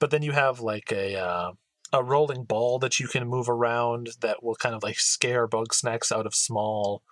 [0.00, 1.52] but then you have like a uh,
[1.92, 5.72] a rolling ball that you can move around that will kind of like scare bug
[5.72, 7.02] snacks out of small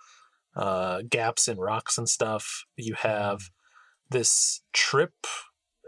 [0.54, 2.64] uh, gaps in rocks and stuff.
[2.76, 3.50] You have
[4.10, 5.14] this trip.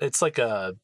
[0.01, 0.75] It's like a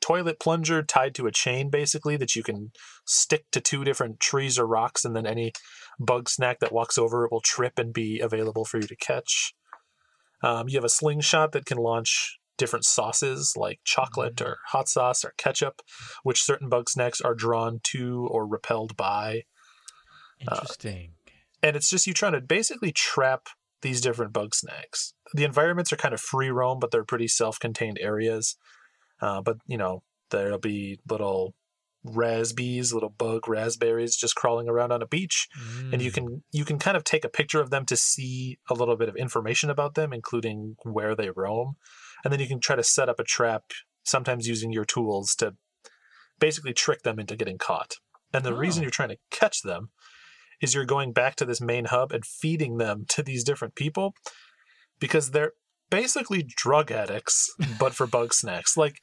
[0.00, 2.70] toilet plunger tied to a chain basically that you can
[3.04, 5.52] stick to two different trees or rocks and then any
[5.98, 9.54] bug snack that walks over it will trip and be available for you to catch
[10.44, 15.24] um, you have a slingshot that can launch different sauces like chocolate or hot sauce
[15.24, 15.82] or ketchup
[16.22, 19.42] which certain bug snacks are drawn to or repelled by
[20.40, 21.12] Interesting.
[21.62, 23.48] and it's just you trying to basically trap
[23.82, 25.14] these different bug snacks.
[25.34, 28.56] The environments are kind of free roam, but they're pretty self-contained areas.
[29.20, 31.54] Uh, but you know, there'll be little
[32.04, 35.48] raspberries, little bug raspberries, just crawling around on a beach,
[35.92, 36.14] and you Mm.
[36.14, 39.08] can you can kind of take a picture of them to see a little bit
[39.08, 41.76] of information about them, including where they roam,
[42.24, 43.62] and then you can try to set up a trap,
[44.04, 45.54] sometimes using your tools to
[46.38, 47.94] basically trick them into getting caught.
[48.32, 48.84] And the reason Oh.
[48.84, 49.90] you're trying to catch them
[50.60, 54.14] is you're going back to this main hub and feeding them to these different people
[54.98, 55.52] because they're
[55.90, 58.76] basically drug addicts, but for bug snacks.
[58.76, 58.96] Like,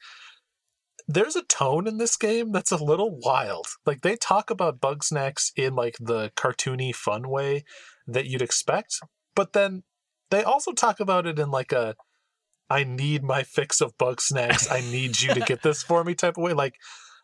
[1.06, 3.66] there's a tone in this game that's a little wild.
[3.86, 7.64] Like, they talk about bug snacks in like the cartoony, fun way
[8.06, 9.00] that you'd expect,
[9.34, 9.82] but then
[10.30, 11.94] they also talk about it in like a
[12.70, 14.70] I need my fix of bug snacks.
[14.70, 16.52] I need you to get this for me type of way.
[16.52, 16.76] Like,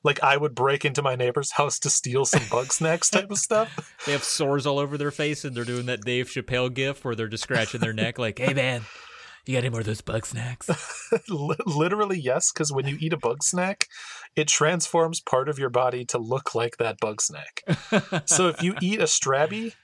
[0.02, 3.38] like I would break into my neighbor's house to steal some bug snacks type of
[3.38, 3.96] stuff.
[4.06, 7.14] They have sores all over their face, and they're doing that Dave Chappelle gif where
[7.14, 8.82] they're just scratching their neck, like, "Hey man,
[9.46, 10.70] you got any more of those bug snacks?"
[11.28, 13.86] Literally, yes, because when you eat a bug snack,
[14.36, 17.62] it transforms part of your body to look like that bug snack.
[18.26, 19.74] So if you eat a Strabby,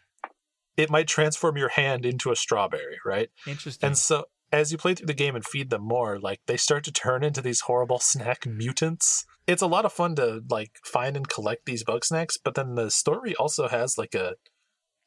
[0.77, 3.29] it might transform your hand into a strawberry, right?
[3.47, 3.87] Interesting.
[3.89, 4.25] And so
[4.57, 7.23] as you play through the game and feed them more, like they start to turn
[7.23, 9.27] into these horrible snack mutants.
[9.47, 12.75] It's a lot of fun to like find and collect these bug snacks, but then
[12.75, 14.35] the story also has like a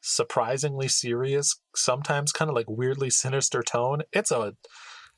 [0.00, 4.02] surprisingly serious, sometimes kind of like weirdly sinister tone.
[4.12, 4.54] It's a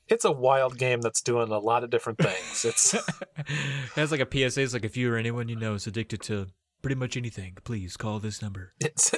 [0.09, 2.65] it's a wild game that's doing a lot of different things.
[2.65, 2.95] It's
[3.37, 3.47] it
[3.95, 4.63] has like a PSA.
[4.63, 6.47] It's like if you or anyone you know is addicted to
[6.83, 8.75] pretty much anything, please call this number.
[8.81, 9.15] it's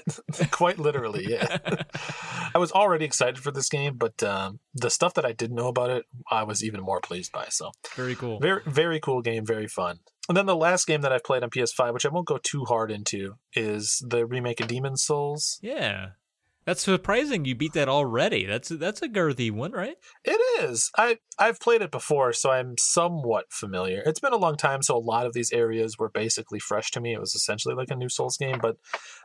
[0.51, 1.59] quite literally, yeah.
[2.55, 5.69] I was already excited for this game, but um, the stuff that I didn't know
[5.69, 7.47] about it, I was even more pleased by.
[7.49, 8.39] So Very cool.
[8.41, 10.01] Very, very cool game, very fun.
[10.29, 12.65] And then the last game that I've played on PS5, which I won't go too
[12.65, 15.59] hard into, is the remake of Demon's Souls.
[15.63, 16.11] yeah.
[16.67, 17.45] That's surprising.
[17.45, 18.47] You beat that already.
[18.47, 19.97] That's that's a girthy one, right?
[20.25, 20.91] It is.
[20.97, 24.03] I I've played it before, so I'm somewhat familiar.
[24.07, 27.01] It's been a long time, so a lot of these areas were basically fresh to
[27.01, 27.13] me.
[27.13, 28.77] It was essentially like a new Souls game, but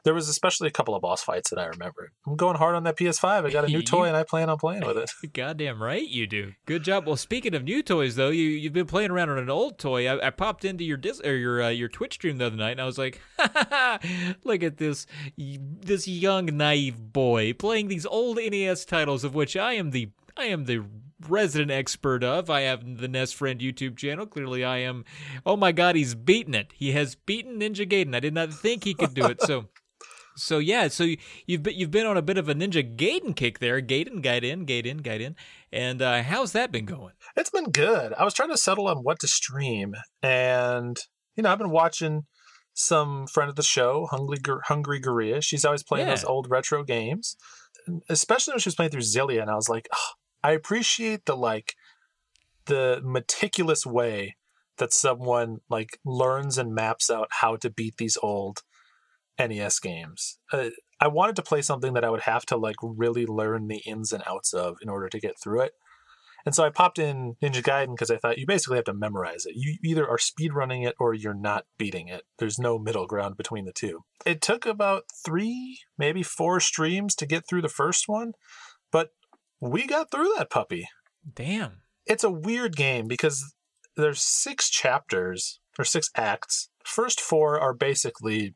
[0.04, 2.12] there was especially a couple of boss fights that I remember.
[2.26, 3.46] I'm going hard on that PS5.
[3.46, 5.12] I got a new toy, and I plan on playing with it.
[5.34, 6.54] Goddamn right you do.
[6.66, 7.06] Good job.
[7.06, 10.08] Well, speaking of new toys, though, you you've been playing around on an old toy.
[10.08, 12.72] I, I popped into your dis- or your uh, your Twitch stream the other night,
[12.72, 13.22] and I was like,
[14.44, 15.06] look at this
[15.38, 20.46] this young naive boy playing these old NES titles of which I am the I
[20.46, 20.86] am the
[21.28, 22.50] resident expert of.
[22.50, 24.26] I have the NES Friend YouTube channel.
[24.26, 25.04] Clearly, I am.
[25.46, 26.72] Oh my God, he's beaten it.
[26.74, 28.16] He has beaten Ninja Gaiden.
[28.16, 29.42] I did not think he could do it.
[29.42, 29.66] So.
[30.40, 31.08] So yeah, so
[31.46, 34.66] you've been you've been on a bit of a Ninja Gaiden kick there, Gaiden, Gaiden,
[34.66, 35.36] Gaiden, Gaiden,
[35.72, 37.14] and uh, how's that been going?
[37.36, 38.14] It's been good.
[38.14, 40.98] I was trying to settle on what to stream, and
[41.36, 42.24] you know I've been watching
[42.74, 45.44] some friend of the show, Hungry Hungry Goriya.
[45.44, 46.16] She's always playing yeah.
[46.16, 47.36] those old retro games,
[48.10, 50.12] especially when she was playing through Xillia, and I was like, oh,
[50.44, 51.76] I appreciate the like
[52.66, 54.36] the meticulous way
[54.78, 58.62] that someone like learns and maps out how to beat these old
[59.40, 60.40] NES games.
[60.52, 63.82] Uh, I wanted to play something that I would have to like really learn the
[63.86, 65.74] ins and outs of in order to get through it.
[66.46, 69.46] And so I popped in Ninja Gaiden because I thought you basically have to memorize
[69.46, 69.56] it.
[69.56, 72.24] You either are speedrunning it or you're not beating it.
[72.38, 74.04] There's no middle ground between the two.
[74.26, 78.34] It took about three, maybe four streams to get through the first one,
[78.92, 79.10] but
[79.60, 80.88] we got through that puppy.
[81.36, 81.82] Damn.
[82.06, 83.54] It's a weird game because
[83.98, 86.70] there's six chapters or six acts.
[86.86, 88.54] First four are basically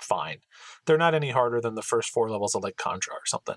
[0.00, 0.38] fine.
[0.86, 3.56] They're not any harder than the first four levels of like Contra or something.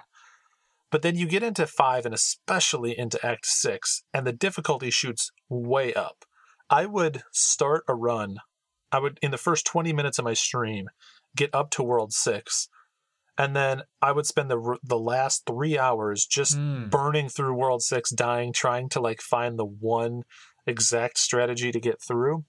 [0.89, 5.31] But then you get into five and especially into Act six, and the difficulty shoots
[5.49, 6.23] way up.
[6.69, 8.38] I would start a run.
[8.91, 10.88] I would, in the first 20 minutes of my stream,
[11.35, 12.69] get up to World six,
[13.38, 16.89] and then I would spend the the last three hours just mm.
[16.89, 20.23] burning through World Six, dying, trying to like find the one
[20.65, 22.45] exact strategy to get through,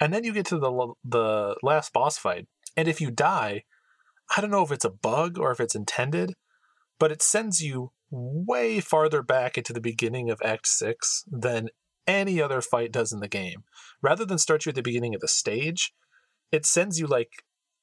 [0.00, 2.46] and then you get to the the last boss fight,
[2.76, 3.64] and if you die,
[4.36, 6.34] I don't know if it's a bug or if it's intended,
[6.98, 11.68] but it sends you way farther back into the beginning of Act 6 than
[12.06, 13.64] any other fight does in the game.
[14.02, 15.92] Rather than start you at the beginning of the stage,
[16.50, 17.28] it sends you like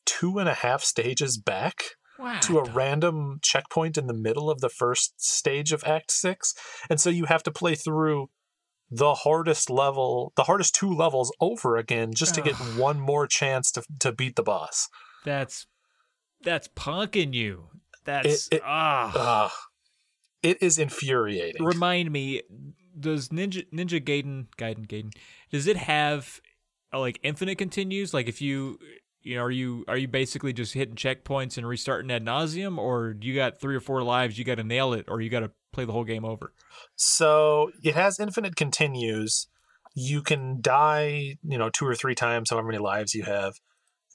[0.05, 1.83] two and a half stages back
[2.19, 2.39] wow.
[2.41, 6.53] to a random checkpoint in the middle of the first stage of Act 6.
[6.89, 8.29] And so you have to play through
[8.89, 13.71] the hardest level, the hardest two levels over again just to get one more chance
[13.71, 14.87] to to beat the boss.
[15.23, 15.67] That's
[16.43, 17.69] that's punking you.
[18.05, 19.45] That's it, it, ah.
[19.45, 19.49] Uh,
[20.43, 21.63] it is infuriating.
[21.63, 22.43] Remind me,
[22.99, 25.11] does Ninja Ninja Gaiden Gaiden Gaiden
[25.51, 26.39] does it have
[26.93, 28.13] uh, like infinite continues?
[28.13, 28.77] Like if you
[29.25, 33.15] you know, are you are you basically just hitting checkpoints and restarting ad nauseum, or
[33.15, 34.37] do you got three or four lives?
[34.37, 36.51] You got to nail it, or you got to play the whole game over.
[36.95, 39.47] So it has infinite continues.
[39.93, 43.53] You can die, you know, two or three times, however many lives you have,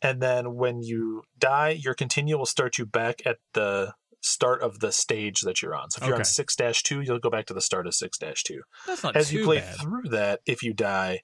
[0.02, 3.92] and then when you die, your continue will start you back at the
[4.22, 5.90] start of the stage that you're on.
[5.90, 8.62] So if you're on six two, you'll go back to the start of six two.
[8.86, 9.76] That's not as you play bad.
[9.76, 10.40] through that.
[10.46, 11.20] If you die,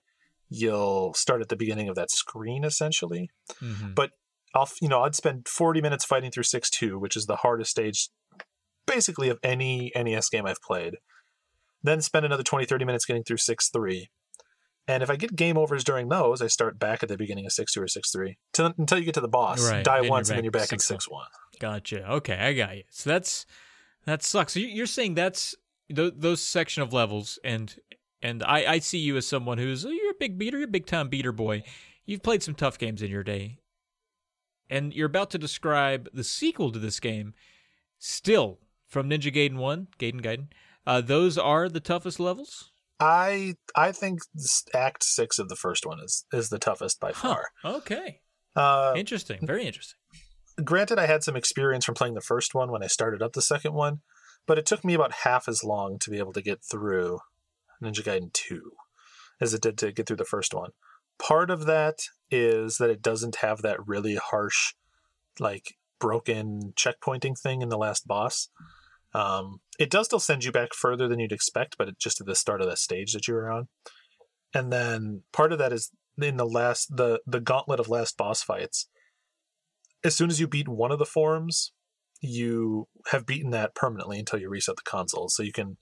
[0.48, 3.30] you'll start at the beginning of that screen essentially.
[3.62, 3.94] Mm-hmm.
[3.94, 4.10] But
[4.54, 8.10] I'll you know I'd spend 40 minutes fighting through 6-2, which is the hardest stage
[8.86, 10.96] basically of any NES game I've played.
[11.82, 14.06] Then spend another 20 30 minutes getting through 6-3.
[14.88, 17.52] And if I get game overs during those, I start back at the beginning of
[17.52, 19.68] 6 2 or 6 3 until you get to the boss.
[19.68, 19.84] Right.
[19.84, 21.26] Die once, and then you're back in 6 1.
[21.58, 22.08] Gotcha.
[22.12, 22.84] Okay, I got you.
[22.90, 23.46] So that's
[24.04, 24.52] that sucks.
[24.54, 25.54] So you're saying that's
[25.94, 27.74] th- those section of levels, and
[28.22, 30.70] and I, I see you as someone who's oh, you're a big beater, you're a
[30.70, 31.64] big time beater boy.
[32.04, 33.58] You've played some tough games in your day,
[34.70, 37.34] and you're about to describe the sequel to this game,
[37.98, 38.60] still
[38.97, 40.47] from Ninja Gaiden One, Gaiden Gaiden.
[40.86, 42.73] Uh, those are the toughest levels.
[42.98, 44.20] I I think
[44.73, 47.48] Act Six of the first one is is the toughest by far.
[47.60, 47.77] Huh.
[47.77, 48.20] Okay.
[48.55, 49.47] Uh, interesting.
[49.47, 49.98] Very interesting.
[50.64, 53.43] Granted, I had some experience from playing the first one when I started up the
[53.43, 54.01] second one,
[54.47, 57.18] but it took me about half as long to be able to get through
[57.82, 58.73] Ninja Gaiden 2
[59.43, 60.70] as it did to get through the first one.
[61.18, 61.98] Part of that
[62.31, 64.73] is that it doesn't have that really harsh,
[65.39, 68.48] like broken checkpointing thing in the last boss.
[69.16, 72.26] Um, it does still send you back further than you'd expect, but it, just at
[72.26, 73.68] the start of the stage that you were on.
[74.55, 75.90] And then part of that is
[76.20, 78.88] in the last the the gauntlet of last boss fights.
[80.05, 81.72] As soon as you beat one of the forms,
[82.20, 85.30] you have beaten that permanently until you reset the console.
[85.30, 85.78] So you can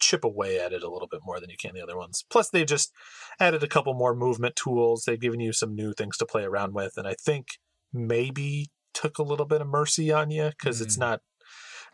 [0.00, 2.24] chip away at it a little bit more than you can the other ones.
[2.30, 2.92] Plus, they've just
[3.38, 5.04] added a couple more movement tools.
[5.06, 7.46] They've given you some new things to play around with, and I think
[7.92, 10.84] maybe took a little bit of mercy on you because mm.
[10.84, 11.20] it's not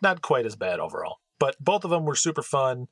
[0.03, 1.17] not quite as bad overall.
[1.39, 2.89] But both of them were super fun,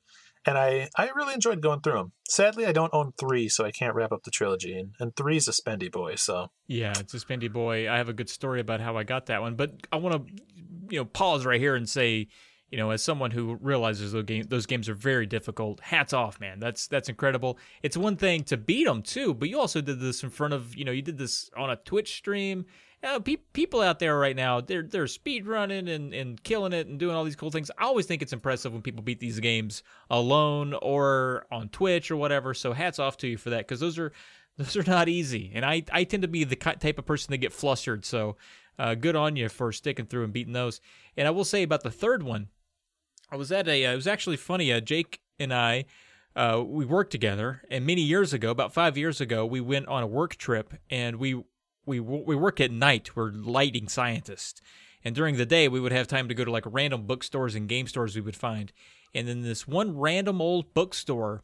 [0.46, 2.12] and I I really enjoyed going through them.
[2.28, 5.48] Sadly, I don't own three, so I can't wrap up the trilogy, and, and three's
[5.48, 6.14] a spendy boy.
[6.14, 7.90] So Yeah, it's a spendy boy.
[7.90, 10.42] I have a good story about how I got that one, but I want to,
[10.90, 12.28] you know, pause right here and say,
[12.70, 16.40] you know, as someone who realizes those, game, those games are very difficult, hats off,
[16.40, 16.58] man.
[16.60, 17.58] That's that's incredible.
[17.82, 20.76] It's one thing to beat them too, but you also did this in front of,
[20.76, 22.66] you know, you did this on a Twitch stream.
[23.02, 26.98] Pe- people out there right now, they're they're speed running and, and killing it and
[26.98, 27.70] doing all these cool things.
[27.78, 32.16] I always think it's impressive when people beat these games alone or on Twitch or
[32.16, 32.52] whatever.
[32.52, 34.12] So hats off to you for that because those are
[34.56, 35.52] those are not easy.
[35.54, 38.04] And I I tend to be the type of person that get flustered.
[38.04, 38.36] So
[38.78, 40.80] uh, good on you for sticking through and beating those.
[41.16, 42.48] And I will say about the third one,
[43.30, 43.86] I was at a.
[43.86, 44.72] Uh, it was actually funny.
[44.72, 45.84] Uh, Jake and I,
[46.34, 50.02] uh, we worked together, and many years ago, about five years ago, we went on
[50.02, 51.42] a work trip, and we
[51.86, 53.16] we we work at night.
[53.16, 54.60] We're lighting scientists,
[55.04, 57.68] and during the day, we would have time to go to like random bookstores and
[57.68, 58.72] game stores we would find.
[59.14, 61.42] And then this one random old bookstore,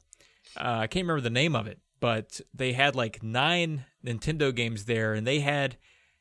[0.56, 4.84] uh, I can't remember the name of it, but they had like nine Nintendo games
[4.84, 5.76] there, and they had.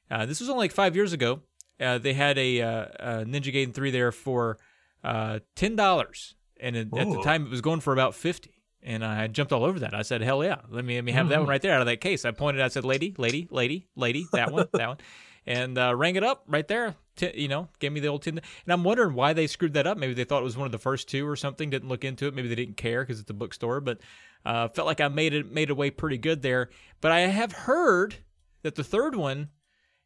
[0.09, 1.41] Uh, this was only like five years ago.
[1.79, 4.57] Uh, they had a, uh, a Ninja Gaiden 3 there for
[5.03, 8.51] uh, ten dollars, and it, at the time it was going for about fifty.
[8.83, 9.93] And I jumped all over that.
[9.93, 11.87] I said, "Hell yeah, let me let me have that one right there out of
[11.87, 12.61] that case." I pointed.
[12.61, 14.97] I said, "Lady, lady, lady, lady, that one, that one,"
[15.45, 16.95] and uh, rang it up right there.
[17.15, 18.39] T- you know, gave me the old tin.
[18.39, 19.97] And I'm wondering why they screwed that up.
[19.97, 21.69] Maybe they thought it was one of the first two or something.
[21.69, 22.33] Didn't look into it.
[22.33, 23.81] Maybe they didn't care because it's a bookstore.
[23.81, 23.99] But
[24.45, 26.69] uh, felt like I made it made away pretty good there.
[27.01, 28.15] But I have heard
[28.63, 29.49] that the third one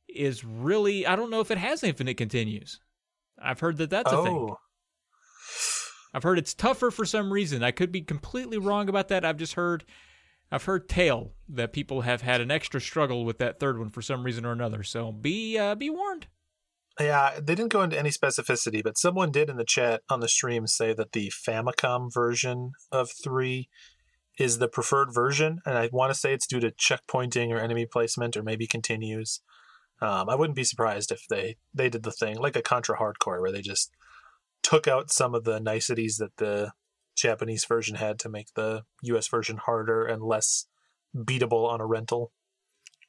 [0.09, 1.07] is really.
[1.07, 2.81] I don't know if it has infinite continues.
[3.41, 4.55] I've heard that that's a thing.
[6.15, 7.61] I've heard it's tougher for some reason.
[7.61, 9.25] I could be completely wrong about that.
[9.25, 9.83] I've just heard
[10.49, 14.01] I've heard tale that people have had an extra struggle with that third one for
[14.01, 14.81] some reason or another.
[14.81, 16.27] So be uh, be warned.
[16.97, 20.29] Yeah, they didn't go into any specificity, but someone did in the chat on the
[20.29, 23.67] stream say that the Famicom version of 3
[24.39, 27.85] is the preferred version, and I want to say it's due to checkpointing or enemy
[27.85, 29.41] placement or maybe continues.
[30.01, 33.19] Um, I wouldn't be surprised if they, they did the thing like a Contra Hard
[33.19, 33.91] Corps where they just
[34.65, 36.71] took out some of the niceties that the
[37.15, 40.65] Japanese version had to make the US version harder and less
[41.15, 42.31] beatable on a rental.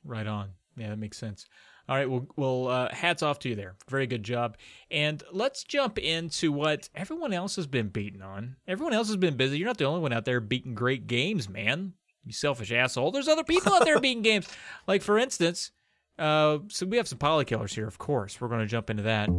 [0.05, 0.51] Right on.
[0.77, 1.47] Yeah, that makes sense.
[1.89, 3.77] All right, well, well uh, hats off to you there.
[3.89, 4.59] Very good job.
[4.91, 8.57] And let's jump into what everyone else has been beating on.
[8.69, 9.57] Everyone else has been busy.
[9.57, 11.95] You're not the only one out there beating great games, man.
[12.25, 13.13] You selfish asshole.
[13.13, 14.47] There's other people out there beating games.
[14.87, 15.71] Like, for instance,
[16.19, 18.41] uh, so we have some polykillers here, of course.
[18.41, 19.31] We're going to jump into that.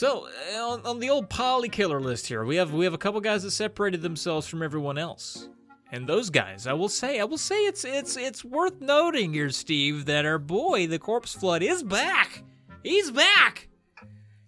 [0.00, 2.98] So uh, on, on the old poly killer list here, we have we have a
[2.98, 5.50] couple guys that separated themselves from everyone else.
[5.92, 9.50] And those guys, I will say, I will say it's it's it's worth noting here,
[9.50, 12.44] Steve, that our boy, the Corpse Flood, is back.
[12.82, 13.68] He's back.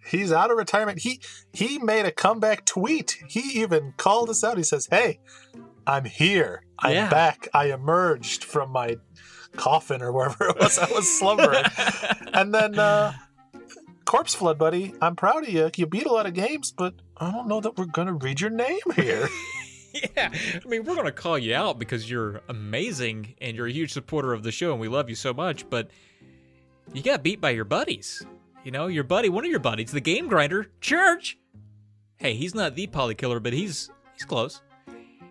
[0.03, 1.01] He's out of retirement.
[1.01, 1.21] He
[1.53, 3.19] he made a comeback tweet.
[3.29, 4.57] He even called us out.
[4.57, 5.21] He says, "Hey,
[5.87, 6.65] I'm here.
[6.79, 7.11] I'm Yeah.
[7.11, 7.49] back.
[7.53, 8.97] I emerged from my
[9.57, 11.65] coffin or wherever it was I was slumbering."
[12.33, 13.13] and then uh
[14.13, 15.71] Corpse Flood, buddy, I'm proud of you.
[15.75, 18.51] You beat a lot of games, but I don't know that we're gonna read your
[18.51, 19.27] name here.
[19.95, 23.91] yeah, I mean, we're gonna call you out because you're amazing and you're a huge
[23.91, 25.67] supporter of the show, and we love you so much.
[25.71, 25.91] But
[26.93, 28.23] you got beat by your buddies.
[28.65, 31.39] You know, your buddy, one of your buddies, the Game Grinder, Church.
[32.19, 34.61] Hey, he's not the polykiller, but he's he's close.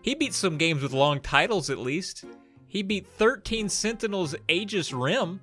[0.02, 2.26] He beat some games with long titles, at least.
[2.66, 5.40] He beat 13 Sentinels Aegis Rim.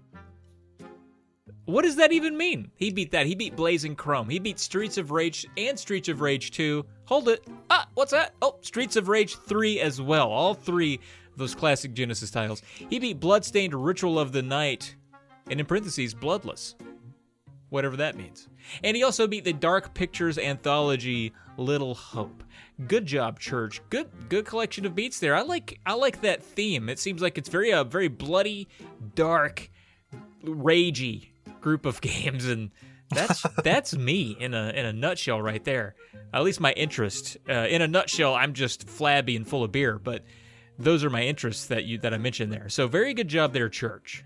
[1.69, 2.71] What does that even mean?
[2.77, 3.27] He beat that.
[3.27, 4.31] He beat Blazing Chrome.
[4.31, 6.83] He beat Streets of Rage and Streets of Rage 2.
[7.05, 7.47] Hold it.
[7.69, 8.33] Ah, what's that?
[8.41, 10.31] Oh, Streets of Rage 3 as well.
[10.31, 10.99] All three
[11.37, 12.63] those classic Genesis titles.
[12.89, 14.97] He beat Bloodstained Ritual of the Night,
[15.51, 16.75] and in parentheses, Bloodless.
[17.69, 18.49] Whatever that means.
[18.83, 22.45] And he also beat the Dark Pictures anthology Little Hope.
[22.87, 23.83] Good job, Church.
[23.91, 25.37] Good good collection of beats there.
[25.37, 26.89] I like I like that theme.
[26.89, 28.69] It seems like it's very uh, very bloody,
[29.15, 29.71] dark,
[30.43, 31.29] ragey
[31.61, 32.71] group of games and
[33.11, 35.95] that's that's me in a in a nutshell right there.
[36.35, 37.39] At least my interest.
[37.49, 40.25] Uh, in a nutshell, I'm just flabby and full of beer, but
[40.79, 42.69] those are my interests that you that I mentioned there.
[42.69, 44.25] So very good job there, Church.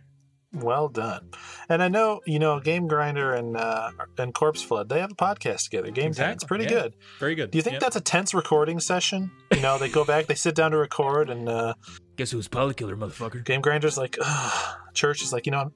[0.53, 1.31] well done.
[1.69, 5.15] And I know, you know, Game Grinder and uh, and Corpse Flood, they have a
[5.15, 5.93] podcast together.
[5.93, 6.33] Game Time.
[6.33, 6.71] It's pretty yeah.
[6.71, 6.95] good.
[7.21, 7.53] Very good.
[7.53, 7.83] Do you think Yep.
[7.83, 9.31] that's a tense recording session?
[9.55, 11.75] You know, they go back, they sit down to record, and uh,
[12.17, 13.45] Guess who's polykiller, motherfucker?
[13.45, 14.77] Game Grinder's like, Ugh.
[14.93, 15.73] Church is like, you know, I'm,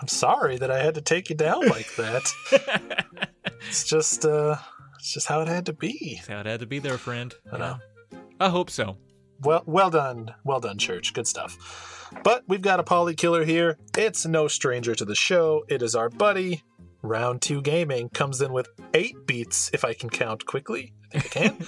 [0.00, 2.32] I'm sorry that I had to take you down like that.
[3.68, 4.56] it's just, uh,
[4.98, 6.16] it's just how it had to be.
[6.16, 7.34] That's how it had to be there, friend.
[7.52, 7.76] I know.
[8.10, 8.18] Yeah.
[8.40, 8.96] I hope so.
[9.42, 11.12] Well, well done, well done, Church.
[11.12, 12.08] Good stuff.
[12.24, 13.78] But we've got a poly killer here.
[13.96, 15.64] It's no stranger to the show.
[15.68, 16.62] It is our buddy.
[17.02, 20.92] Round two gaming comes in with eight beats, if I can count quickly.
[21.14, 21.66] I think I can.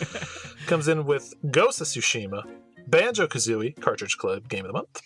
[0.66, 2.42] comes in with Ghost of Tsushima,
[2.86, 5.00] Banjo Kazooie, Cartridge Club Game of the Month,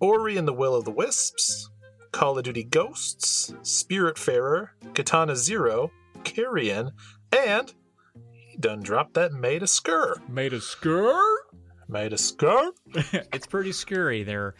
[0.00, 1.70] Ori and the Will of the Wisps,
[2.12, 5.92] Call of Duty Ghosts, Spiritfarer, Katana Zero,
[6.24, 6.92] Carrion,
[7.32, 7.72] and
[8.32, 10.20] he done dropped that Maid of Sker.
[10.28, 11.22] Maid of Sker?
[11.88, 12.72] Maid of Sker?
[13.32, 14.54] it's pretty scary there,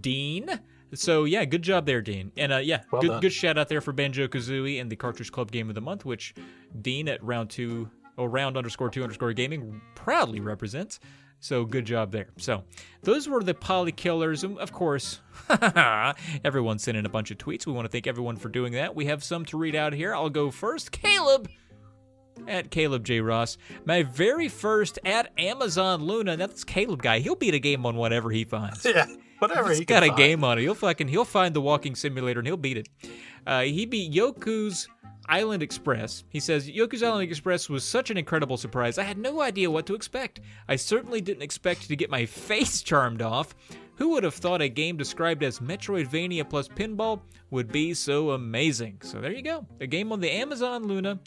[0.00, 0.60] Dean.
[0.94, 2.30] So yeah, good job there, Dean.
[2.36, 5.32] And uh, yeah, Well good good shout out there for Banjo Kazooie and the Cartridge
[5.32, 6.34] Club Game of the Month, which
[6.80, 11.00] Dean at round two or round underscore two underscore gaming proudly represents.
[11.44, 12.28] So good job there.
[12.38, 12.64] So
[13.02, 15.20] those were the poly killers, and of course,
[16.42, 17.66] everyone sent in a bunch of tweets.
[17.66, 18.96] We want to thank everyone for doing that.
[18.96, 20.14] We have some to read out here.
[20.14, 20.90] I'll go first.
[20.90, 21.50] Caleb
[22.48, 23.20] at Caleb J.
[23.20, 23.58] Ross.
[23.84, 26.38] My very first at Amazon Luna.
[26.38, 28.86] That's Caleb guy, he'll beat a game on whatever he finds.
[28.94, 29.04] Yeah,
[29.38, 29.68] whatever.
[29.68, 30.16] He's he got a find.
[30.16, 30.62] game on it.
[30.62, 32.88] He'll fucking he'll find the walking simulator and he'll beat it.
[33.46, 34.88] Uh, he beat Yoku's
[35.28, 36.24] Island Express.
[36.28, 38.98] He says Yoku's Island Express was such an incredible surprise.
[38.98, 40.40] I had no idea what to expect.
[40.68, 43.54] I certainly didn't expect to get my face charmed off.
[43.96, 47.20] Who would have thought a game described as Metroidvania plus pinball
[47.50, 49.00] would be so amazing?
[49.02, 49.66] So there you go.
[49.80, 51.20] A game on the Amazon Luna,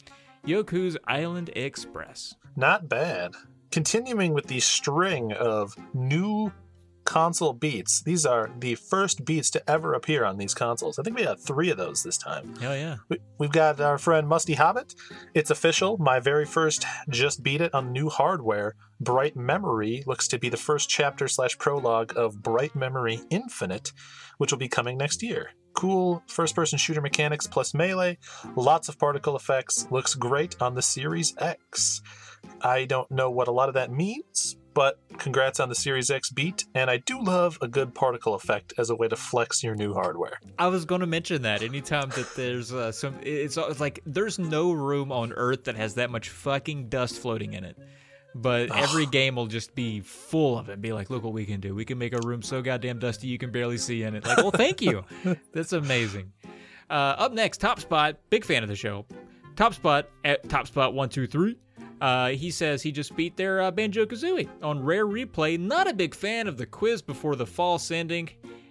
[0.46, 2.34] Yoku's Island Express.
[2.56, 3.32] Not bad.
[3.70, 6.52] Continuing with the string of new
[7.08, 8.02] console beats.
[8.02, 10.98] These are the first beats to ever appear on these consoles.
[10.98, 12.52] I think we got three of those this time.
[12.62, 12.96] Oh, yeah.
[13.08, 14.94] We- We've got our friend Musty Hobbit.
[15.34, 15.96] It's official.
[15.98, 18.74] My very first just beat it on new hardware.
[19.00, 23.92] Bright Memory looks to be the first chapter slash prologue of Bright Memory Infinite,
[24.38, 25.50] which will be coming next year.
[25.74, 28.18] Cool first person shooter mechanics plus melee,
[28.56, 32.02] lots of particle effects, looks great on the Series X.
[32.60, 36.30] I don't know what a lot of that means, but congrats on the Series X
[36.30, 39.74] beat, and I do love a good particle effect as a way to flex your
[39.74, 40.38] new hardware.
[40.56, 44.38] I was going to mention that anytime that there's uh, some, it's, it's like there's
[44.38, 47.76] no room on Earth that has that much fucking dust floating in it.
[48.36, 50.80] But every game will just be full of it.
[50.80, 51.74] Be like, look what we can do.
[51.74, 54.24] We can make a room so goddamn dusty you can barely see in it.
[54.24, 55.04] Like, well, thank you.
[55.52, 56.32] That's amazing.
[56.88, 59.06] Uh, up next, Top Spot, big fan of the show.
[59.56, 61.56] Top Spot at Top Spot one two three.
[62.00, 65.58] Uh, he says he just beat their uh, Banjo Kazooie on Rare Replay.
[65.58, 68.30] Not a big fan of the quiz before the false ending,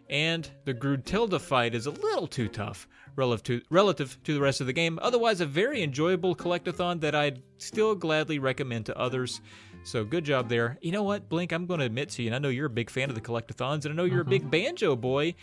[0.10, 2.88] and the Gruntilda fight is a little too tough
[3.18, 4.98] relative to, relative to the rest of the game.
[5.02, 9.42] Otherwise, a very enjoyable collectathon that I'd still gladly recommend to others.
[9.84, 10.78] So good job there.
[10.82, 11.52] You know what, Blink?
[11.52, 13.22] I'm going to admit to you, and I know you're a big fan of the
[13.22, 15.36] collectathons, and I know you're a big banjo boy.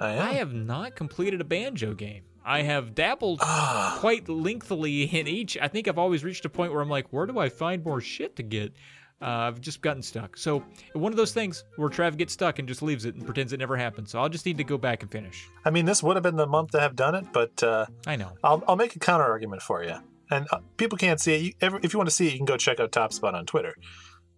[0.00, 0.18] I.
[0.18, 2.22] I have not completed a banjo game.
[2.44, 3.96] I have dabbled Ah.
[4.00, 5.56] quite lengthily in each.
[5.60, 8.00] I think I've always reached a point where I'm like, where do I find more
[8.00, 8.72] shit to get?
[9.20, 10.36] Uh, I've just gotten stuck.
[10.36, 10.64] So
[10.94, 13.60] one of those things where Trav gets stuck and just leaves it and pretends it
[13.60, 14.08] never happened.
[14.08, 15.46] So I'll just need to go back and finish.
[15.64, 18.16] I mean, this would have been the month to have done it, but uh, I
[18.16, 18.32] know.
[18.42, 19.94] I'll, I'll make a counter argument for you.
[20.32, 21.40] And uh, people can't see it.
[21.42, 23.32] You, every, if you want to see it, you can go check out Top Spot
[23.34, 23.74] on Twitter.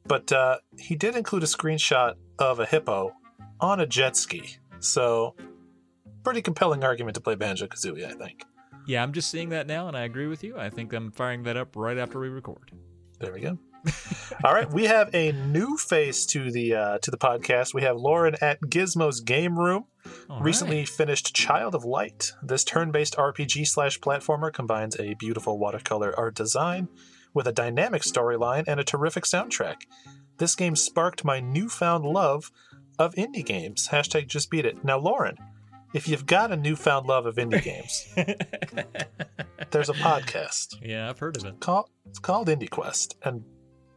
[0.07, 3.13] But uh, he did include a screenshot of a hippo
[3.61, 4.59] on a jet ski.
[4.81, 5.35] So,
[6.25, 8.45] pretty compelling argument to play Banjo Kazooie, I think.
[8.87, 10.59] Yeah, I'm just seeing that now, and I agree with you.
[10.59, 12.73] I think I'm firing that up right after we record.
[13.21, 13.59] There we go.
[14.45, 17.75] All right, we have a new face to the uh, to the podcast.
[17.75, 19.85] We have Lauren at Gizmo's Game Room.
[20.29, 20.89] All recently right.
[20.89, 22.33] finished Child of Light.
[22.43, 26.89] This turn-based RPG slash platformer combines a beautiful watercolor art design
[27.35, 29.83] with a dynamic storyline and a terrific soundtrack.
[30.39, 32.51] This game sparked my newfound love
[32.99, 33.89] of indie games.
[33.89, 34.85] Hashtag just beat it.
[34.85, 35.37] Now, Lauren,
[35.95, 38.07] if you've got a newfound love of indie games,
[39.71, 41.61] there's a podcast yeah, I've heard of it.
[41.61, 43.43] called it's called Indie Quest, and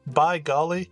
[0.05, 0.89] by golly,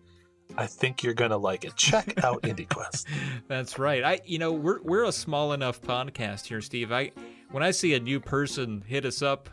[0.58, 1.76] I think you're gonna like it.
[1.76, 3.08] Check out Indie Quest.
[3.48, 4.04] That's right.
[4.04, 6.92] I, you know, we're we're a small enough podcast here, Steve.
[6.92, 7.12] I,
[7.52, 9.50] when I see a new person hit us up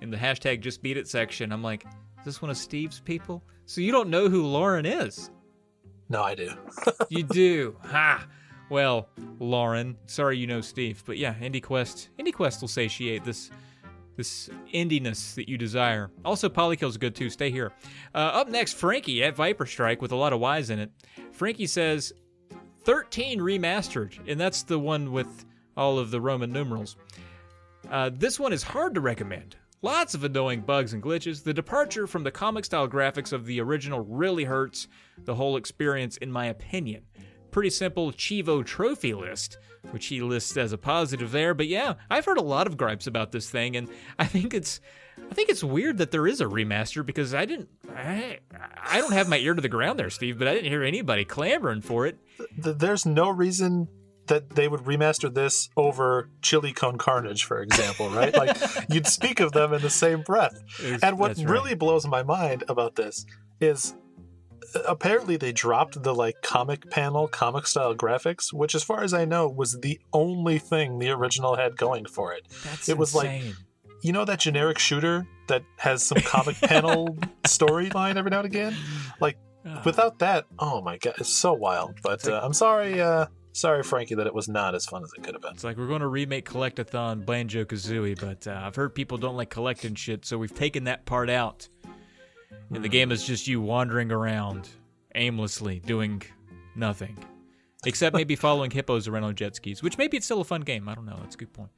[0.00, 1.84] in the hashtag Just Beat It section, I'm like,
[2.18, 3.42] is this one of Steve's people?
[3.64, 5.30] So you don't know who Lauren is?
[6.08, 6.52] No, I do.
[7.08, 7.76] You do.
[7.84, 8.26] Ha.
[8.68, 13.50] Well, Lauren, sorry you know Steve, but yeah, IndieQuest, IndieQuest will satiate this
[14.16, 16.10] this indiness that you desire.
[16.24, 17.28] Also, Polykill's good too.
[17.28, 17.72] Stay here.
[18.14, 20.90] Uh, up next, Frankie at Viper Strike with a lot of Y's in it.
[21.32, 22.14] Frankie says
[22.84, 25.44] 13 remastered, and that's the one with
[25.76, 26.96] all of the Roman numerals.
[27.90, 29.56] Uh, this one is hard to recommend.
[29.82, 31.44] Lots of annoying bugs and glitches.
[31.44, 34.88] The departure from the comic style graphics of the original really hurts
[35.24, 37.02] the whole experience, in my opinion.
[37.56, 39.56] Pretty simple Chivo trophy list,
[39.90, 41.54] which he lists as a positive there.
[41.54, 43.88] But yeah, I've heard a lot of gripes about this thing, and
[44.18, 44.78] I think it's,
[45.30, 48.40] I think it's weird that there is a remaster because I didn't, I,
[48.84, 51.24] I don't have my ear to the ground there, Steve, but I didn't hear anybody
[51.24, 52.18] clamoring for it.
[52.58, 53.88] There's no reason
[54.26, 58.36] that they would remaster this over Chili Con Carnage, for example, right?
[58.36, 58.54] like
[58.90, 60.58] you'd speak of them in the same breath.
[60.80, 61.50] It's- And what that's right.
[61.52, 63.24] really blows my mind about this
[63.60, 63.94] is
[64.86, 69.24] apparently they dropped the like comic panel, comic style graphics, which as far as I
[69.24, 72.42] know was the only thing the original had going for it.
[72.64, 73.42] That's it was like-
[74.02, 78.76] You know that generic shooter that has some comic panel storyline every now and again?
[79.20, 79.38] Like
[79.84, 81.94] without that, oh my god, it's so wild.
[82.02, 85.10] But like- uh, I'm sorry uh sorry Frankie that it was not as fun as
[85.16, 85.52] it could have been.
[85.54, 89.34] It's like we're going to remake Collectathon Banjo Kazooie, but uh, I've heard people don't
[89.36, 91.66] like collecting shit, so we've taken that part out.
[92.74, 94.68] And the game is just you wandering around
[95.14, 96.22] aimlessly doing
[96.74, 97.16] nothing.
[97.84, 100.88] Except maybe following hippos around on jet skis, which maybe it's still a fun game.
[100.88, 101.16] I don't know.
[101.20, 101.70] That's a good point.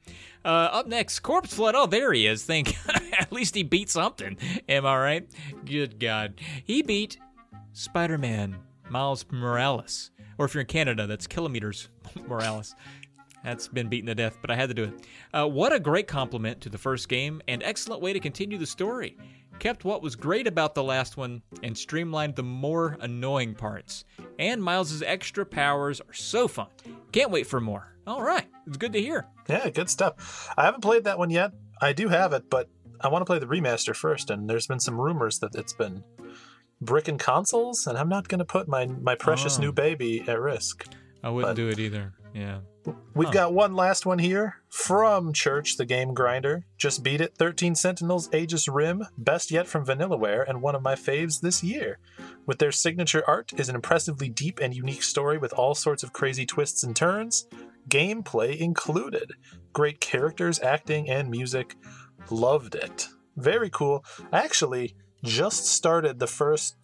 [0.43, 1.75] Uh, up next, Corpse Flood.
[1.75, 2.43] Oh, there he is.
[2.43, 2.75] Think
[3.19, 4.37] at least he beat something.
[4.67, 5.29] Am I right?
[5.65, 6.41] Good God.
[6.63, 7.17] He beat
[7.73, 8.57] Spider Man
[8.89, 10.11] Miles Morales.
[10.37, 11.89] Or if you're in Canada, that's Kilometers
[12.27, 12.75] Morales.
[13.43, 15.07] That's been beaten to death, but I had to do it.
[15.33, 18.65] Uh, what a great compliment to the first game, and excellent way to continue the
[18.65, 19.17] story.
[19.59, 24.05] Kept what was great about the last one and streamlined the more annoying parts.
[24.37, 26.67] And Miles's extra powers are so fun.
[27.11, 27.93] Can't wait for more.
[28.07, 29.27] All right, it's good to hear.
[29.49, 30.49] Yeah, good stuff.
[30.57, 31.51] I haven't played that one yet.
[31.81, 32.69] I do have it, but
[33.01, 36.03] I want to play the remaster first, and there's been some rumors that it's been
[36.81, 39.61] bricking consoles, and I'm not going to put my my precious Oh.
[39.61, 40.85] new baby at risk.
[41.23, 42.13] I wouldn't But- do it either.
[42.33, 42.59] Yeah.
[43.13, 43.33] We've Huh.
[43.33, 46.65] got one last one here from Church, the game grinder.
[46.77, 47.35] Just beat it.
[47.37, 51.99] 13 Sentinels Aegis Rim, best yet from Vanillaware, and one of my faves this year.
[52.45, 56.13] With their signature art is an impressively deep and unique story with all sorts of
[56.13, 57.47] crazy twists and turns,
[57.89, 59.33] gameplay included.
[59.73, 61.75] Great characters, acting, and music.
[62.29, 63.07] Loved it.
[63.35, 64.03] Very cool.
[64.31, 66.75] I actually just started the first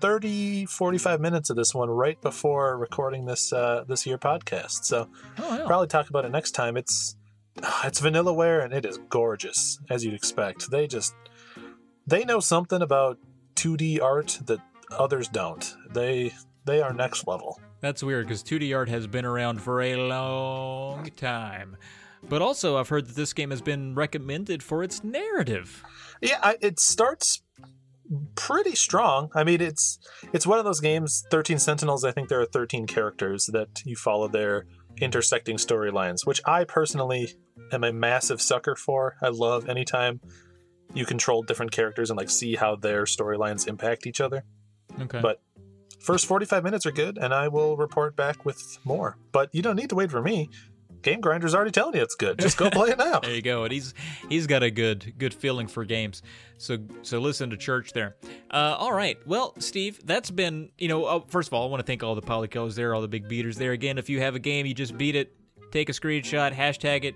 [0.00, 5.08] 30 45 minutes of this one right before recording this uh this year podcast so
[5.38, 5.66] Oh, yeah.
[5.66, 6.76] probably talk about it next time.
[6.76, 7.16] It's
[7.84, 10.70] it's Vanillaware and it is gorgeous as you'd expect.
[10.70, 11.14] They just
[12.06, 13.18] they know something about
[13.56, 14.60] 2D art that
[14.90, 15.74] others don't.
[15.92, 16.32] They
[16.64, 17.60] they are next level.
[17.80, 21.76] That's weird because 2D art has been around for a long time.
[22.28, 25.82] But also, I've heard that this game has been recommended for its narrative.
[26.20, 27.40] Yeah, I, it starts
[28.34, 29.30] pretty strong.
[29.34, 29.98] I mean, it's
[30.32, 31.24] it's one of those games.
[31.30, 32.04] Thirteen Sentinels.
[32.04, 34.66] I think there are thirteen characters that you follow their
[35.00, 37.34] intersecting storylines, which I personally
[37.72, 39.16] am a massive sucker for.
[39.22, 40.20] I love anytime
[40.94, 44.44] you control different characters and like see how their storylines impact each other.
[45.00, 45.20] Okay.
[45.20, 45.40] But
[46.00, 49.16] first 45 minutes are good and I will report back with more.
[49.32, 50.50] But you don't need to wait for me.
[51.02, 52.38] Game Grinder's already telling you it's good.
[52.38, 53.20] Just go play it now.
[53.30, 53.64] There you go.
[53.64, 53.94] And he's
[54.28, 56.22] he's got a good good feeling for games.
[56.58, 58.16] So so listen to church there.
[58.50, 59.18] Uh, all right.
[59.26, 61.04] Well, Steve, that's been you know.
[61.04, 63.28] Uh, first of all, I want to thank all the polykills there, all the big
[63.28, 63.72] beaters there.
[63.72, 65.34] Again, if you have a game, you just beat it.
[65.70, 67.14] Take a screenshot, hashtag it,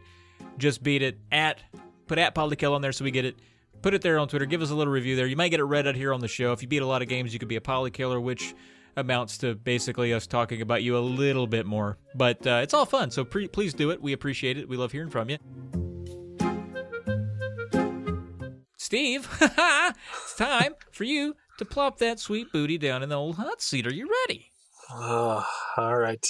[0.58, 1.60] just beat it at
[2.06, 3.36] put at polykill on there so we get it.
[3.82, 4.46] Put it there on Twitter.
[4.46, 5.26] Give us a little review there.
[5.26, 6.52] You might get it read out here on the show.
[6.52, 8.54] If you beat a lot of games, you could be a polykiller, which
[8.96, 11.98] amounts to basically us talking about you a little bit more.
[12.14, 14.00] But uh, it's all fun, so pre- please do it.
[14.00, 14.68] We appreciate it.
[14.68, 15.38] We love hearing from you.
[18.76, 23.62] Steve, it's time for you to plop that sweet booty down in the old hot
[23.62, 23.86] seat.
[23.86, 24.52] Are you ready?
[24.90, 26.26] Ah, all right.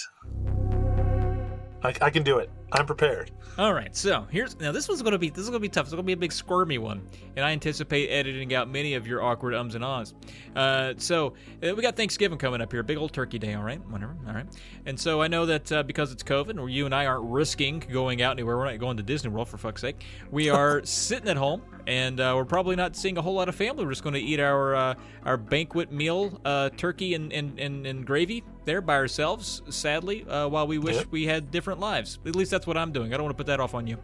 [1.82, 2.50] I, I can do it.
[2.74, 3.30] I'm prepared.
[3.56, 4.72] All right, so here's now.
[4.72, 5.84] This one's gonna be this is gonna be tough.
[5.86, 7.02] It's gonna be a big squirmy one,
[7.36, 10.12] and I anticipate editing out many of your awkward ums and ahs.
[10.56, 13.54] Uh, so uh, we got Thanksgiving coming up here, big old Turkey Day.
[13.54, 14.16] All right, whatever.
[14.26, 14.46] All right,
[14.86, 17.78] and so I know that uh, because it's COVID, or you and I aren't risking
[17.78, 18.56] going out anywhere.
[18.56, 20.02] We're not going to Disney World for fuck's sake.
[20.32, 23.54] We are sitting at home, and uh, we're probably not seeing a whole lot of
[23.54, 23.84] family.
[23.84, 24.94] We're just going to eat our uh,
[25.24, 29.62] our banquet meal, uh, turkey and, and, and, and gravy there by ourselves.
[29.68, 31.06] Sadly, uh, while we wish Yep.
[31.12, 32.18] we had different lives.
[32.26, 33.12] At least that's what I'm doing.
[33.12, 33.98] I don't want to put that off on you.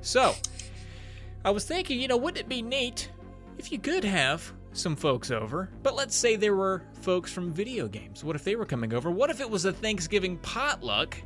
[0.00, 0.34] So,
[1.44, 3.10] I was thinking, you know, wouldn't it be neat
[3.58, 5.68] if you could have some folks over?
[5.82, 8.24] But let's say there were folks from video games.
[8.24, 9.10] What if they were coming over?
[9.10, 11.16] What if it was a Thanksgiving potluck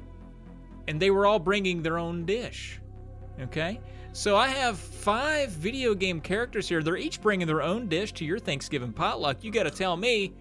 [0.87, 2.81] and they were all bringing their own dish?
[3.41, 3.81] Okay?
[4.13, 6.83] So I have five video game characters here.
[6.83, 9.45] They're each bringing their own dish to your Thanksgiving potluck.
[9.45, 10.33] You got to tell me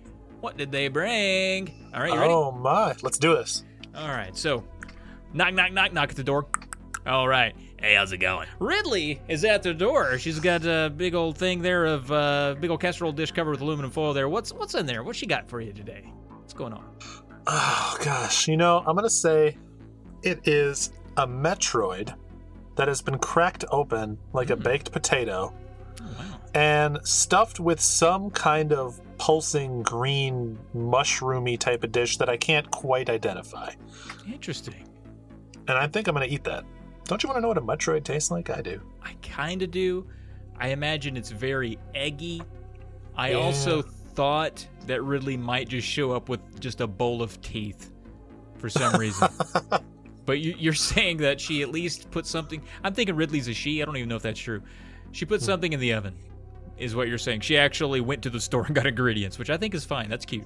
[0.41, 1.89] what did they bring?
[1.93, 2.33] All right, you ready?
[2.33, 2.95] Oh my.
[3.03, 3.63] Let's do this.
[3.95, 4.63] All right, so
[5.37, 6.47] knock, knock, knock, knock at the door.
[7.05, 7.55] All right.
[7.79, 8.47] Hey, how's it going?
[8.59, 10.17] Ridley is at the door.
[10.17, 13.61] She's got a big old thing there of uh, big old casserole dish covered with
[13.61, 14.13] aluminum foil.
[14.13, 14.27] There.
[14.27, 15.03] What's what's in there?
[15.03, 16.11] What's she got for you today?
[16.39, 16.83] What's going on?
[17.45, 18.47] Oh gosh.
[18.47, 19.57] You know, I'm gonna say
[20.23, 22.13] it is a Metroid
[22.75, 24.63] that has been cracked open like a Mm.
[24.63, 25.53] baked potato
[26.01, 26.39] Oh wow.
[26.53, 32.69] and stuffed with some kind of pulsing green mushroomy type of dish that I can't
[32.71, 33.71] quite identify.
[34.31, 34.86] Interesting.
[35.67, 36.63] And I think I'm going to eat that.
[37.05, 38.49] Don't you want to know what a Metroid tastes like?
[38.49, 38.81] I do.
[39.01, 40.07] I kind of do.
[40.59, 42.41] I imagine it's very eggy.
[43.15, 43.37] I Yeah.
[43.37, 47.91] also thought that Ridley might just show up with just a bowl of teeth
[48.57, 49.29] for some reason.
[50.25, 52.61] but you, you're saying that she at least put something.
[52.83, 53.81] I'm thinking Ridley's a she.
[53.81, 54.61] I don't even know if that's true.
[55.11, 56.15] She put something in the oven,
[56.77, 57.41] is what you're saying.
[57.41, 60.09] She actually went to the store and got ingredients, which I think is fine.
[60.09, 60.45] That's cute.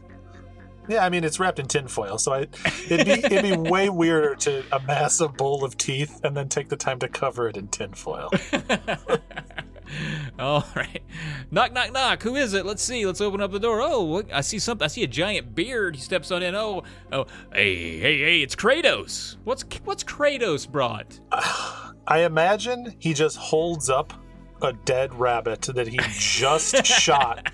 [0.92, 2.48] Yeah, I mean it's wrapped in tinfoil, so I,
[2.90, 6.68] it'd be it'd be way weirder to amass a bowl of teeth and then take
[6.68, 8.30] the time to cover it in tinfoil.
[10.40, 11.02] All right.
[11.50, 12.24] Knock, knock, knock.
[12.24, 12.66] Who is it?
[12.66, 13.06] Let's see.
[13.06, 13.82] Let's open up the door.
[13.82, 14.84] Oh, look, I see something.
[14.84, 15.96] I see a giant beard.
[15.96, 16.56] He steps on in.
[16.56, 18.42] Oh, oh, hey, hey, hey!
[18.42, 19.38] It's Kratos.
[19.46, 21.22] What's what's Kratos brought?
[21.32, 24.14] I imagine he just holds up
[24.62, 27.50] a dead rabbit that he just shot.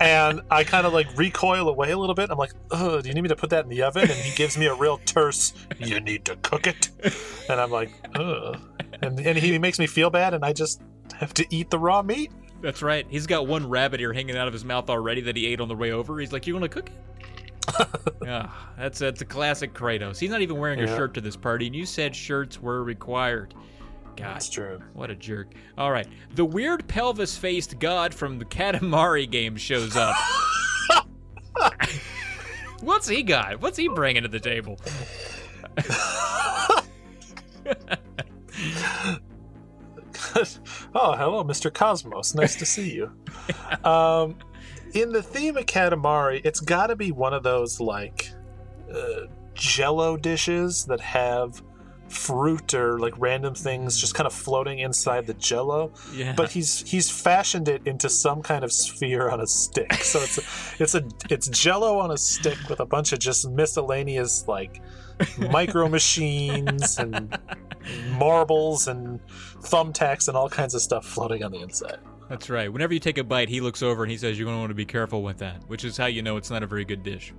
[0.00, 2.30] And I kind of like recoil away a little bit.
[2.30, 4.02] I'm like, oh, do you need me to put that in the oven?
[4.02, 6.90] And he gives me a real terse, you need to cook it.
[7.48, 8.60] And I'm like, ugh.
[9.02, 10.80] And, and he makes me feel bad, and I just
[11.18, 12.30] have to eat the raw meat.
[12.60, 13.06] That's right.
[13.08, 15.68] He's got one rabbit ear hanging out of his mouth already that he ate on
[15.68, 16.18] the way over.
[16.20, 16.94] He's like, "You want to cook it?"
[18.26, 20.18] Ah, that's that's a classic Kratos.
[20.18, 23.54] He's not even wearing a shirt to this party, and you said shirts were required.
[24.16, 24.80] God, That's true.
[24.92, 25.54] What a jerk.
[25.78, 26.06] All right.
[26.34, 30.14] The weird pelvis faced god from the Katamari game shows up.
[32.80, 33.60] What's he got?
[33.60, 34.78] What's he bringing to the table?
[40.94, 41.72] oh, hello, Mr.
[41.72, 42.34] Cosmos.
[42.34, 43.12] Nice to see you.
[43.84, 44.36] Um,
[44.94, 48.30] in the theme of Katamari, it's got to be one of those like
[48.92, 51.62] uh, Jello dishes that have
[52.12, 55.92] fruit or like random things just kind of floating inside the Jello.
[56.14, 56.34] Yeah.
[56.36, 59.92] But he's he's fashioned it into some kind of sphere on a stick.
[59.94, 60.42] So it's a,
[60.82, 64.82] it's a it's Jello on a stick with a bunch of just miscellaneous like
[65.38, 67.38] micro machines and
[68.10, 69.20] marbles and
[69.60, 71.98] thumbtacks and all kinds of stuff floating on the inside.
[72.28, 72.72] That's right.
[72.72, 74.70] Whenever you take a bite, he looks over and he says, You're going to want
[74.70, 77.02] to be careful with that, which is how you know it's not a very good
[77.02, 77.32] dish.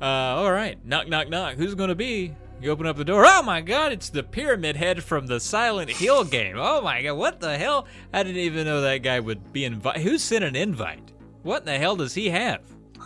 [0.00, 0.84] Uh, all right.
[0.84, 1.56] Knock, knock, knock.
[1.56, 2.34] Who's going to be?
[2.62, 3.24] You open up the door.
[3.26, 6.54] Oh my god, it's the Pyramid Head from the Silent Hill game.
[6.56, 7.88] Oh my god, what the hell?
[8.12, 10.02] I didn't even know that guy would be invited.
[10.02, 11.10] Who sent an invite?
[11.42, 12.60] What in the hell does he have?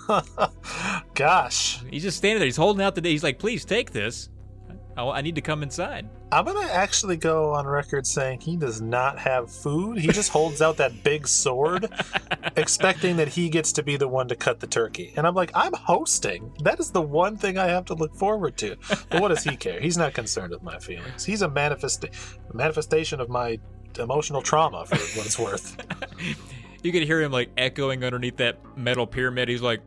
[1.14, 2.44] Gosh, He's just standing there.
[2.44, 3.12] He's holding out the day.
[3.12, 4.28] He's like, Please take this.
[4.94, 6.06] I, I need to come inside.
[6.32, 9.98] I'm gonna actually go on record saying he does not have food.
[9.98, 11.88] He just holds out that big sword,
[12.56, 15.12] expecting that he gets to be the one to cut the turkey.
[15.16, 16.52] And I'm like, I'm hosting.
[16.64, 18.76] That is the one thing I have to look forward to.
[19.08, 19.80] But what does he care?
[19.80, 21.24] He's not concerned with my feelings.
[21.24, 22.04] He's a manifest
[22.52, 23.58] manifestation of my
[23.96, 25.76] emotional trauma for what it's worth.
[26.82, 29.48] You could hear him like echoing underneath that metal pyramid.
[29.48, 29.80] He's like,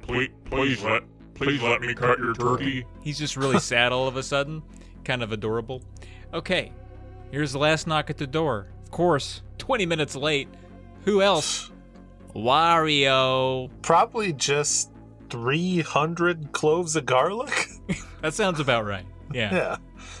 [0.00, 1.04] Please, please let,
[1.34, 2.84] please let me cut your turkey.
[3.00, 4.60] He's just really sad all of a sudden.
[5.04, 5.82] Kind of adorable.
[6.32, 6.72] Okay,
[7.30, 8.68] here's the last knock at the door.
[8.84, 10.48] Of course, 20 minutes late.
[11.04, 11.70] Who else?
[12.34, 13.70] Wario.
[13.82, 14.90] Probably just
[15.30, 17.68] 300 cloves of garlic.
[18.22, 19.04] That sounds about right.
[19.34, 19.52] Yeah.
[19.52, 19.76] Yeah.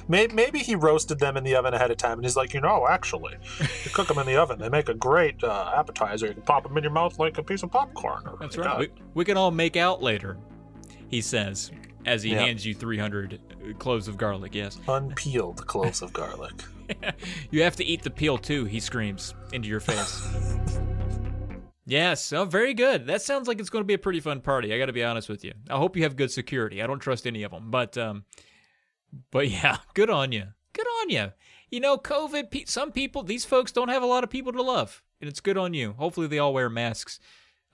[0.08, 2.60] Maybe, maybe he roasted them in the oven ahead of time, and he's like, you
[2.60, 4.58] know, actually, you cook them in the oven.
[4.58, 6.26] They make a great uh, appetizer.
[6.26, 8.24] You can pop them in your mouth like a piece of popcorn.
[8.40, 8.78] That's right.
[8.80, 10.36] We, we can all make out later,
[11.08, 11.70] he says,
[12.06, 12.40] as he Yeah.
[12.40, 13.40] hands you 300
[13.78, 14.54] cloves of garlic.
[14.54, 14.78] Yes.
[14.88, 16.52] Unpeeled cloves of garlic.
[17.50, 20.28] You have to eat the peel too, he screams into your face.
[21.86, 23.06] yes, oh, very good.
[23.06, 24.74] That sounds like it's going to be a pretty fun party.
[24.74, 25.52] I got to be honest with you.
[25.70, 26.82] I hope you have good security.
[26.82, 28.24] I don't trust any of them, but um,
[29.30, 30.44] but yeah, good on you.
[30.72, 31.32] Good on you.
[31.70, 32.68] You know, COVID.
[32.68, 35.56] Some people, these folks, don't have a lot of people to love, and it's good
[35.56, 35.92] on you.
[35.98, 37.18] Hopefully, they all wear masks.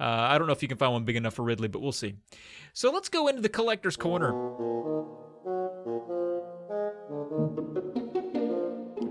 [0.00, 1.92] Uh, I don't know if you can find one big enough for Ridley, but we'll
[1.92, 2.14] see.
[2.72, 4.32] So let's go into the collector's corner.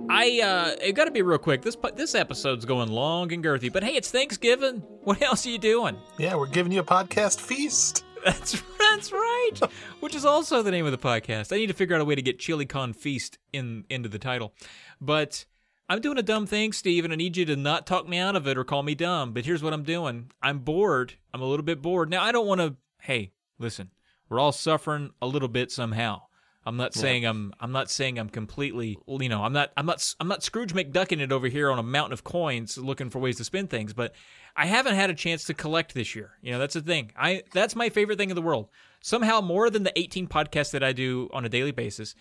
[0.10, 1.62] I uh, it got to be real quick.
[1.62, 4.84] This this episode's going long and girthy, but hey, it's Thanksgiving.
[5.08, 5.96] What else are you doing?
[6.18, 8.04] Yeah, we're giving you a podcast feast.
[8.26, 9.54] That's that's right.
[10.02, 11.54] Which is also the name of the podcast.
[11.54, 14.20] I need to figure out a way to get Chili Con Feast in into the
[14.20, 14.54] title.
[15.00, 15.46] But
[15.90, 18.36] I'm doing a dumb thing, Steve, and I need you to not talk me out
[18.36, 19.32] of it or call me dumb.
[19.32, 20.32] But here's what I'm doing.
[20.42, 21.14] I'm bored.
[21.34, 22.10] I'm a little bit bored.
[22.10, 23.92] Now I don't want to hey, listen.
[24.30, 26.24] We're all suffering a little bit somehow.
[26.66, 30.14] I'm not saying I'm I'm not saying I'm completely you know, I'm not I'm not
[30.20, 33.38] I'm not Scrooge McDucking it over here on a mountain of coins looking for ways
[33.38, 34.14] to spend things, but
[34.54, 36.32] I haven't had a chance to collect this year.
[36.42, 37.14] You know, that's the thing.
[37.18, 38.68] I that's my favorite thing in the world.
[39.00, 42.16] Somehow more than the 18 podcasts that I do on a daily basis.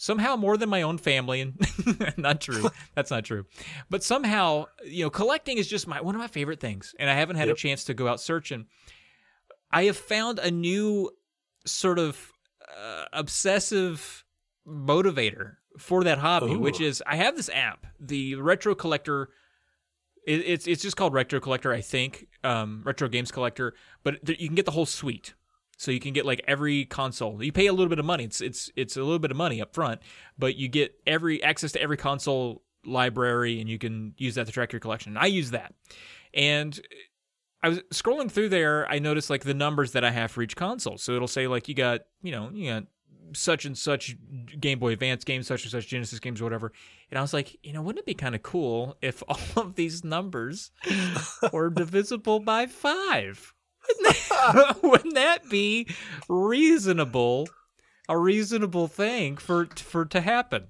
[0.00, 1.58] Somehow more than my own family and
[2.16, 2.70] not true.
[2.94, 3.46] That's not true.
[3.90, 7.14] But somehow, you know, collecting is just my one of my favorite things and I
[7.14, 7.56] haven't had Yep.
[7.56, 8.66] a chance to go out searching.
[9.72, 11.10] I have found a new
[11.66, 12.32] sort of
[12.80, 14.24] uh, obsessive
[14.66, 16.58] motivator for that hobby, Ooh.
[16.60, 19.30] which is I have this app, the Retro Collector.
[20.26, 23.74] It, it's it's just called Retro Collector, I think, um, Retro Games Collector.
[24.04, 25.34] But you can get the whole suite,
[25.78, 27.42] so you can get like every console.
[27.42, 28.24] You pay a little bit of money.
[28.24, 30.00] It's it's it's a little bit of money up front,
[30.36, 34.52] but you get every access to every console library, and you can use that to
[34.52, 35.16] track your collection.
[35.16, 35.72] I use that,
[36.34, 36.78] and
[37.62, 38.90] I was scrolling through there.
[38.90, 40.98] I noticed like the numbers that I have for each console.
[40.98, 42.84] So it'll say like you got you know you got
[43.34, 44.16] such and such
[44.58, 46.72] Game Boy Advance games, such and such Genesis games, whatever.
[47.08, 49.76] And I was like, you know, wouldn't it be kind of cool if all of
[49.76, 50.72] these numbers
[51.52, 53.54] were divisible by five?
[53.88, 55.86] Wouldn't that, wouldn't that be
[56.28, 57.48] reasonable?
[58.08, 60.68] A reasonable thing for for to happen.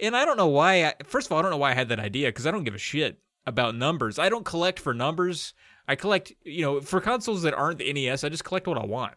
[0.00, 0.84] And I don't know why.
[0.84, 2.64] I, first of all, I don't know why I had that idea because I don't
[2.64, 4.18] give a shit about numbers.
[4.18, 5.52] I don't collect for numbers.
[5.86, 8.24] I collect, you know, for consoles that aren't the NES.
[8.24, 9.14] I just collect what I want.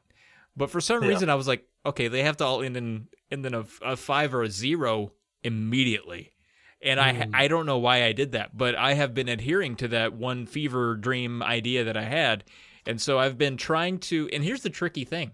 [0.57, 1.09] But for some Yeah.
[1.09, 3.95] reason, I was like, okay, they have to all end in and then a, a
[3.95, 5.13] five or a zero
[5.43, 6.33] immediately.
[6.81, 7.29] And I Mm.
[7.33, 10.45] I don't know why I did that, but I have been adhering to that one
[10.45, 12.43] fever dream idea that I had,
[12.87, 14.29] and so I've been trying to.
[14.33, 15.31] And here's the tricky thing: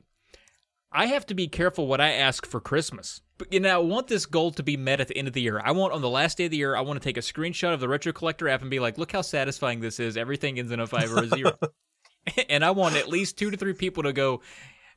[0.92, 3.22] I have to be careful what I ask for Christmas.
[3.38, 5.42] But you know, I want this goal to be met at the end of the
[5.42, 5.62] year.
[5.64, 7.74] I want on the last day of the year, I want to take a screenshot
[7.74, 10.18] of the Retro Collector app and be like, "Look how satisfying this is.
[10.18, 11.58] Everything ends in a five or a zero.
[12.50, 14.42] and I want at least two to three people to go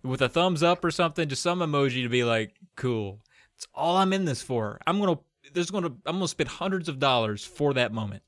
[0.03, 3.21] with a thumbs up or something, just some emoji to be like, "Cool."
[3.57, 4.79] It's all I'm in this for.
[4.87, 5.19] I'm gonna
[5.55, 8.23] there's gonna I'm gonna spend hundreds of dollars for that moment.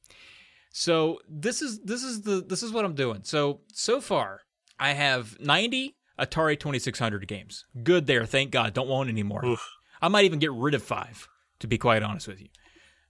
[0.78, 3.22] So this is this is the this is what I'm doing.
[3.24, 4.42] So so far
[4.78, 7.64] I have 90 Atari 2600 games.
[7.82, 8.74] Good there, thank God.
[8.74, 9.44] Don't want any more.
[9.44, 9.68] Oof.
[10.00, 11.26] I might even get rid of five,
[11.58, 12.46] to be quite honest with you.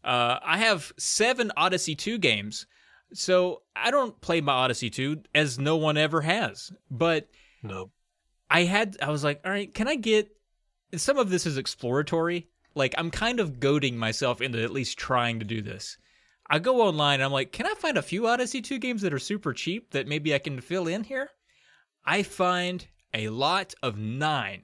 [0.03, 2.65] Uh, I have seven Odyssey 2 games,
[3.13, 6.73] so I don't play my Odyssey 2 as no one ever has.
[6.91, 7.29] But
[7.63, 7.91] No.
[8.49, 10.31] I had I was like, all right, can I get
[10.97, 12.49] some of this is exploratory.
[12.75, 15.99] Like I'm kind of goading myself into at least trying to do this.
[16.51, 19.13] I go online and I'm like, can I find a few Odyssey 2 games that
[19.13, 21.31] are super cheap that maybe I can fill in here?
[22.05, 24.63] I find a lot of 9.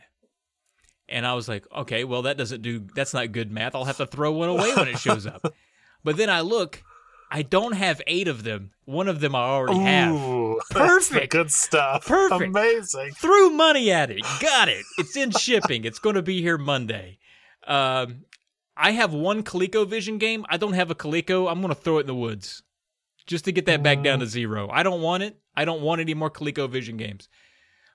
[1.08, 3.74] And I was like, okay, well that doesn't do that's not good math.
[3.74, 5.44] I'll have to throw one away when it shows up.
[6.04, 6.82] but then I look,
[7.30, 8.70] I don't have 8 of them.
[8.86, 10.14] One of them I already have.
[10.14, 11.32] Ooh, the Perfect.
[11.32, 12.06] good stuff.
[12.06, 12.44] Perfect.
[12.48, 13.12] Amazing.
[13.12, 14.22] threw money at it.
[14.40, 14.84] Got it.
[14.98, 15.84] It's in shipping.
[15.84, 17.18] It's going to be here Monday.
[17.66, 18.24] Um,
[18.76, 20.44] I have one ColecoVision game.
[20.48, 21.50] I don't have a Coleco.
[21.50, 22.62] I'm going to throw it in the woods
[23.26, 24.28] just to get that back down to mm.
[24.28, 24.68] zero.
[24.70, 25.38] I don't want it.
[25.56, 27.28] I don't want any more ColecoVision games.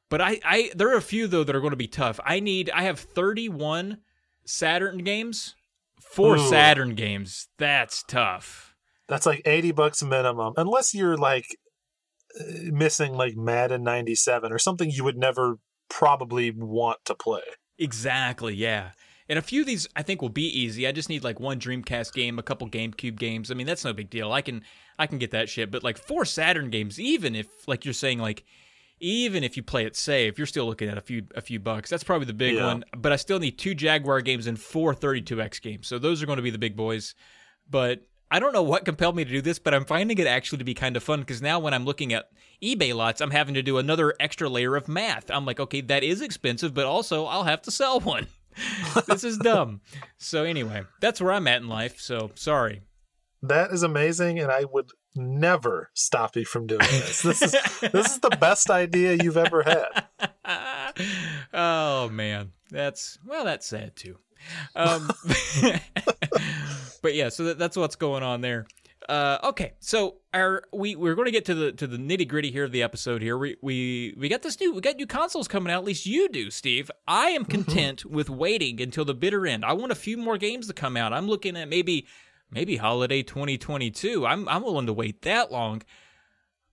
[0.10, 2.20] But I, I, there are a few though that are going to be tough.
[2.26, 2.70] I need.
[2.72, 4.00] I have 31
[4.46, 5.56] Saturn games.
[6.00, 6.50] Four Ooh.
[6.50, 7.50] Saturn games.
[7.58, 8.74] That's tough.
[9.08, 10.54] That's like 80 bucks minimum.
[10.58, 11.46] Unless you're like
[12.72, 15.58] missing like Madden 97 or something you would never
[15.90, 17.42] probably want to play.
[17.78, 18.92] Exactly, yeah.
[19.30, 20.88] And a few of these I think will be easy.
[20.88, 23.52] I just need like one Dreamcast game, a couple GameCube games.
[23.52, 24.32] I mean, that's no big deal.
[24.34, 24.64] I can
[24.98, 25.70] I can get that shit.
[25.72, 28.44] But like four Saturn games, even if like you're saying like
[29.02, 31.90] even if you play it safe, you're still looking at a few a few bucks.
[31.90, 32.66] That's probably the big Yeah.
[32.66, 32.84] one.
[32.98, 35.88] But I still need two Jaguar games and four 32X games.
[35.88, 37.14] So those are going to be the big boys.
[37.70, 38.02] But
[38.32, 40.64] I don't know what compelled me to do this, but I'm finding it actually to
[40.64, 42.30] be kind of fun because now when I'm looking at
[42.62, 45.32] eBay lots, I'm having to do another extra layer of math.
[45.32, 48.28] I'm like, okay, that is expensive, but also I'll have to sell one.
[49.08, 49.82] this is dumb.
[50.18, 52.00] So anyway, that's where I'm at in life.
[52.00, 52.82] So sorry.
[53.42, 57.22] That is amazing and I would never stop you from doing this.
[57.22, 57.52] This is
[57.92, 60.06] this is the best idea you've ever had.
[61.54, 64.18] oh man, that's well, that's sad too.
[64.76, 65.10] Um,
[67.02, 68.68] but yeah, so that, that's what's going on there.
[69.10, 72.52] Uh, okay, so our we we're going to get to the to the nitty gritty
[72.52, 73.24] here of the episode.
[73.24, 75.80] Here we we we got this new we got new consoles coming out.
[75.80, 76.92] At least you do, Steve.
[77.08, 79.66] I am content with waiting until the bitter end.
[79.66, 81.12] I want a few more games to come out.
[81.12, 82.06] I'm looking at maybe
[82.52, 84.28] maybe holiday 2022.
[84.28, 85.82] I'm I'm willing to wait that long.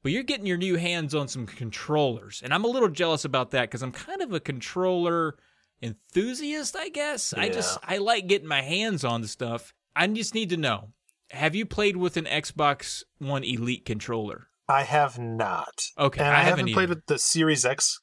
[0.03, 3.51] But you're getting your new hands on some controllers, and I'm a little jealous about
[3.53, 5.37] that because I'm kind of a controller
[5.83, 7.33] enthusiast, I guess.
[7.33, 9.73] I just I like getting my hands on the stuff.
[9.97, 10.91] I just need to know:
[11.31, 14.49] Have you played with an Xbox One Elite controller?
[14.69, 15.87] I have not.
[15.99, 18.01] Okay, and I I, haven't haven't played with the Series X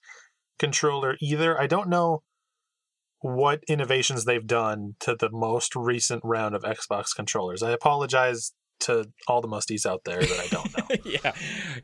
[0.59, 1.59] controller either.
[1.59, 2.23] I don't know
[3.19, 7.63] what innovations they've done to the most recent round of Xbox controllers.
[7.63, 10.95] I apologize to all the musties out there that I don't know.
[11.11, 11.31] yeah,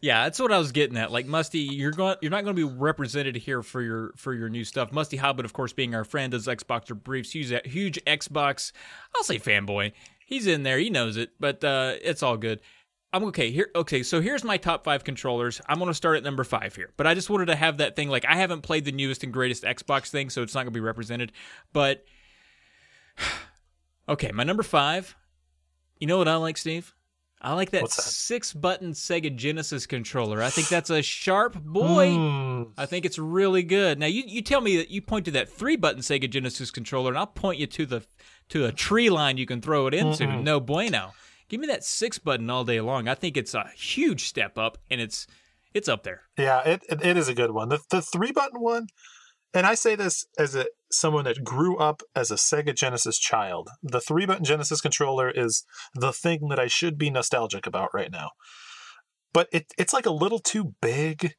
[0.01, 1.11] yeah, that's what I was getting at.
[1.11, 4.49] Like Musty, you're going, you're not going to be represented here for your for your
[4.49, 4.91] new stuff.
[4.91, 7.31] Musty Hobbit, of course, being our friend, does Xbox or briefs.
[7.31, 8.73] Huge, huge Xbox,
[9.15, 9.93] I'll say fanboy.
[10.29, 12.61] He's in there, he knows it, but uh, it's all good.
[13.11, 13.71] I'm okay here.
[13.75, 15.59] Okay, so here's my top five controllers.
[15.67, 17.95] I'm going to start at number five here, but I just wanted to have that
[17.95, 18.09] thing.
[18.09, 20.79] Like I haven't played the newest and greatest Xbox thing, so it's not going to
[20.79, 21.31] be represented.
[21.73, 22.05] But
[24.09, 25.15] Okay, my number five.
[25.99, 26.93] You know what I like, Steve?
[27.41, 27.91] I like that, that?
[27.91, 30.43] six button Sega Genesis controller.
[30.43, 32.13] I think that's a sharp boy.
[32.13, 32.63] Hmm.
[32.77, 33.97] I think it's really good.
[33.97, 37.09] Now you, you tell me that you point to that three button Sega Genesis controller,
[37.09, 38.03] and I'll point you to the
[38.49, 40.25] to a tree line you can throw it into.
[40.25, 40.43] Mm-mm.
[40.43, 41.13] No bueno.
[41.47, 43.07] Give me that six button all day long.
[43.07, 45.25] I think it's a huge step up, and it's
[45.73, 46.23] it's up there.
[46.37, 47.69] Yeah, it, it it is a good one.
[47.69, 48.87] The the three button one,
[49.53, 53.69] and I say this as a someone that grew up as a Sega Genesis child.
[53.81, 55.63] The three button Genesis controller is
[55.95, 58.31] the thing that I should be nostalgic about right now.
[59.33, 61.33] But it it's like a little too big.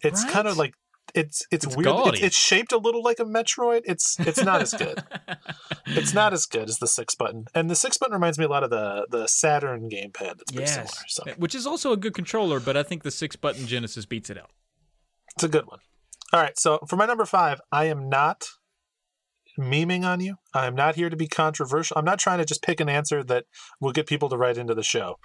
[0.00, 0.74] It's kind of like
[1.14, 2.14] it's it's, It's weird.
[2.14, 3.82] It's, it's shaped a little like a Metroid.
[3.84, 5.02] It's it's not as good.
[5.86, 7.46] it's not as good as the six button.
[7.54, 10.38] And the six button reminds me a lot of the the Saturn gamepad.
[10.38, 10.90] That's pretty similar.
[11.08, 14.30] So which is also a good controller, but I think the six button Genesis beats
[14.30, 14.50] it out.
[15.34, 15.80] It's a good one.
[16.32, 18.44] All right, so for my number five, I am not
[19.58, 20.36] memeing on you.
[20.54, 21.98] I am not here to be controversial.
[21.98, 23.44] I'm not trying to just pick an answer that
[23.80, 25.16] will get people to write into the show.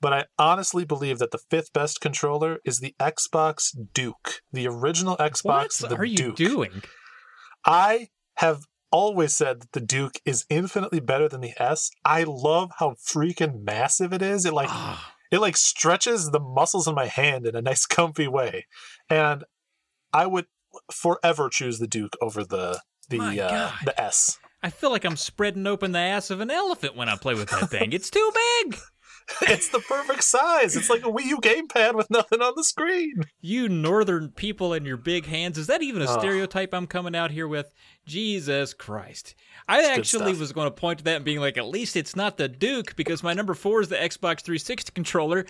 [0.00, 5.16] But I honestly believe that the fifth best controller is the Xbox Duke, the original
[5.16, 5.80] Xbox.
[5.82, 6.36] what the are you Duke.
[6.36, 6.82] doing?
[7.64, 8.62] I have
[8.92, 11.90] always said that the Duke is infinitely better than the S.
[12.04, 14.44] I love how freaking massive it is.
[14.44, 18.28] It like Ah, it like stretches the muscles in my hand in a nice comfy
[18.28, 18.66] way
[19.10, 19.44] and
[20.12, 20.46] i would
[20.92, 25.66] forever choose the duke over the the uh, the s I feel like I'm spreading
[25.66, 27.92] open the ass of an elephant when I play with that thing.
[27.92, 28.32] It's too
[28.62, 28.76] big.
[29.42, 33.24] it's the perfect size it's like a wii u gamepad with nothing on the screen
[33.40, 35.56] You northern people and your big hands.
[35.56, 36.18] Is that even a Ugh.
[36.18, 37.72] stereotype I'm coming out here with?
[38.06, 39.34] Jesus Christ.
[39.68, 42.16] I good actually was going to point to that and being like, at least it's
[42.16, 45.46] not the Duke because my number four is the Xbox 360 controller,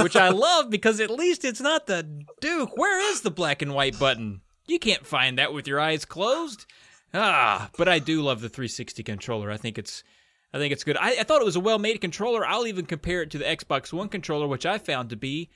[0.00, 2.76] which I love because at least it's not the Duke.
[2.76, 4.42] Where is the black and white button?
[4.66, 6.66] You can't find that with your eyes closed.
[7.12, 9.50] Ah, but I do love the 360 controller.
[9.50, 10.04] I think it's
[10.52, 10.96] I think it's good.
[10.96, 12.44] I, I thought it was a well-made controller.
[12.44, 15.50] I'll even compare it to the Xbox One controller, which I found to be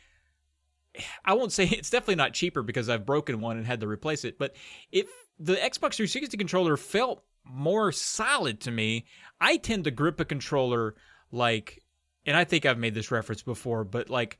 [1.25, 4.25] I won't say it's definitely not cheaper because I've broken one and had to replace
[4.25, 4.55] it, but
[4.93, 5.09] if
[5.39, 9.05] the Xbox 360 controller felt more solid to me,
[9.41, 10.95] I tend to grip a controller
[11.31, 11.83] like
[12.27, 14.39] and I think I've made this reference before, but like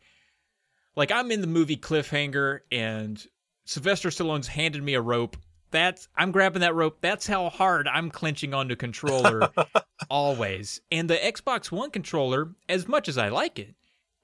[0.97, 3.25] like I'm in the movie Cliffhanger and
[3.65, 5.37] Sylvester Stallone's handed me a rope.
[5.75, 6.99] That's I'm grabbing that rope.
[7.01, 9.51] That's how hard I'm clenching onto controller
[10.09, 10.81] always.
[10.93, 13.75] And the Xbox One controller, as much as I like it,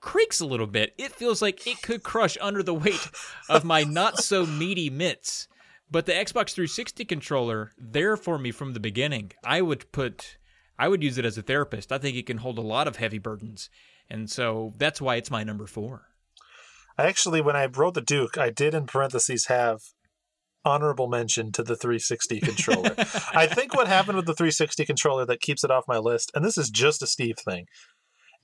[0.00, 0.94] creaks a little bit.
[0.96, 3.10] It feels like it could crush under the weight
[3.48, 5.48] of my not so meaty mitts.
[5.90, 9.32] But the Xbox 360 controller, there for me from the beginning.
[9.44, 10.38] I would put,
[10.78, 11.90] I would use it as a therapist.
[11.90, 13.70] I think it can hold a lot of heavy burdens.
[14.08, 16.06] And so that's why it's my number four.
[16.96, 19.80] i actually when i wrote the duke i did in parentheses have
[20.64, 22.94] honorable mention to the 360 controller
[23.34, 26.44] i think what happened with the 360 controller that keeps it off my list and
[26.44, 27.66] this is just a steve thing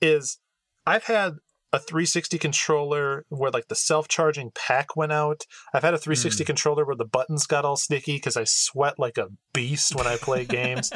[0.01, 0.39] is
[0.85, 1.33] i've had
[1.73, 5.43] a 360 controller where like the self-charging pack went out.
[5.73, 6.45] I've had a 360 hmm.
[6.45, 10.15] controller where the buttons got all sticky because I sweat like a beast when I
[10.15, 10.91] play games.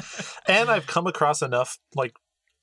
[0.48, 2.14] And I've come across enough like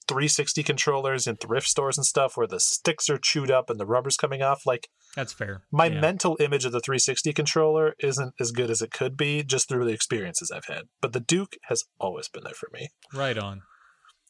[0.08, 3.86] 360 controllers in thrift stores and stuff where the sticks are chewed up and the
[3.86, 4.62] rubber's coming off.
[4.64, 5.62] Like That's fair.
[5.72, 6.00] my Yeah.
[6.00, 9.84] mental image of the 360 controller isn't as good as it could be just through
[9.84, 10.88] the experiences I've had.
[11.00, 12.88] But the Duke has always been there for me.
[13.12, 13.62] Right on.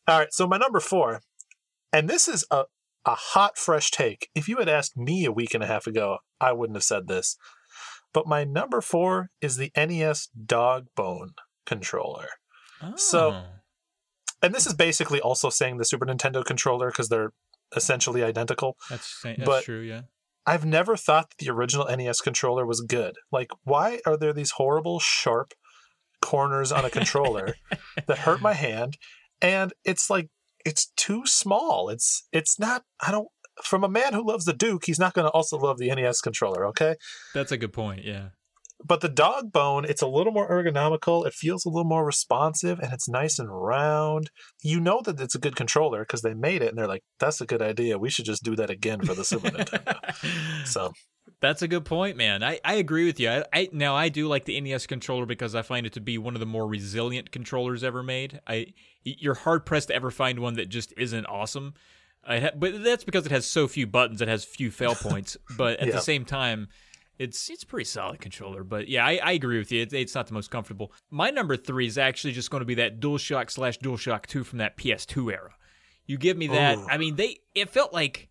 [0.07, 1.21] All right, so my number four,
[1.93, 2.65] and this is a,
[3.05, 4.31] a hot, fresh take.
[4.35, 7.07] If you had asked me a week and a half ago, I wouldn't have said
[7.09, 7.37] this.
[8.15, 11.33] But my number four is the NES Dog Bone
[11.67, 12.29] controller.
[12.97, 13.45] So- Oh.
[14.41, 17.33] And this is basically also saying the Super Nintendo controller because they're
[17.75, 18.77] essentially identical.
[18.89, 19.81] that's that's but- true.
[19.81, 20.03] Yeah.
[20.49, 23.17] I've never thought that the original NES controller was good.
[23.31, 25.53] Like, why are there these horrible, sharp
[26.23, 27.55] corners on a controller
[28.07, 28.97] that hurt my hand?
[29.43, 30.31] And it's like
[30.65, 31.91] it's too small.
[31.91, 32.85] It's it's not.
[33.07, 33.29] I don't.
[33.63, 36.23] From a man who loves the Duke, he's not going to also love the NES
[36.23, 36.65] controller.
[36.69, 36.95] Okay,
[37.35, 38.05] That's a good point.
[38.05, 38.29] Yeah.
[38.85, 41.27] But the dog bone, it's a little more ergonomical.
[41.27, 44.31] It feels a little more responsive, and it's nice and round.
[44.63, 47.41] You know that it's a good controller because they made it, and they're like, "That's
[47.41, 47.99] a good idea.
[47.99, 50.93] We should just do that again for the Super Nintendo." So
[51.41, 52.43] That's a good point, man.
[52.43, 53.31] I, I agree with you.
[53.31, 56.19] I, I now I do like the NES controller because I find it to be
[56.19, 58.41] one of the more resilient controllers ever made.
[58.47, 58.67] I
[59.05, 61.75] you're hard pressed to ever find one that just isn't awesome.
[62.25, 64.21] I ha- but that's because it has so few buttons.
[64.21, 65.37] It has few fail points.
[65.57, 65.95] But at Yeah.
[65.95, 66.69] the same time,
[67.19, 68.65] it's it's a pretty solid controller.
[68.65, 69.83] But yeah, I, I agree with you.
[69.83, 70.93] It, it's not the most comfortable.
[71.11, 74.59] My number three is actually just going to be that DualShock slash DualShock Two from
[74.59, 75.55] that PS2 era.
[76.07, 76.79] You give me that.
[76.79, 76.87] Ooh.
[76.89, 78.29] I mean, they it felt like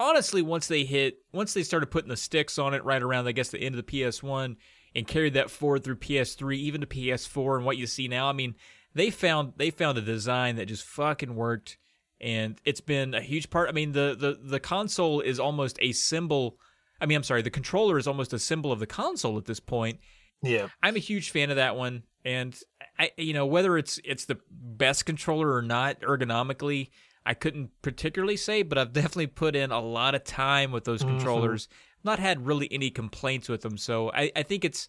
[0.00, 3.32] honestly, once they hit, once they started putting the sticks on it right around, I
[3.32, 4.56] guess, the end of the PS1
[4.94, 8.32] and carried that forward through PS3, even to PS4, and what you see now, I
[8.32, 8.54] mean,
[8.94, 11.78] they found they found a design that just fucking worked,
[12.20, 13.68] and it's been a huge part.
[13.68, 16.58] I mean, the the the console is almost a symbol.
[17.04, 19.60] I mean, I'm sorry, the controller is almost a symbol of the console at this
[19.60, 20.00] point.
[20.42, 20.68] Yeah.
[20.82, 22.58] I'm a huge fan of that one, and
[22.98, 26.88] I, you know, whether it's it's the best controller or not ergonomically,
[27.26, 31.02] I couldn't particularly say, but I've definitely put in a lot of time with those
[31.02, 31.16] mm-hmm.
[31.16, 31.68] controllers.
[32.04, 34.88] Not had really any complaints with them, so I, I think it's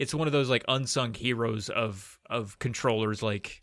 [0.00, 3.22] it's one of those like unsung heroes of of controllers.
[3.22, 3.62] Like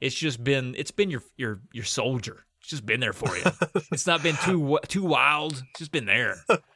[0.00, 2.44] it's just been it's been your your your soldier.
[2.60, 3.44] It's just been there for you.
[3.92, 5.52] it's not been too too wild.
[5.52, 6.38] It's just been there.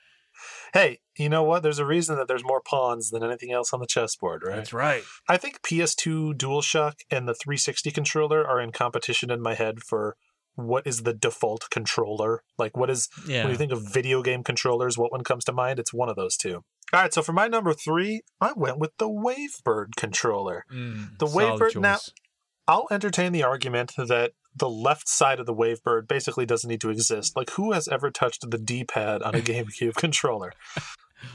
[0.73, 1.63] Hey, you know what?
[1.63, 4.57] There's a reason that there's more pawns than anything else on the chessboard, right?
[4.57, 5.03] That's right.
[5.29, 10.17] I think PS2 DualShock and the 360 controller are in competition in my head for
[10.55, 12.43] what is the default controller.
[12.59, 13.43] Like, what is Yeah.
[13.45, 14.99] when you think of video game controllers?
[14.99, 15.79] What one comes to mind?
[15.79, 16.63] It's one of those two.
[16.93, 20.65] All right, so for my number three, I went with the Wavebird controller.
[20.73, 21.99] Mm, The Wavebird- now-
[22.67, 26.91] I'll entertain the argument that the left side of the Wavebird basically doesn't need to
[26.91, 27.37] exist.
[27.37, 30.53] Like, who has ever touched the D pad on a GameCube controller?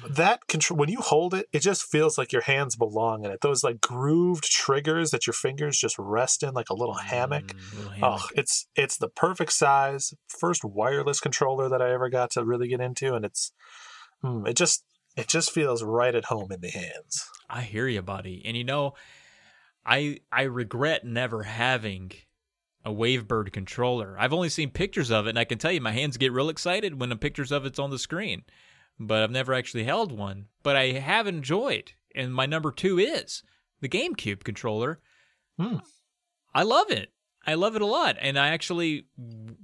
[0.09, 3.41] That control, when you hold it, it just feels like your hands belong in it.
[3.41, 7.47] Those like grooved triggers that your fingers just rest in, like a little hammock.
[7.47, 10.13] Mm, little Oh, it's it's the perfect size.
[10.27, 13.51] First wireless controller that I ever got to really get into, and it's
[14.23, 14.83] mm, it just
[15.15, 17.29] it just feels right at home in the hands.
[17.49, 18.41] I hear you, buddy.
[18.43, 18.95] And you know,
[19.85, 22.11] I I regret never having
[22.85, 24.15] a Wavebird controller.
[24.19, 26.49] I've only seen pictures of it, and I can tell you, my hands get real
[26.49, 28.43] excited when the pictures of it's on the screen.
[28.99, 30.45] But I've never actually held one.
[30.61, 33.43] But I have enjoyed, and my number two is
[33.81, 34.99] the GameCube controller.
[35.59, 35.77] Hmm.
[36.53, 37.11] I love it.
[37.47, 39.05] I love it a lot, and I actually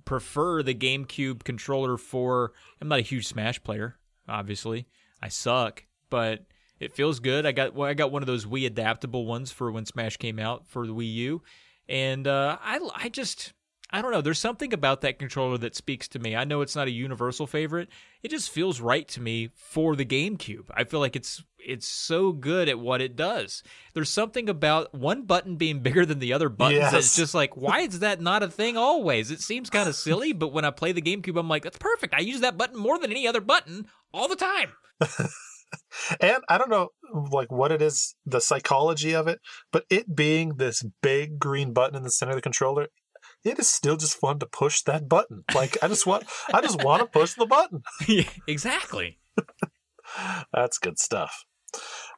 [0.06, 2.54] prefer the GameCube controller for.
[2.82, 4.88] I'm not a huge Smash player, obviously.
[5.22, 6.46] I suck, but
[6.80, 7.46] it feels good.
[7.46, 10.38] I got well, I got one of those Wii adaptable ones for when Smash came
[10.38, 11.42] out for the Wii U,
[11.90, 13.54] and uh, I I just
[13.94, 14.22] I don't know.
[14.22, 16.36] There's something about that controller that speaks to me.
[16.36, 17.90] I know it's not a universal favorite.
[18.24, 20.66] It just feels right to me for the GameCube.
[20.74, 23.62] I feel like it's it's so good at what it does.
[23.94, 26.92] There's something about one button being bigger than the other buttons Yes.
[26.92, 29.30] that's just like, why is that not a thing always?
[29.30, 32.16] It seems kind of silly, but when I play the GameCube, I'm like, that's perfect.
[32.16, 34.72] I use that button more than any other button all the time.
[36.20, 36.90] And I don't know
[37.32, 39.40] like what it is, the psychology of it,
[39.72, 42.88] but it being this big green button in the center of the controller,
[43.44, 45.44] it is still just fun to push that button.
[45.54, 47.84] Like I just want I just want to push the button.
[48.08, 49.20] yeah, exactly.
[50.54, 51.46] That's good stuff.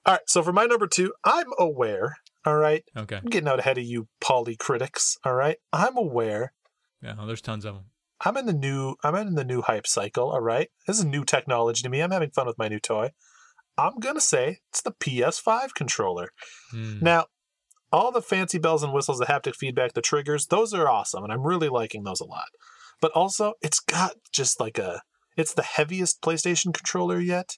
[0.05, 2.83] All right, so for my number 2, I'm aware, all right?
[2.97, 3.17] Okay.
[3.17, 5.57] I'm getting out ahead of you poly critics, all right?
[5.71, 6.53] I'm aware
[7.01, 7.85] Yeah, there's tons of them.
[8.25, 10.69] I'm in the new I'm in the new hype cycle, all right?
[10.87, 12.01] This is new technology to me.
[12.01, 13.11] I'm having fun with my new toy.
[13.77, 16.29] I'm going to say it's the PS5 controller.
[16.71, 16.99] Hmm.
[17.01, 17.25] Now,
[17.91, 21.31] all the fancy bells and whistles, the haptic feedback, the triggers, those are awesome, and
[21.31, 22.47] I'm really liking those a lot.
[22.99, 25.01] But also, it's got just like a,
[25.37, 27.57] it's the heaviest PlayStation controller yet,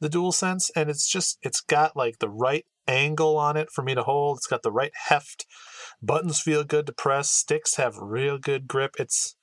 [0.00, 3.94] the DualSense, and it's just, it's got like the right angle on it for me
[3.94, 4.38] to hold.
[4.38, 5.46] It's got the right heft.
[6.00, 7.30] Buttons feel good to press.
[7.30, 8.94] Sticks have real good grip.
[8.98, 9.36] It's,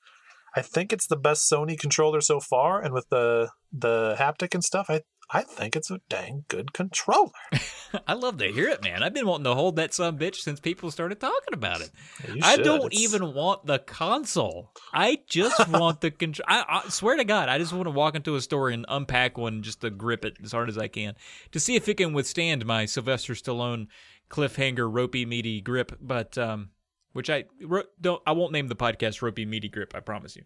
[0.54, 4.64] I think it's the best Sony controller so far, and with the the haptic and
[4.64, 5.02] stuff, I
[5.32, 7.30] I think it's a dang good controller.
[8.08, 9.02] I love to hear it, man.
[9.02, 11.90] I've been wanting to hold that son bitch since people started talking about it.
[12.34, 12.64] You I should.
[12.64, 14.72] don't It's- even want the console.
[14.92, 16.46] I just want the control.
[16.48, 19.38] I, I swear to God, I just want to walk into a store and unpack
[19.38, 21.14] one just to grip it as hard as I can
[21.52, 23.86] to see if it can withstand my Sylvester Stallone
[24.30, 25.92] cliffhanger ropey meaty grip.
[26.00, 26.70] But um,
[27.12, 27.44] which I
[28.00, 28.22] don't.
[28.26, 29.92] I won't name the podcast ropey meaty grip.
[29.94, 30.42] I promise you.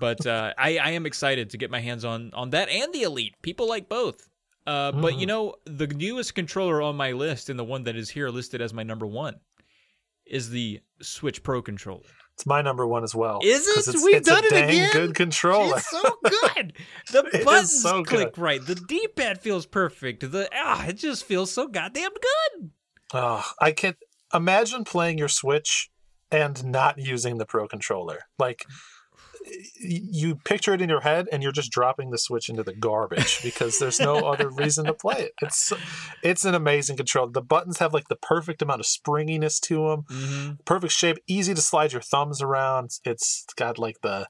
[0.00, 3.02] But uh, I, I am excited to get my hands on on that and the
[3.02, 3.34] Elite.
[3.42, 4.28] People like both.
[4.66, 8.10] Uh, But you know, the newest controller on my list and the one that is
[8.10, 9.36] here listed as my number one
[10.26, 12.02] is the Switch Pro controller.
[12.34, 13.40] It's my number one as well.
[13.42, 13.78] Is it?
[13.94, 14.92] It's, We've it's done a it dang again?
[14.92, 15.78] good controller.
[15.78, 16.74] It's so good.
[17.10, 18.40] The buttons so click good.
[18.42, 18.64] right.
[18.64, 20.30] The D-pad feels perfect.
[20.30, 22.70] The ah, it just feels so goddamn good.
[23.14, 23.96] Oh, I can't
[24.32, 25.90] imagine playing your Switch
[26.30, 28.20] and not using the Pro controller.
[28.38, 28.64] Like
[29.80, 33.40] you picture it in your head and you're just dropping the Switch into the garbage
[33.42, 35.32] because there's no other reason to play it.
[35.42, 35.72] It's
[36.22, 37.30] it's an amazing controller.
[37.30, 40.02] The buttons have like the perfect amount of springiness to them.
[40.10, 40.52] Mm-hmm.
[40.64, 42.90] perfect shape, easy to slide your thumbs around.
[43.04, 44.28] It's got like the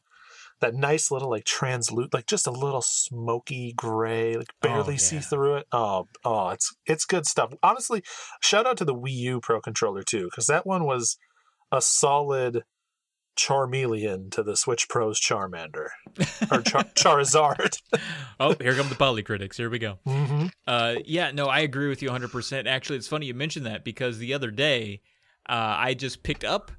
[0.60, 4.98] that nice little like translucent, like just a little smoky gray, like barely yeah.
[4.98, 5.66] see through it.
[5.72, 7.52] Oh, oh, it's it's good stuff.
[7.62, 8.02] Honestly,
[8.40, 11.18] shout out to the Wii U Pro controller too, because that one was
[11.70, 12.64] a solid
[13.38, 15.88] Charmeleon to the Switch Pro's Charmander
[16.50, 17.78] or Char- Charizard.
[18.40, 19.56] Oh, here come the polycritics.
[19.56, 19.98] Here we go.
[20.06, 22.68] hmm Uh, yeah, no, I agree with you 100%.
[22.68, 25.00] Actually, it's funny you mentioned that because the other day
[25.48, 26.70] uh, I just picked up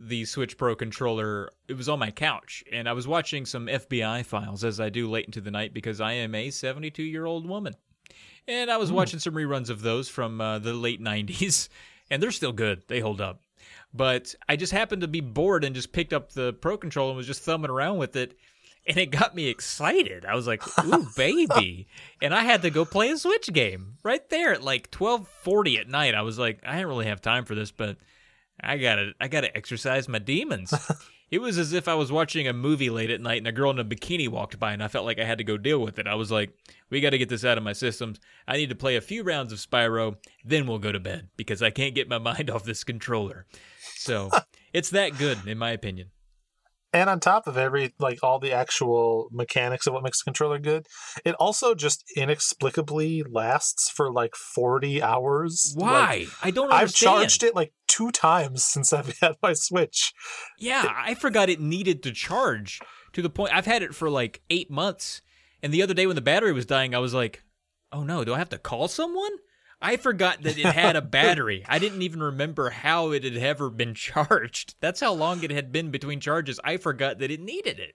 [0.00, 1.50] the Switch Pro controller.
[1.66, 5.08] It was on my couch, and I was watching some FBI files as I do
[5.08, 7.74] late into the night because I am a 72 year old woman.
[8.46, 11.68] And I was watching some reruns of those from uh, the late 90s,
[12.10, 12.82] and they're still good.
[12.88, 13.42] They hold up.
[13.92, 17.16] But I just happened to be bored and just picked up the Pro controller and
[17.16, 18.36] was just thumbing around with it.
[18.86, 20.24] And it got me excited.
[20.24, 21.88] I was like, "Ooh, baby!"
[22.22, 25.76] and I had to go play a Switch game right there at like twelve forty
[25.76, 26.14] at night.
[26.14, 27.98] I was like, "I don't really have time for this, but
[28.60, 30.74] I gotta, I gotta exercise my demons."
[31.30, 33.70] it was as if I was watching a movie late at night and a girl
[33.70, 35.98] in a bikini walked by, and I felt like I had to go deal with
[35.98, 36.06] it.
[36.06, 36.50] I was like,
[36.90, 38.18] "We got to get this out of my systems.
[38.46, 41.62] I need to play a few rounds of Spyro, then we'll go to bed because
[41.62, 43.46] I can't get my mind off this controller."
[43.94, 44.30] So
[44.72, 46.10] it's that good, in my opinion.
[46.92, 50.58] And on top of every like all the actual mechanics of what makes the controller
[50.58, 50.86] good,
[51.24, 55.74] it also just inexplicably lasts for like 40 hours.
[55.76, 56.20] Why?
[56.20, 60.12] Like, I don't I've charged it like two times since I've had my Switch.
[60.58, 62.80] Yeah, I forgot it needed to charge
[63.12, 65.20] to the point I've had it for like eight months.
[65.62, 67.42] And the other day when the battery was dying, I was like,
[67.92, 69.32] oh no, do I have to call someone?
[69.80, 71.64] I forgot that it had a battery.
[71.68, 74.74] I didn't even remember how it had ever been charged.
[74.80, 76.58] That's how long it had been between charges.
[76.64, 77.94] I forgot that it needed it.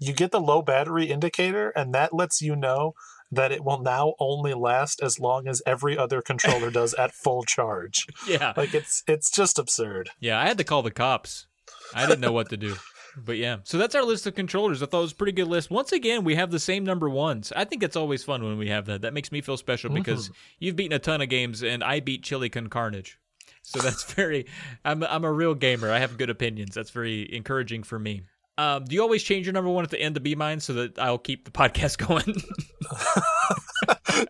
[0.00, 2.94] You get the low battery indicator, and that lets you know
[3.30, 7.42] that it will now only last as long as every other controller does at full
[7.44, 8.06] charge.
[8.28, 8.52] Yeah.
[8.56, 10.10] Like it's it's just absurd.
[10.18, 11.46] Yeah, I had to call the cops.
[11.94, 12.76] I didn't know what to do.
[13.16, 14.82] But yeah, so that's our list of controllers.
[14.82, 15.70] I thought it was a pretty good list.
[15.70, 17.52] Once again, we have the same number ones.
[17.54, 19.02] I think it's always fun when we have that.
[19.02, 22.22] That makes me feel special because you've beaten a ton of games and I beat
[22.22, 23.18] Chili Con Carnage.
[23.62, 24.46] So that's very.
[24.84, 25.90] I'm I'm a real gamer.
[25.90, 26.74] I have good opinions.
[26.74, 28.22] That's very encouraging for me.
[28.56, 30.74] Um, do you always change your number one at the end to be mine so
[30.74, 32.40] that I'll keep the podcast going?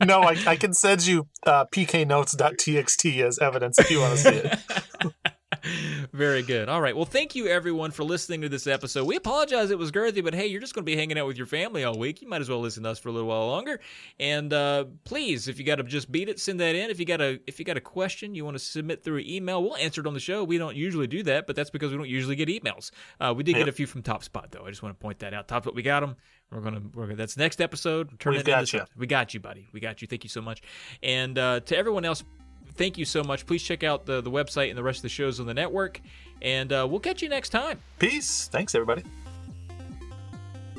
[0.06, 4.30] no, I, I can send you uh, pknotes.txt as evidence if you want to see
[4.30, 4.58] it.
[6.12, 6.68] Very good.
[6.68, 6.94] All right.
[6.94, 9.06] Well, thank you everyone for listening to this episode.
[9.06, 11.36] We apologize it was girthy, but hey, you're just going to be hanging out with
[11.36, 12.20] your family all week.
[12.22, 13.80] You might as well listen to us for a little while longer.
[14.20, 16.90] And uh, please, if you got to just beat it, send that in.
[16.90, 19.62] If you got a if you got a question you want to submit through email,
[19.62, 20.44] we'll answer it on the show.
[20.44, 22.90] We don't usually do that, but that's because we don't usually get emails.
[23.20, 23.60] Uh, we did Yep.
[23.60, 24.66] get a few from Top Spot though.
[24.66, 25.48] I just want to point that out.
[25.48, 26.16] Top Spot, we got them.
[26.50, 27.16] We're gonna, we're gonna.
[27.16, 28.18] That's next episode.
[28.20, 28.82] Turn We've it got you.
[28.96, 29.66] We got you, buddy.
[29.72, 30.06] We got you.
[30.08, 30.62] Thank you so much.
[31.02, 32.22] And uh, to everyone else,
[32.76, 33.46] thank you so much.
[33.46, 36.00] Please check out the, the website and the rest of the shows on the network.
[36.42, 37.80] And uh, we'll catch you next time.
[37.98, 38.48] Peace.
[38.48, 39.02] Thanks, everybody.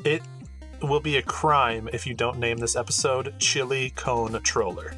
[0.04, 0.22] It
[0.82, 4.94] will be a crime if you don't name this episode Chili Cone Troller.